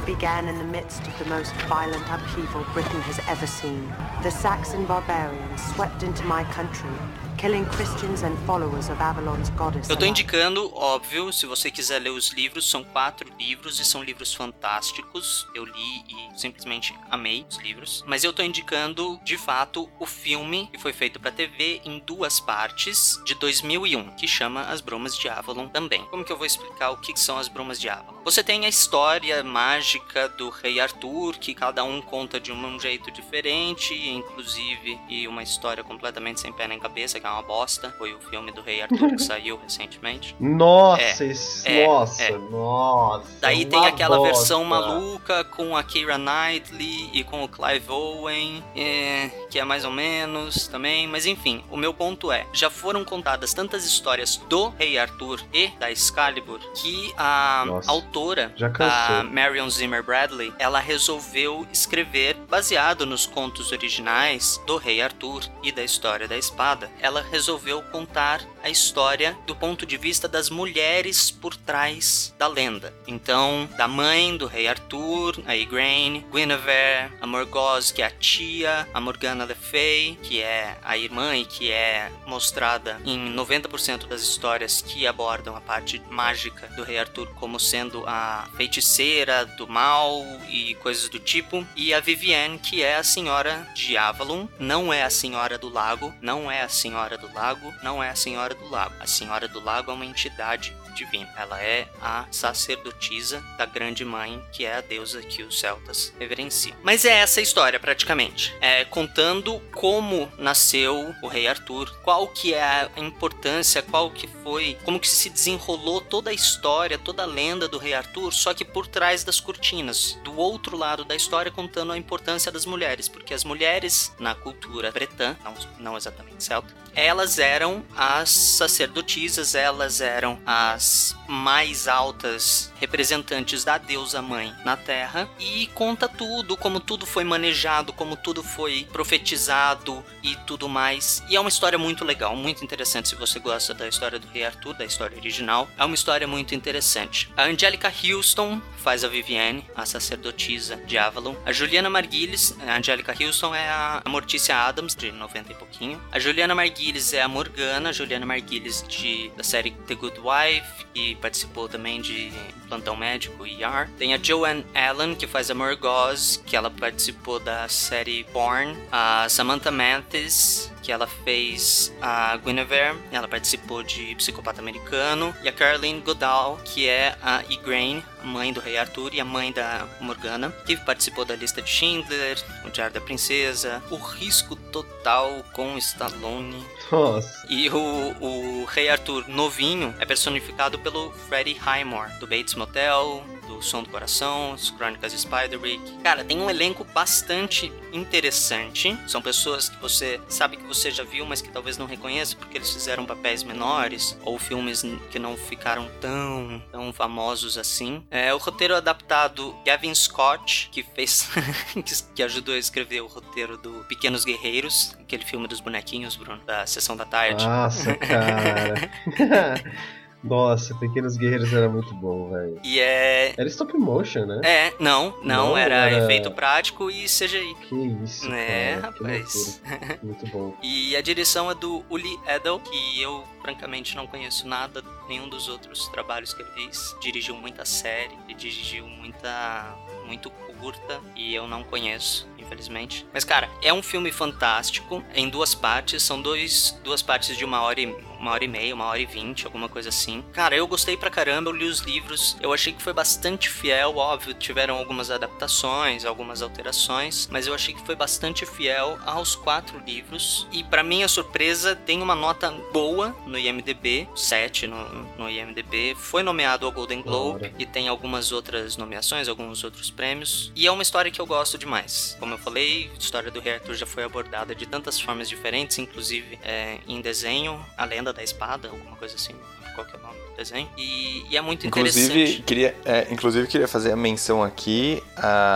Began 0.05 0.49
in 0.49 0.59
the 0.59 0.65
midst 0.65 1.01
of 1.07 1.17
the 1.19 1.25
most 1.27 1.53
violent 1.69 2.03
upheaval 2.11 2.65
Britain 2.75 3.01
has 3.03 3.21
ever 3.29 3.47
seen. 3.47 3.89
The 4.25 4.31
Saxon 4.31 4.85
barbarians 4.85 5.63
swept 5.75 6.03
into 6.03 6.25
my 6.25 6.43
country, 6.53 6.91
killing 7.39 7.65
Christians 7.67 8.25
and 8.25 8.37
followers 8.45 8.91
of 8.91 9.01
Avalon's 9.01 9.51
goddess. 9.51 9.89
Eu 9.89 9.97
tô 9.97 10.05
indicando, 10.05 10.75
óbvio, 10.75 11.33
se 11.33 11.47
você 11.47 11.71
quiser 11.71 12.01
ler 12.01 12.11
os 12.11 12.33
livros, 12.33 12.69
são 12.69 12.83
quatro 12.83 13.33
livros 13.39 13.79
e 13.79 13.85
são 13.85 14.03
livros 14.03 14.35
fantásticos. 14.35 15.47
Eu 15.55 15.65
li 15.65 16.05
e 16.09 16.39
simplesmente 16.39 16.93
amei 17.09 17.47
os 17.49 17.59
livros. 17.59 18.03
Mas 18.05 18.25
eu 18.25 18.33
tô 18.33 18.43
indicando, 18.43 19.21
de 19.23 19.39
fato, 19.39 19.89
o 20.01 20.07
filme 20.07 20.69
que 20.73 20.81
foi 20.81 20.93
feito 20.93 21.21
pra 21.21 21.31
TV 21.31 21.81
em 21.85 22.01
duas 22.01 22.41
partes 22.41 23.21
de 23.25 23.37
2001, 23.37 24.17
que 24.17 24.27
chama 24.27 24.63
As 24.63 24.81
Brumas 24.81 25.17
de 25.17 25.29
Avalon 25.29 25.69
também. 25.69 26.05
Como 26.07 26.25
que 26.25 26.33
eu 26.33 26.37
vou 26.37 26.47
explicar 26.47 26.91
o 26.91 26.97
que 26.97 27.13
que 27.13 27.21
são 27.21 27.39
as 27.39 27.47
Brumas 27.47 27.81
de 27.81 27.89
Avalon? 27.89 28.22
Você 28.25 28.43
tem 28.43 28.65
a 28.65 28.69
história 28.69 29.43
mágica 29.43 30.29
do 30.29 30.49
rei 30.49 30.79
Arthur, 30.79 31.35
que 31.39 31.53
cada 31.55 31.83
um 31.83 32.01
conta 32.01 32.39
de 32.39 32.53
um 32.53 32.79
jeito 32.79 33.11
diferente, 33.11 33.95
inclusive, 34.09 34.99
e 35.09 35.27
uma 35.27 35.43
história 35.43 35.83
completamente 35.83 36.41
sem 36.41 36.53
pé 36.53 36.69
nem 36.69 36.79
cabeça, 36.79 37.19
que 37.19 37.27
é 37.27 37.31
uma 37.31 37.43
bosta. 37.43 37.93
Foi 37.99 38.15
o 38.15 38.21
filme 38.21 38.53
do 38.53 38.63
rei 38.63 38.81
Arthur 38.81 39.11
que 39.17 39.19
saiu 39.23 39.59
recentemente. 39.59 40.37
Nossa, 40.39 41.25
esse- 41.25 41.67
é, 41.69 41.85
nossa, 41.87 42.23
é. 42.23 42.39
nossa. 42.39 43.27
Daí 43.41 43.65
uma 43.65 43.71
tem 43.71 43.87
aquela 43.87 44.17
bosta. 44.17 44.35
versão 44.35 44.65
maluca 44.65 45.43
com 45.45 45.77
a 45.77 45.83
Keira 45.83 46.17
Knightley 46.17 47.11
e 47.13 47.25
com 47.25 47.43
o 47.43 47.49
Clive 47.49 47.91
Owen, 47.91 48.63
é, 48.77 49.31
que 49.51 49.59
é 49.59 49.65
mais 49.65 49.85
ou 49.85 49.91
menos 49.91 50.69
também. 50.69 51.09
Mas 51.09 51.27
enfim, 51.27 51.65
o 51.71 51.77
meu 51.77 51.93
ponto 51.93 52.31
é: 52.31 52.47
já 52.53 52.71
foram 52.71 53.05
contadas 53.05 53.53
tantas 53.53 53.85
histórias 53.85 54.37
do 54.49 54.69
Rei 54.79 54.97
Arthur 54.97 55.41
e 55.53 55.67
da 55.79 55.91
Excalibur 55.91 56.61
que 56.77 57.13
a 57.19 57.65
Nossa, 57.67 57.91
autora, 58.13 58.55
a 58.79 59.23
Marion 59.25 59.71
Zimmer 59.71 60.03
Bradley, 60.03 60.53
ela 60.59 60.79
resolveu 60.79 61.67
escrever 61.73 62.35
baseado 62.47 63.07
nos 63.07 63.25
contos 63.25 63.73
originais 63.73 64.61
do 64.67 64.77
Rei 64.77 65.01
Arthur 65.01 65.43
e 65.63 65.73
da 65.73 65.83
história 65.83 66.29
da 66.29 66.37
espada. 66.37 66.91
Ela 67.01 67.23
resolveu 67.23 67.83
contar 67.85 68.43
a 68.63 68.69
história 68.69 69.37
do 69.47 69.57
ponto 69.57 69.87
de 69.87 69.97
vista 69.97 70.29
das 70.29 70.51
mulheres 70.51 71.31
por 71.31 71.57
trás 71.57 72.35
da 72.39 72.47
lenda. 72.47 72.93
Então, 73.07 73.69
da 73.79 73.89
mãe 73.89 74.37
do 74.37 74.47
rei 74.47 74.69
Arthur, 74.69 75.43
a 75.47 75.57
Igraine, 75.57 76.25
Guinevere, 76.31 77.13
a 77.21 77.27
Morgause, 77.27 77.93
que 77.93 78.03
é 78.03 78.07
a 78.07 78.11
tia, 78.11 78.87
a 78.93 79.01
Morgana 79.01 79.45
Le 79.45 79.55
Fay, 79.55 80.19
que 80.23 80.41
é 80.41 80.77
a 80.85 80.99
irmã 80.99 81.35
e 81.35 81.45
que 81.47 81.73
é 81.73 82.11
mostrada 82.27 83.01
em 83.05 83.35
90% 83.35 84.07
das 84.07 84.21
histórias 84.21 84.83
que 84.83 85.07
abordam 85.07 85.57
a 85.57 85.61
parte 85.61 86.01
mágica 86.11 86.69
do 86.77 86.85
rei 86.85 86.99
Arthur 86.99 87.27
como 87.35 87.59
sendo 87.59 88.02
a 88.07 88.49
feiticeira 88.57 89.45
do 89.45 89.69
mal 89.69 90.25
e 90.49 90.75
coisas 90.77 91.09
do 91.09 91.19
tipo, 91.19 91.67
e 91.77 91.93
a 91.95 92.01
Vivienne, 92.01 92.59
que 92.59 92.83
é 92.83 92.97
a 92.97 93.03
senhora 93.03 93.67
de 93.75 93.97
Avalon, 93.97 94.47
não 94.59 94.93
é 94.93 95.03
a 95.03 95.11
senhora 95.11 95.59
do 95.59 95.69
lago, 95.69 96.15
não 96.21 96.51
é 96.51 96.63
a 96.63 96.69
senhora 96.69 97.17
do 97.17 97.33
lago, 97.33 97.73
não 97.83 98.03
é 98.03 98.11
a 98.11 98.17
senhora 98.17 98.55
do 98.55 98.69
lago. 98.69 98.95
A 99.01 99.07
senhora 99.07 99.49
do 99.49 99.63
lago 99.63 99.91
é 99.91 99.95
uma 99.95 100.07
entidade 100.07 100.75
divina. 100.93 101.33
Ela 101.37 101.61
é 101.61 101.89
a 102.01 102.27
sacerdotisa 102.31 103.43
da 103.59 103.67
grande 103.67 104.05
mãe, 104.05 104.43
que 104.53 104.65
é 104.65 104.77
a 104.77 104.81
deusa 104.81 105.23
que 105.23 105.43
os 105.43 105.59
celtas 105.59 106.13
reverenciam. 106.19 106.77
Mas 106.83 107.05
é 107.05 107.13
essa 107.13 107.41
a 107.41 107.43
história, 107.43 107.79
praticamente. 107.79 108.55
É 108.61 108.85
contando 108.85 109.61
como 109.75 110.31
nasceu 110.39 111.15
o 111.23 111.29
rei 111.29 111.47
Arthur, 111.47 111.91
qual 112.03 112.29
que 112.29 112.55
é 112.55 112.63
a 112.63 112.91
importância, 112.97 113.83
qual 113.83 114.11
que 114.11 114.27
foi, 114.43 114.77
como 114.85 115.01
que 115.01 115.09
se 115.09 115.31
desenrolou 115.31 116.01
toda 116.01 116.31
a 116.31 116.35
história, 116.35 116.99
toda 116.99 117.23
a 117.23 117.27
lenda 117.27 117.69
do 117.69 117.79
rei 117.79 117.95
Arthur, 117.95 118.33
só 118.33 118.53
que 118.55 118.65
por 118.65 118.87
trás 118.87 119.25
das 119.25 119.41
cortinas. 119.41 120.19
Do 120.23 120.37
outro 120.37 120.77
lado 120.77 121.05
da 121.05 121.15
história, 121.15 121.51
contando 121.51 121.93
a 121.93 121.99
importância 121.99 122.53
das 122.53 122.67
mulheres, 122.67 123.09
porque 123.09 123.35
as 123.35 123.45
mulheres 123.45 124.13
na 124.19 124.35
cultura 124.35 124.91
bretã, 124.91 125.37
não, 125.45 125.55
não 125.79 125.97
exatamente 125.97 126.45
celta, 126.45 126.83
elas 126.95 127.39
eram 127.39 127.85
as 127.97 128.31
sacerdotisas, 128.31 129.55
elas 129.55 130.01
eram 130.01 130.41
as 130.45 130.82
mais 131.29 131.89
altas 131.89 132.73
representantes 132.79 133.65
da 133.65 133.79
deusa 133.79 134.21
mãe 134.21 134.53
na 134.65 134.77
terra 134.77 135.29
e 135.39 135.67
conta 135.69 136.09
tudo, 136.09 136.57
como 136.57 136.81
tudo 136.81 137.07
foi 137.07 137.25
manejado, 137.25 137.93
como 137.93 138.17
tudo 138.17 138.43
foi 138.43 138.87
profetizado 138.93 140.05
e 140.23 140.37
tudo 140.47 140.69
mais. 140.69 141.23
E 141.29 141.37
é 141.37 141.41
uma 141.41 141.49
história 141.49 141.79
muito 141.79 142.05
legal, 142.05 142.37
muito 142.37 142.65
interessante 142.65 143.09
se 143.09 143.15
você 143.15 143.39
gosta 143.39 143.73
da 143.73 143.89
história 143.89 144.19
do 144.19 144.29
rei 144.29 144.45
Arthur, 144.45 144.75
da 144.75 144.85
história 144.85 145.17
original. 145.17 145.69
É 145.79 145.85
uma 145.85 145.95
história 145.95 146.27
muito 146.27 146.55
interessante. 146.55 147.31
A 147.37 147.45
Angelica 147.45 147.93
Houston 148.05 148.61
faz 148.79 149.05
a 149.05 149.09
Vivienne, 149.09 149.65
a 149.75 149.87
sacerdotisa 149.87 150.77
de 150.77 150.99
Avalon. 150.99 151.35
A 151.47 151.53
Juliana 151.53 151.89
Margulies, 151.89 152.55
a 152.67 152.77
Angelica 152.77 153.15
Houston 153.19 153.55
é 153.55 153.69
a 153.69 154.03
Mortícia 154.09 154.57
Adams, 154.57 154.95
de 154.95 155.13
90 155.13 155.53
e 155.53 155.55
pouquinho. 155.55 156.03
A 156.11 156.19
Juliana 156.19 156.55
Margulies 156.55 157.13
é 157.13 157.23
a 157.23 157.29
Morgana, 157.29 157.91
a 157.91 157.93
Juliana 157.93 158.27
Margulies 158.27 158.85
de, 158.89 159.31
da 159.37 159.45
série 159.45 159.71
The 159.87 159.95
Good 159.95 160.19
Wife, 160.19 160.72
e 160.95 161.15
participou 161.17 161.69
também 161.69 162.01
de 162.01 162.33
Plantão 162.69 162.97
Médico 162.97 163.47
e 163.47 163.63
ER. 163.63 163.89
Tem 163.99 164.15
a 164.15 164.19
Joanne 164.19 164.65
Allen, 164.75 165.15
que 165.15 165.27
faz 165.27 165.51
a 165.51 165.55
Morgoth, 165.55 166.43
que 166.47 166.57
ela 166.57 166.71
participou 166.71 167.39
da 167.39 167.69
série 167.69 168.25
Born. 168.33 168.77
A 168.91 169.29
Samantha 169.29 169.71
Mathis, 169.71 170.71
que 170.83 170.91
ela 170.91 171.07
fez 171.07 171.93
a 172.01 172.37
Guinevere, 172.37 172.99
ela 173.11 173.29
participou 173.29 173.83
de 173.83 174.15
Psicopata 174.17 174.61
Americano. 174.61 175.35
E 175.43 175.49
a 175.49 175.53
Caroline 175.53 176.01
Goodall, 176.01 176.61
que 176.65 176.89
é 176.89 177.17
a 177.23 177.43
Igraine, 177.49 178.05
mãe 178.25 178.53
do 178.53 178.61
Rei 178.61 178.77
Arthur 178.77 179.15
e 179.15 179.21
a 179.21 179.25
mãe 179.25 179.53
da 179.53 179.87
Morgana, 180.01 180.51
que 180.67 180.77
participou 180.77 181.25
da 181.25 181.37
lista 181.37 181.63
de 181.63 181.71
Schindler, 181.71 182.39
O 182.65 182.71
Diário 182.71 182.95
da 182.95 183.01
Princesa, 183.01 183.83
O 183.91 183.97
Risco 183.97 184.57
Total 184.57 185.45
com 185.53 185.79
Stallone. 185.79 186.65
Nossa. 186.93 187.47
E 187.49 187.71
o, 187.71 188.15
o 188.21 188.65
Rei 188.67 188.91
Arthur 188.91 189.25
novinho 189.27 189.95
é 189.99 190.05
personificado 190.05 190.79
pelo 190.79 191.11
Freddie 191.11 191.55
Highmore, 191.55 192.13
do 192.21 192.27
Bates 192.27 192.55
Motel, 192.55 193.25
do 193.47 193.63
Som 193.63 193.83
do 193.83 193.91
Coração, 193.91 194.53
as 194.55 194.71
Crônicas 194.71 195.13
de 195.13 195.19
Spiderwick. 195.19 195.99
Cara, 196.03 196.25
tem 196.25 196.39
um 196.39 196.49
elenco 196.49 196.85
bastante 196.85 197.73
interessante. 197.93 198.97
São 199.07 199.21
pessoas 199.21 199.69
que 199.69 199.81
você 199.81 200.21
sabe 200.29 200.57
que 200.57 200.65
você 200.65 200.91
já 200.91 201.05
viu, 201.05 201.25
mas 201.27 201.43
que 201.43 201.51
talvez 201.51 201.77
não 201.77 201.87
reconheça 201.87 202.37
porque 202.37 202.59
eles 202.59 202.73
fizeram 202.73 203.05
papéis 203.05 203.43
menores 203.43 204.17
ou 204.23 204.39
filmes 204.39 204.83
que 205.11 205.19
não 205.19 205.37
ficaram 205.37 205.89
tão, 206.01 206.63
tão 206.71 206.93
famosos 206.93 207.59
assim. 207.59 208.05
É, 208.11 208.33
o 208.35 208.39
roteiro 208.39 208.75
adaptado 208.75 209.55
Gavin 209.65 209.95
Scott, 209.95 210.69
que 210.73 210.83
fez 210.83 211.29
que 212.15 212.23
ajudou 212.23 212.55
a 212.55 212.59
escrever 212.59 213.01
o 213.01 213.07
roteiro 213.07 213.57
do 213.57 213.85
Pequenos 213.85 214.25
Guerreiros, 214.25 214.97
aquele 215.01 215.25
filme 215.25 215.47
dos 215.47 215.61
bonequinhos, 215.61 216.17
Bruno, 216.17 216.41
da 216.45 216.67
sessão 216.67 216.97
da 216.97 217.05
tarde. 217.05 217.45
Nossa, 217.45 217.95
cara. 217.95 218.91
Nossa, 220.23 220.75
Pequenos 220.77 221.17
Guerreiros 221.17 221.53
era 221.53 221.69
muito 221.69 221.93
bom, 221.95 222.31
velho. 222.31 222.61
E 222.63 222.79
é. 222.81 223.35
Era 223.37 223.49
stop 223.49 223.73
motion, 223.77 224.25
né? 224.27 224.41
É, 224.45 224.73
não, 224.79 225.11
não, 225.23 225.49
Não, 225.49 225.57
era, 225.57 225.75
era- 225.91 226.05
efeito 226.05 226.31
prático 226.31 226.91
e 226.91 227.05
CGI. 227.05 227.55
Que 227.69 227.75
isso, 228.05 228.33
É, 228.33 228.77
cara. 228.81 228.93
rapaz. 228.93 229.61
Muito 230.03 230.27
bom. 230.29 230.55
E 230.63 230.95
a 230.97 231.01
direção 231.01 231.51
é 231.51 231.55
do 231.55 231.85
Uli 231.91 232.19
Edel, 232.27 232.61
que 232.61 233.01
eu 233.03 233.25
francamente 233.41 233.97
não 233.97 234.07
conheço 234.07 234.47
nada, 234.47 234.83
nenhum 235.09 235.29
dos 235.29 235.49
outros 235.49 235.89
trabalhos 235.89 236.33
que 236.33 236.43
ele 236.43 236.51
fez. 236.53 236.95
Dirigiu 237.01 237.35
muita 237.35 237.65
série, 237.65 238.15
ele 238.29 238.35
dirigiu 238.35 238.87
muita. 238.87 239.75
muito 240.07 240.31
curta 240.61 241.01
e 241.17 241.35
eu 241.35 241.49
não 241.49 241.65
conheço, 241.65 242.29
infelizmente. 242.39 243.05
Mas, 243.13 243.25
cara, 243.25 243.49
é 243.63 243.73
um 243.73 243.83
filme 243.83 244.13
fantástico, 244.13 245.03
em 245.13 245.29
duas 245.29 245.57
partes, 245.57 246.05
são 246.05 246.23
dois, 246.23 246.79
duas 246.85 247.03
partes 247.03 247.37
de 247.37 247.45
uma 247.45 247.63
hora 247.63 247.81
e 247.81 247.87
uma 248.23 248.31
hora 248.31 248.45
e 248.45 248.49
meia, 248.49 248.75
uma 248.75 248.87
hora 248.87 249.01
e 249.01 249.05
vinte, 249.05 249.45
alguma 249.45 249.69
coisa 249.69 249.89
assim. 249.89 250.25
Cara, 250.33 250.55
eu 250.55 250.67
gostei 250.67 250.97
pra 250.97 251.11
caramba, 251.11 251.51
eu 251.51 251.55
li 251.55 251.67
os 251.67 251.81
livros, 251.81 252.37
eu 252.41 252.53
achei 252.53 252.73
que 252.73 252.81
foi 252.81 252.93
bastante 252.93 253.51
fiel, 253.51 253.97
óbvio, 253.97 254.33
tiveram 254.33 254.77
algumas 254.77 255.11
adaptações, 255.11 256.05
algumas 256.05 256.41
alterações, 256.41 257.29
mas 257.31 257.49
eu 257.49 257.55
achei 257.55 257.75
que 257.75 257.85
foi 257.85 257.97
bastante 257.97 258.47
fiel 258.47 258.97
aos 259.05 259.35
quatro 259.35 259.83
livros. 259.85 260.47
E 260.53 260.63
pra 260.63 260.85
minha 260.85 261.09
surpresa, 261.09 261.75
tem 261.75 262.01
uma 262.01 262.15
nota 262.15 262.51
boa 262.73 263.15
no 263.27 263.37
IMDb, 263.37 264.09
7 264.15 264.69
no, 264.69 264.89
no 265.19 265.29
IMDb, 265.29 265.97
foi 265.97 266.23
nomeado 266.23 266.65
ao 266.65 266.71
Golden 266.71 267.03
Globe 267.03 267.53
e 267.59 267.67
tem 267.67 267.89
algumas 267.89 268.31
outras 268.31 268.77
nomeações, 268.77 269.27
alguns 269.27 269.65
outros 269.65 269.91
prêmios. 269.91 270.53
E 270.55 270.69
é 270.69 270.71
uma 270.71 270.83
história 270.83 271.11
que 271.11 271.21
eu 271.21 271.27
gosto 271.27 271.59
demais. 271.59 272.17
Como 272.21 272.35
eu 272.35 272.39
falei, 272.39 272.89
a 272.95 272.99
história 272.99 273.33
do 273.33 273.41
Rei 273.41 273.55
Arthur 273.55 273.75
já 273.75 273.87
foi 273.87 274.05
abordada 274.05 274.55
de 274.55 274.65
tantas 274.65 275.01
formas 275.01 275.29
diferentes, 275.29 275.79
inclusive 275.79 276.39
é, 276.45 276.79
em 276.87 277.01
desenho, 277.01 277.65
A 277.77 277.85
Lenda 277.85 278.12
da 278.13 278.23
Espada, 278.23 278.69
alguma 278.69 278.97
coisa 278.97 279.15
assim, 279.15 279.35
qual 279.75 279.87
que 279.87 279.95
é 279.97 279.99
o 279.99 280.03
nome 280.03 280.15
do 280.31 280.37
desenho. 280.37 280.69
E, 280.77 281.25
e 281.31 281.37
é 281.37 281.41
muito 281.41 281.67
Inclusive 281.67 282.13
interessante. 282.21 282.43
queria, 282.43 282.77
é, 282.85 283.07
inclusive, 283.11 283.47
queria 283.49 283.67
fazer 283.69 283.93
a 283.93 283.97
menção 283.97 284.43
aqui 284.43 285.03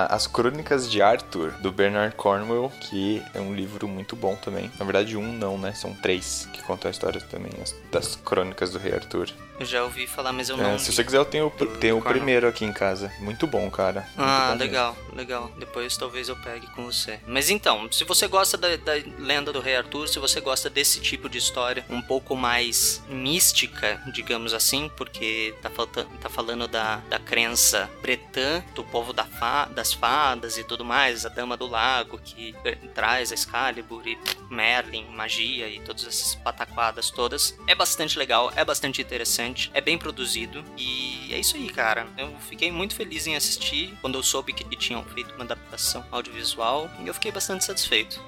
as 0.09 0.27
Crônicas 0.27 0.91
de 0.91 1.01
Arthur, 1.03 1.53
do 1.61 1.71
Bernard 1.73 2.15
Cornwell, 2.17 2.71
que 2.81 3.23
é 3.35 3.41
um 3.41 3.55
livro 3.55 3.87
muito 3.89 4.15
bom 4.17 4.37
também. 4.37 4.71
Na 4.79 4.85
verdade, 4.85 5.17
um 5.17 5.33
não, 5.33 5.59
né? 5.59 5.73
São 5.73 5.93
três 5.95 6.49
que 6.53 6.63
contam 6.63 6.89
a 6.89 6.91
história 6.93 7.21
também 7.21 7.53
as- 7.63 7.75
das 7.91 8.17
Crônicas 8.17 8.71
do 8.71 8.79
Rei 8.79 8.93
Arthur. 8.95 9.29
Eu 9.59 9.65
já 9.67 9.83
ouvi 9.85 10.07
falar, 10.07 10.33
mas 10.33 10.49
eu 10.49 10.57
É, 10.59 10.63
não. 10.63 10.79
se 10.79 10.93
você 10.93 11.03
quiser, 11.03 11.17
eu 11.19 11.25
tenho, 11.25 11.51
do 11.57 11.67
tenho 11.79 11.99
o 11.99 12.03
primeiro 12.03 12.47
aqui 12.47 12.65
em 12.65 12.73
casa. 12.73 13.11
Muito 13.21 13.47
bom, 13.47 13.71
cara. 13.71 14.03
Muito 14.17 14.21
Ah, 14.21 14.41
bom 14.41 14.59
mesmo. 14.59 14.59
legal, 14.65 14.97
legal. 15.15 15.53
Depois 15.59 15.97
talvez 15.97 16.29
eu 16.29 16.37
pegue 16.37 16.67
com 16.73 16.85
você. 16.85 17.19
Mas 17.27 17.49
então, 17.49 17.91
se 17.91 18.05
você 18.05 18.27
gosta 18.29 18.57
da, 18.59 18.77
da 18.77 18.93
lenda 19.19 19.53
do 19.53 19.61
Rei 19.61 19.77
Arthur, 19.77 20.09
se 20.09 20.19
você 20.19 20.41
gosta 20.41 20.69
desse 20.69 21.01
tipo 21.01 21.29
de 21.29 21.39
história 21.39 21.85
um 21.89 22.03
pouco 22.03 22.37
mais 22.37 23.03
mística, 23.09 24.01
digamos 24.13 24.53
assim, 24.53 24.91
porque 24.97 25.55
tá, 25.63 25.71
falta, 25.71 26.07
tá 26.21 26.29
falando 26.29 26.69
da, 26.69 26.97
da 27.09 27.19
crença 27.19 27.89
bretã, 28.03 28.63
do 28.75 28.85
povo 28.85 29.13
da 29.13 29.25
fa, 29.25 29.67
das 29.67 29.93
fadas 29.93 30.59
e 30.59 30.65
tudo 30.65 30.85
mais, 30.85 31.25
a 31.25 31.29
Dama 31.29 31.57
do 31.57 31.67
Lago 31.67 32.19
que 32.23 32.55
eh, 32.65 32.77
traz 32.95 33.31
a 33.31 33.35
Excalibur 33.35 34.07
e 34.07 34.19
Merlin, 34.51 35.07
magia 35.11 35.69
e 35.69 35.81
todas 35.81 36.07
essas 36.07 36.35
pataquadas 36.35 37.11
todas. 37.11 37.57
É 37.67 37.75
bastante 37.75 38.19
legal, 38.19 38.53
é 38.55 38.65
bastante 38.65 39.01
interessante, 39.01 39.46
é 39.73 39.81
bem 39.81 39.99
produzido 39.99 40.65
e 40.77 41.33
é 41.33 41.39
isso 41.39 41.57
aí, 41.57 41.69
cara. 41.69 42.07
Eu 42.17 42.35
fiquei 42.49 42.71
muito 42.71 42.95
feliz 42.95 43.27
em 43.27 43.37
assistir 43.37 43.97
quando 44.01 44.17
eu 44.17 44.23
soube 44.23 44.53
que 44.53 44.65
tinham 44.77 45.03
feito 45.05 45.35
uma 45.35 45.45
adaptação 45.45 46.05
audiovisual 46.11 46.91
e 47.03 47.09
eu 47.09 47.15
fiquei 47.15 47.33
bastante 47.33 47.65
satisfeito. 47.65 48.23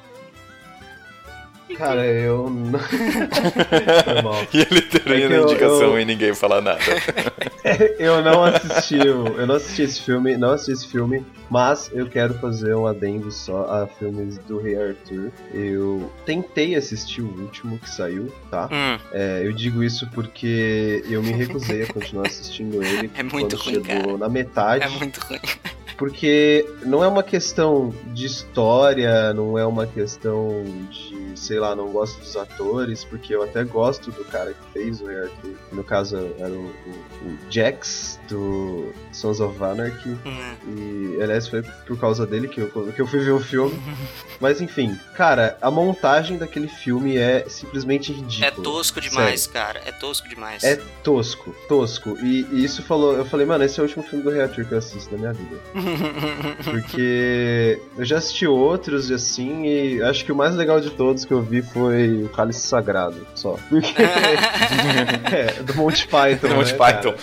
Cara, 1.76 2.06
eu. 2.06 2.46
Foi 4.04 4.22
mal. 4.22 4.46
E 4.52 4.58
ele 4.60 4.82
termina 4.82 5.34
É 5.34 5.38
a 5.38 5.42
indicação 5.42 5.82
eu- 5.82 6.00
e 6.00 6.04
ninguém 6.04 6.34
fala 6.34 6.60
nada. 6.60 6.80
Eu 7.98 8.22
não 8.22 8.44
assisti, 8.44 8.96
eu 8.98 9.46
não 9.46 9.56
assisti 9.56 9.82
esse 9.82 10.00
filme, 10.00 10.36
não 10.38 10.52
assisti 10.52 10.72
esse 10.72 10.86
filme, 10.88 11.22
mas 11.50 11.90
eu 11.92 12.06
quero 12.08 12.32
fazer 12.34 12.74
um 12.74 12.86
adendo 12.86 13.30
só 13.30 13.64
a 13.64 13.86
filmes 13.86 14.38
do 14.38 14.58
Rei 14.58 14.80
Arthur. 14.80 15.30
Eu 15.52 16.10
tentei 16.24 16.74
assistir 16.76 17.20
o 17.20 17.26
último 17.42 17.78
que 17.78 17.90
saiu, 17.90 18.32
tá? 18.50 18.68
Hum, 18.72 18.98
É, 19.12 19.42
eu 19.44 19.52
digo 19.52 19.82
isso 19.82 20.08
porque 20.14 21.04
eu 21.10 21.22
me 21.22 21.32
recusei 21.32 21.82
a 21.82 21.92
continuar 21.92 22.26
assistindo 22.28 22.82
ele 22.82 23.10
É 23.18 23.22
muito 23.22 23.56
quando 23.56 23.56
ruim, 23.56 23.74
chegou 23.74 24.02
cara. 24.06 24.18
na 24.18 24.28
metade. 24.30 24.84
é 24.84 24.88
muito 24.88 25.18
ruim. 25.20 25.40
Porque 25.98 26.64
não 26.86 27.02
é 27.04 27.08
uma 27.08 27.24
questão 27.24 27.92
de 28.14 28.24
história, 28.24 29.34
não 29.34 29.58
é 29.58 29.66
uma 29.66 29.84
questão 29.86 30.62
de, 30.90 31.27
sei 31.38 31.58
lá, 31.58 31.74
não 31.74 31.88
gosto 31.88 32.18
dos 32.20 32.36
atores, 32.36 33.04
porque 33.04 33.34
eu 33.34 33.42
até 33.42 33.64
gosto 33.64 34.10
do 34.10 34.24
cara 34.24 34.52
que 34.54 34.72
fez 34.72 35.00
o 35.00 35.06
Rei 35.06 35.20
Arthur. 35.20 35.54
No 35.72 35.84
caso, 35.84 36.16
era 36.38 36.50
o, 36.50 36.66
o- 36.66 37.28
o 37.28 37.38
Jax, 37.50 38.18
do 38.28 38.92
Sons 39.12 39.40
of 39.40 39.62
Anarchy. 39.62 40.10
Hum, 40.26 40.54
E, 41.16 41.22
aliás, 41.22 41.48
foi 41.48 41.62
por 41.62 41.98
causa 41.98 42.26
dele 42.26 42.48
que 42.48 42.60
eu, 42.60 42.68
que 42.92 43.00
eu 43.00 43.06
fui 43.06 43.20
ver 43.20 43.30
o 43.32 43.40
filme. 43.40 43.78
Mas, 44.40 44.60
enfim, 44.60 44.98
cara, 45.16 45.56
a 45.60 45.70
montagem 45.70 46.36
daquele 46.38 46.68
filme 46.68 47.16
é 47.16 47.44
simplesmente 47.48 48.12
É 48.12 48.14
ridícula. 48.16 48.64
tosco 48.64 49.00
demais, 49.00 49.46
cara. 49.46 49.80
É 49.84 49.92
tosco 49.92 50.28
demais. 50.28 50.62
É 50.64 50.76
tosco, 51.02 51.54
tosco. 51.68 52.16
E, 52.22 52.46
e 52.52 52.64
isso 52.64 52.82
falou, 52.82 53.14
eu 53.16 53.24
falei, 53.24 53.46
mano, 53.46 53.64
esse 53.64 53.78
é 53.80 53.82
o 53.82 53.86
último 53.86 54.02
filme 54.04 54.22
do 54.24 54.30
Rei 54.30 54.42
Arthur 54.42 54.64
que 54.64 54.72
eu 54.72 54.78
assisto 54.78 55.10
na 55.12 55.18
minha 55.18 55.32
vida. 55.32 55.56
Porque 56.64 57.80
eu 57.96 58.04
já 58.04 58.18
assisti 58.18 58.46
outros 58.46 59.10
e 59.10 59.14
assim, 59.14 59.64
e 59.66 60.02
acho 60.02 60.24
que 60.24 60.32
o 60.32 60.36
mais 60.36 60.54
legal 60.54 60.80
de 60.80 60.90
todos 60.90 61.24
que 61.28 61.34
eu 61.34 61.42
vi 61.42 61.60
foi 61.60 62.22
o 62.24 62.28
Cálice 62.30 62.66
Sagrado, 62.66 63.14
só. 63.34 63.56
Porque. 63.68 63.92
é, 65.30 65.62
do 65.62 65.74
Monty 65.74 66.08
Python. 66.08 66.48
Do 66.48 66.54
Monty 66.56 66.72
né, 66.72 66.78
Python. 66.78 67.14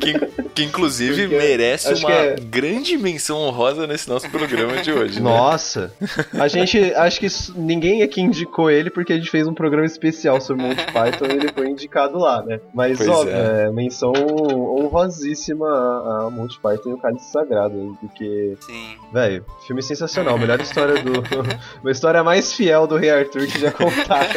que, 0.00 0.46
que 0.54 0.64
inclusive 0.64 1.28
Porque 1.28 1.36
merece 1.36 1.92
uma 1.94 2.10
é- 2.12 2.36
grande 2.36 2.96
menção 2.96 3.38
honrosa 3.38 3.86
nesse 3.86 4.08
nosso 4.08 4.28
programa 4.30 4.78
de 4.82 4.90
hoje. 4.90 5.20
né? 5.20 5.30
Nossa, 5.30 5.92
a 6.32 6.48
gente, 6.48 6.78
acho 6.94 7.20
que 7.20 7.28
ninguém 7.54 8.02
aqui 8.02 8.20
indicou 8.22 8.70
ele 8.70 8.88
porque 8.90 9.12
a 9.12 9.16
gente 9.16 9.30
fez 9.30 9.46
um 9.46 9.54
programa 9.54 9.86
especial 9.86 10.40
sobre 10.40 10.62
Monty 10.62 10.86
Python 10.86 11.26
e 11.26 11.32
ele 11.32 11.52
foi 11.52 11.68
indicado 11.68 12.18
lá, 12.18 12.42
né? 12.42 12.58
Mas 12.72 12.96
Pois 12.96 13.08
óbvio, 13.08 13.36
é. 13.36 13.66
é. 13.66 13.70
menção 13.70 14.12
honrosíssima 14.12 15.66
a, 15.68 16.26
a 16.26 16.30
Monty 16.30 16.58
Python 16.60 16.90
e 16.90 16.92
o 16.94 16.98
Cálice 16.98 17.30
Sagrado, 17.30 17.96
porque 18.00 18.56
Sim. 18.60 18.96
Velho, 19.12 19.44
filme 19.66 19.82
sensacional. 19.82 20.38
Melhor 20.38 20.60
história 20.60 21.02
do. 21.02 21.12
Uma 21.82 21.90
história 21.90 22.22
mais 22.22 22.52
fiel 22.52 22.86
do 22.86 22.96
Rei 22.96 23.10
Arthur 23.10 23.46
que 23.46 23.58
já 23.58 23.70
contaram. 23.70 24.30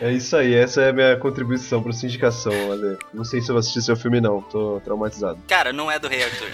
É 0.00 0.12
isso 0.12 0.36
aí, 0.36 0.54
essa 0.54 0.80
é 0.82 0.90
a 0.90 0.92
minha 0.92 1.16
contribuição 1.16 1.82
pra 1.82 1.92
sua 1.92 2.06
indicação, 2.06 2.52
Ale. 2.70 2.96
Não 3.12 3.24
sei 3.24 3.40
se 3.40 3.48
eu 3.50 3.54
vou 3.54 3.58
assistir 3.58 3.82
seu 3.82 3.96
filme, 3.96 4.20
não. 4.20 4.40
Tô 4.42 4.80
traumatizado. 4.84 5.40
Cara, 5.48 5.72
não 5.72 5.90
é 5.90 5.98
do 5.98 6.06
Rei 6.06 6.22
Arthur. 6.22 6.50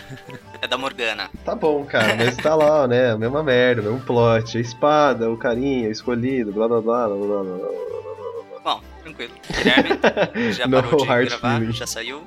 É 0.63 0.67
da 0.67 0.79
Morgana. 0.79 1.29
Tá 1.45 1.55
bom, 1.55 1.85
cara, 1.85 2.17
mas 2.17 2.37
tá 2.39 2.55
lá, 2.55 2.89
né? 2.89 3.13
A 3.13 3.19
mesma 3.19 3.43
merda, 3.43 3.83
o 3.83 3.85
mesmo 3.85 4.01
plot. 4.01 4.57
A 4.57 4.61
espada, 4.61 5.31
o 5.31 5.37
carinha, 5.37 5.89
o 5.89 5.93
escolhido, 5.93 6.53
blá 6.53 6.67
blá 6.67 6.81
blá 6.81 7.07
blá 7.09 7.17
blá 7.17 7.43
blá. 7.43 7.57
blá. 7.59 8.61
Bom, 8.65 8.81
tranquilo. 9.03 9.33
Guilherme, 9.55 10.53
já 10.53 10.65
parou 10.81 10.97
de 10.97 11.27
gravar? 11.27 11.63
Já 11.73 11.87
saiu? 11.87 12.25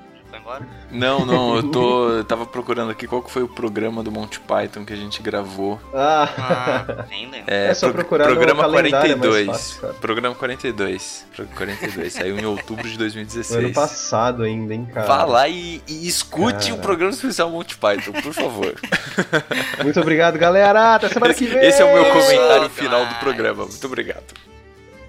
Embora? 0.47 0.65
Não, 0.89 1.25
não, 1.25 1.55
eu 1.57 1.63
tô. 1.71 2.09
eu 2.15 2.23
tava 2.23 2.45
procurando 2.45 2.89
aqui 2.89 3.05
qual 3.05 3.21
que 3.21 3.29
foi 3.29 3.43
o 3.43 3.49
programa 3.49 4.01
do 4.01 4.09
Monty 4.09 4.39
Python 4.39 4.85
que 4.85 4.93
a 4.93 4.95
gente 4.95 5.21
gravou. 5.21 5.77
Ah, 5.93 6.29
Ah, 6.37 7.05
nem 7.09 7.29
lembro. 7.29 7.53
É 7.53 7.73
só 7.73 7.91
procurar 7.91 8.29
no 8.29 8.31
Programa 8.35 8.63
é 8.63 8.67
mais 8.67 8.89
42. 8.91 9.45
fácil, 9.47 9.81
cara. 9.81 9.93
programa 9.95 10.35
42. 10.35 11.25
Pro- 11.35 11.47
42. 11.47 12.13
Saiu 12.13 12.39
em 12.39 12.45
outubro 12.45 12.83
de 12.87 12.97
no 12.97 13.03
ano 13.03 13.09
2016. 13.09 13.75
passado 13.75 14.43
ainda, 14.43 14.73
hein, 14.73 14.87
cara. 14.93 15.05
Vá 15.05 15.25
lá 15.25 15.49
e, 15.49 15.81
e 15.85 16.07
escute 16.07 16.69
Cara. 16.69 16.75
o 16.75 16.77
programa 16.79 17.11
especial 17.11 17.49
Monty 17.49 17.75
Python, 17.77 18.13
por 18.13 18.33
favor. 18.33 18.73
Muito 19.83 19.99
obrigado, 19.99 20.37
galera. 20.37 20.95
Até 20.95 21.09
semana 21.09 21.33
que 21.33 21.43
Esse, 21.43 21.53
vem. 21.53 21.65
esse 21.67 21.81
é 21.81 21.85
o 21.85 21.93
meu 21.93 22.05
comentário 22.05 22.69
final 22.69 23.05
do 23.05 23.15
programa. 23.15 23.65
Muito 23.65 23.85
obrigado. 23.85 24.23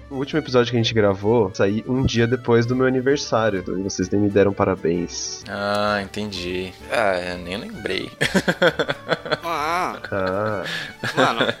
O 0.09 0.15
último 0.15 0.39
episódio 0.39 0.71
que 0.71 0.77
a 0.77 0.81
gente 0.81 0.93
gravou 0.93 1.51
saiu 1.53 1.83
um 1.87 2.03
dia 2.03 2.25
depois 2.25 2.65
do 2.65 2.75
meu 2.75 2.87
aniversário. 2.87 3.63
E 3.79 3.83
vocês 3.83 4.09
nem 4.09 4.19
me 4.21 4.29
deram 4.29 4.51
parabéns. 4.51 5.43
Ah, 5.47 5.99
entendi. 6.01 6.73
Ah, 6.91 7.19
eu 7.19 7.37
nem 7.37 7.57
lembrei. 7.57 8.11
Ah, 9.43 9.97
Ah, 10.11 10.63
mano, 11.15 11.53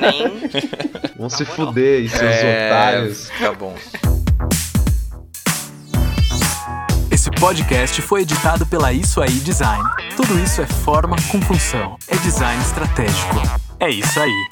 nem. 0.00 0.48
vão 1.16 1.28
Na 1.28 1.30
se 1.30 1.44
moral. 1.44 1.66
fuder, 1.66 2.02
e 2.02 2.08
seus 2.08 2.22
É, 2.22 2.66
otários. 2.68 3.30
Tá 3.40 3.52
bom. 3.52 3.74
podcast 7.42 8.00
foi 8.02 8.22
editado 8.22 8.64
pela 8.64 8.92
Isso 8.92 9.20
Aí 9.20 9.32
Design. 9.40 9.82
Tudo 10.16 10.38
isso 10.38 10.62
é 10.62 10.66
forma 10.66 11.16
com 11.30 11.40
função. 11.42 11.96
É 12.06 12.16
design 12.18 12.62
estratégico. 12.62 13.34
É 13.80 13.90
isso 13.90 14.20
aí. 14.20 14.46